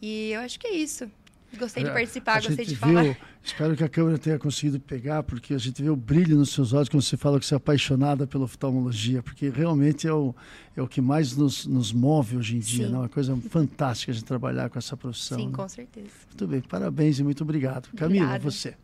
E 0.00 0.30
eu 0.32 0.40
acho 0.40 0.58
que 0.58 0.66
é 0.66 0.74
isso. 0.74 1.10
Gostei 1.58 1.84
de 1.84 1.90
é, 1.90 1.92
participar, 1.92 2.42
gostei 2.42 2.64
de 2.64 2.74
falar. 2.74 3.14
espero 3.44 3.76
que 3.76 3.84
a 3.84 3.88
câmera 3.88 4.16
tenha 4.16 4.38
conseguido 4.38 4.80
pegar, 4.80 5.22
porque 5.22 5.52
a 5.52 5.58
gente 5.58 5.82
vê 5.82 5.90
o 5.90 5.96
brilho 5.96 6.38
nos 6.38 6.50
seus 6.50 6.72
olhos 6.72 6.88
quando 6.88 7.02
você 7.02 7.16
fala 7.18 7.38
que 7.38 7.44
você 7.44 7.52
é 7.52 7.58
apaixonada 7.58 8.26
pela 8.26 8.44
oftalmologia, 8.44 9.22
porque 9.22 9.50
realmente 9.50 10.06
é 10.06 10.12
o, 10.14 10.34
é 10.74 10.80
o 10.80 10.88
que 10.88 11.02
mais 11.02 11.36
nos, 11.36 11.66
nos 11.66 11.92
move 11.92 12.38
hoje 12.38 12.56
em 12.56 12.60
dia. 12.60 12.86
É 12.86 12.88
uma 12.88 13.10
coisa 13.10 13.36
fantástica 13.50 14.14
de 14.14 14.24
trabalhar 14.24 14.70
com 14.70 14.78
essa 14.78 14.96
profissão. 14.96 15.38
Sim, 15.38 15.48
né? 15.48 15.52
com 15.52 15.68
certeza. 15.68 16.08
Muito 16.28 16.46
bem, 16.46 16.62
parabéns 16.62 17.18
e 17.18 17.22
muito 17.22 17.42
obrigado. 17.42 17.90
Camila, 17.94 18.24
Obrigada. 18.24 18.50
você. 18.50 18.74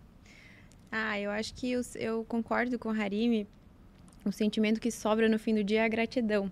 Ah, 0.90 1.20
eu 1.20 1.30
acho 1.30 1.54
que 1.54 1.70
eu, 1.70 1.82
eu 1.96 2.24
concordo 2.24 2.78
com 2.78 2.88
o 2.88 3.00
Harimi. 3.00 3.46
O 4.24 4.32
sentimento 4.32 4.80
que 4.80 4.90
sobra 4.90 5.28
no 5.28 5.38
fim 5.38 5.54
do 5.54 5.64
dia 5.64 5.80
é 5.80 5.84
a 5.84 5.88
gratidão 5.88 6.50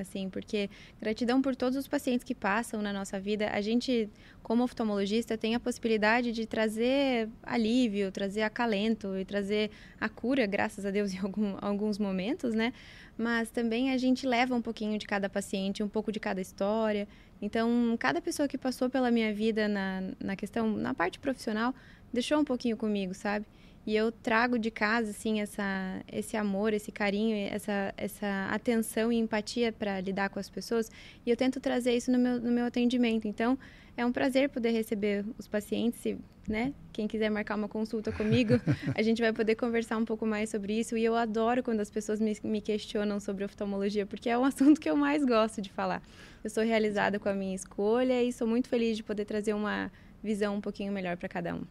assim, 0.00 0.28
porque 0.28 0.68
gratidão 1.00 1.40
por 1.40 1.56
todos 1.56 1.76
os 1.76 1.88
pacientes 1.88 2.24
que 2.24 2.34
passam 2.34 2.82
na 2.82 2.92
nossa 2.92 3.18
vida. 3.18 3.50
A 3.50 3.60
gente, 3.60 4.08
como 4.42 4.62
oftalmologista, 4.62 5.36
tem 5.36 5.54
a 5.54 5.60
possibilidade 5.60 6.32
de 6.32 6.46
trazer 6.46 7.28
alívio, 7.42 8.12
trazer 8.12 8.42
acalento 8.42 9.16
e 9.16 9.24
trazer 9.24 9.70
a 10.00 10.08
cura, 10.08 10.46
graças 10.46 10.84
a 10.84 10.90
Deus, 10.90 11.12
em 11.14 11.18
algum, 11.18 11.56
alguns 11.60 11.98
momentos, 11.98 12.54
né? 12.54 12.72
Mas 13.16 13.50
também 13.50 13.90
a 13.90 13.96
gente 13.96 14.26
leva 14.26 14.54
um 14.54 14.62
pouquinho 14.62 14.98
de 14.98 15.06
cada 15.06 15.28
paciente, 15.28 15.82
um 15.82 15.88
pouco 15.88 16.12
de 16.12 16.20
cada 16.20 16.40
história. 16.40 17.08
Então, 17.40 17.96
cada 17.98 18.20
pessoa 18.20 18.46
que 18.46 18.58
passou 18.58 18.90
pela 18.90 19.10
minha 19.10 19.32
vida 19.32 19.68
na, 19.68 20.02
na 20.20 20.36
questão, 20.36 20.70
na 20.76 20.94
parte 20.94 21.18
profissional, 21.18 21.74
deixou 22.12 22.38
um 22.38 22.44
pouquinho 22.44 22.76
comigo, 22.76 23.14
sabe? 23.14 23.46
E 23.86 23.94
eu 23.94 24.10
trago 24.10 24.58
de 24.58 24.68
casa, 24.68 25.10
assim, 25.10 25.40
essa, 25.40 26.02
esse 26.10 26.36
amor, 26.36 26.74
esse 26.74 26.90
carinho, 26.90 27.36
essa, 27.48 27.94
essa 27.96 28.48
atenção 28.50 29.12
e 29.12 29.16
empatia 29.16 29.72
para 29.72 30.00
lidar 30.00 30.28
com 30.28 30.40
as 30.40 30.50
pessoas. 30.50 30.90
E 31.24 31.30
eu 31.30 31.36
tento 31.36 31.60
trazer 31.60 31.94
isso 31.94 32.10
no 32.10 32.18
meu, 32.18 32.40
no 32.40 32.50
meu 32.50 32.66
atendimento. 32.66 33.28
Então, 33.28 33.56
é 33.96 34.04
um 34.04 34.10
prazer 34.10 34.48
poder 34.48 34.70
receber 34.72 35.24
os 35.38 35.46
pacientes, 35.46 36.00
se, 36.00 36.18
né? 36.48 36.74
Quem 36.92 37.06
quiser 37.06 37.30
marcar 37.30 37.54
uma 37.54 37.68
consulta 37.68 38.10
comigo, 38.10 38.54
a 38.92 39.02
gente 39.02 39.22
vai 39.22 39.32
poder 39.32 39.54
conversar 39.54 39.98
um 39.98 40.04
pouco 40.04 40.26
mais 40.26 40.50
sobre 40.50 40.80
isso. 40.80 40.96
E 40.96 41.04
eu 41.04 41.14
adoro 41.14 41.62
quando 41.62 41.78
as 41.78 41.88
pessoas 41.88 42.18
me, 42.18 42.36
me 42.42 42.60
questionam 42.60 43.20
sobre 43.20 43.44
oftalmologia, 43.44 44.04
porque 44.04 44.28
é 44.28 44.36
um 44.36 44.44
assunto 44.44 44.80
que 44.80 44.90
eu 44.90 44.96
mais 44.96 45.24
gosto 45.24 45.62
de 45.62 45.70
falar. 45.70 46.02
Eu 46.42 46.50
sou 46.50 46.64
realizada 46.64 47.20
com 47.20 47.28
a 47.28 47.34
minha 47.34 47.54
escolha 47.54 48.20
e 48.20 48.32
sou 48.32 48.48
muito 48.48 48.68
feliz 48.68 48.96
de 48.96 49.04
poder 49.04 49.26
trazer 49.26 49.54
uma 49.54 49.92
visão 50.24 50.56
um 50.56 50.60
pouquinho 50.60 50.92
melhor 50.92 51.16
para 51.16 51.28
cada 51.28 51.54
um. 51.54 51.62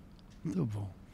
Muito 0.46 0.66
bom 0.66 1.05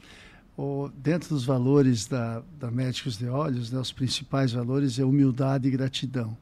dentro 0.96 1.30
dos 1.30 1.44
valores 1.44 2.06
da, 2.06 2.42
da 2.58 2.70
Médicos 2.70 3.16
de 3.16 3.26
Olhos, 3.26 3.70
né, 3.70 3.80
os 3.80 3.92
principais 3.92 4.52
valores 4.52 4.98
é 4.98 5.04
humildade 5.04 5.68
e 5.68 5.70
gratidão. 5.70 6.36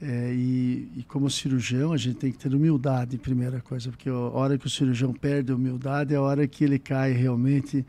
É, 0.00 0.32
e, 0.34 0.90
e, 0.96 1.02
como 1.04 1.30
cirurgião, 1.30 1.92
a 1.92 1.96
gente 1.96 2.16
tem 2.16 2.30
que 2.30 2.38
ter 2.38 2.54
humildade, 2.54 3.16
primeira 3.16 3.60
coisa, 3.60 3.90
porque 3.90 4.10
a 4.10 4.14
hora 4.14 4.58
que 4.58 4.66
o 4.66 4.70
cirurgião 4.70 5.12
perde 5.12 5.52
a 5.52 5.54
humildade 5.54 6.12
é 6.12 6.18
a 6.18 6.20
hora 6.20 6.46
que 6.46 6.64
ele 6.64 6.78
cai 6.78 7.12
realmente 7.12 7.84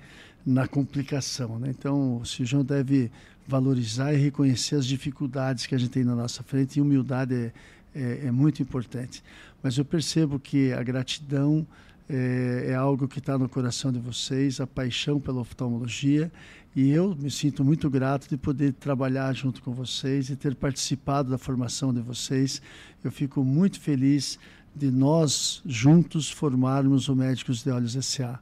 na 0.46 0.68
complicação. 0.68 1.60
Né? 1.60 1.74
Então, 1.78 2.18
o 2.22 2.26
cirurgião 2.26 2.64
deve 2.64 3.12
valorizar 3.46 4.14
e 4.14 4.18
reconhecer 4.18 4.76
as 4.76 4.86
dificuldades 4.86 5.66
que 5.66 5.76
a 5.76 5.78
gente 5.78 5.90
tem 5.90 6.04
na 6.04 6.16
nossa 6.16 6.44
frente, 6.44 6.78
e 6.78 6.82
humildade 6.82 7.34
é, 7.34 7.52
é, 7.94 8.28
é 8.28 8.32
muito 8.32 8.62
importante. 8.62 9.22
Mas 9.62 9.78
eu 9.78 9.84
percebo 9.84 10.40
que 10.40 10.72
a 10.72 10.84
gratidão 10.84 11.68
é, 12.10 12.68
é 12.70 12.76
algo 12.76 13.08
que 13.08 13.20
está 13.20 13.38
no 13.38 13.50
coração 13.50 13.92
de 13.92 14.00
vocês, 14.00 14.60
a 14.62 14.68
paixão 14.68 15.20
pela 15.20 15.42
oftalmologia. 15.42 16.32
E 16.76 16.92
eu 16.92 17.16
me 17.16 17.32
sinto 17.32 17.64
muito 17.64 17.90
grato 17.90 18.30
de 18.30 18.38
poder 18.38 18.74
trabalhar 18.74 19.34
junto 19.34 19.62
com 19.62 19.74
vocês 19.74 20.30
e 20.30 20.36
ter 20.36 20.56
participado 20.56 21.30
da 21.30 21.38
formação 21.38 21.94
de 21.94 22.02
vocês. 22.02 22.62
Eu 23.04 23.12
fico 23.12 23.44
muito 23.44 23.80
feliz 23.80 24.38
de 24.76 24.92
nós 24.92 25.62
juntos 25.66 26.30
formarmos 26.30 27.10
o 27.10 27.16
Médicos 27.16 27.64
de 27.64 27.72
Olhos 27.72 27.94
SA. 28.06 28.40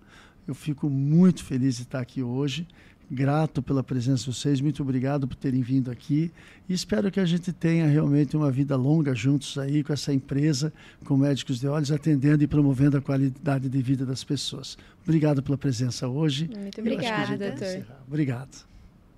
Eu 0.47 0.53
fico 0.53 0.89
muito 0.89 1.43
feliz 1.43 1.77
de 1.77 1.83
estar 1.83 2.01
aqui 2.01 2.21
hoje 2.21 2.67
grato 3.09 3.61
pela 3.61 3.83
presença 3.83 4.23
de 4.23 4.35
vocês, 4.35 4.61
muito 4.61 4.81
obrigado 4.81 5.27
por 5.27 5.35
terem 5.35 5.61
vindo 5.61 5.91
aqui 5.91 6.31
e 6.67 6.73
espero 6.73 7.11
que 7.11 7.19
a 7.19 7.25
gente 7.25 7.53
tenha 7.53 7.87
realmente 7.87 8.35
uma 8.35 8.51
vida 8.51 8.75
longa 8.75 9.13
juntos 9.13 9.57
aí 9.57 9.83
com 9.83 9.93
essa 9.93 10.13
empresa, 10.13 10.73
com 11.05 11.15
Médicos 11.17 11.59
de 11.59 11.67
Olhos, 11.67 11.91
atendendo 11.91 12.43
e 12.43 12.47
promovendo 12.47 12.97
a 12.97 13.01
qualidade 13.01 13.69
de 13.69 13.81
vida 13.81 14.05
das 14.05 14.23
pessoas. 14.23 14.77
Obrigado 15.03 15.41
pela 15.43 15.57
presença 15.57 16.07
hoje. 16.07 16.49
Muito 16.53 16.81
obrigada, 16.81 17.37
doutor. 17.37 17.85
Obrigado. 18.07 18.74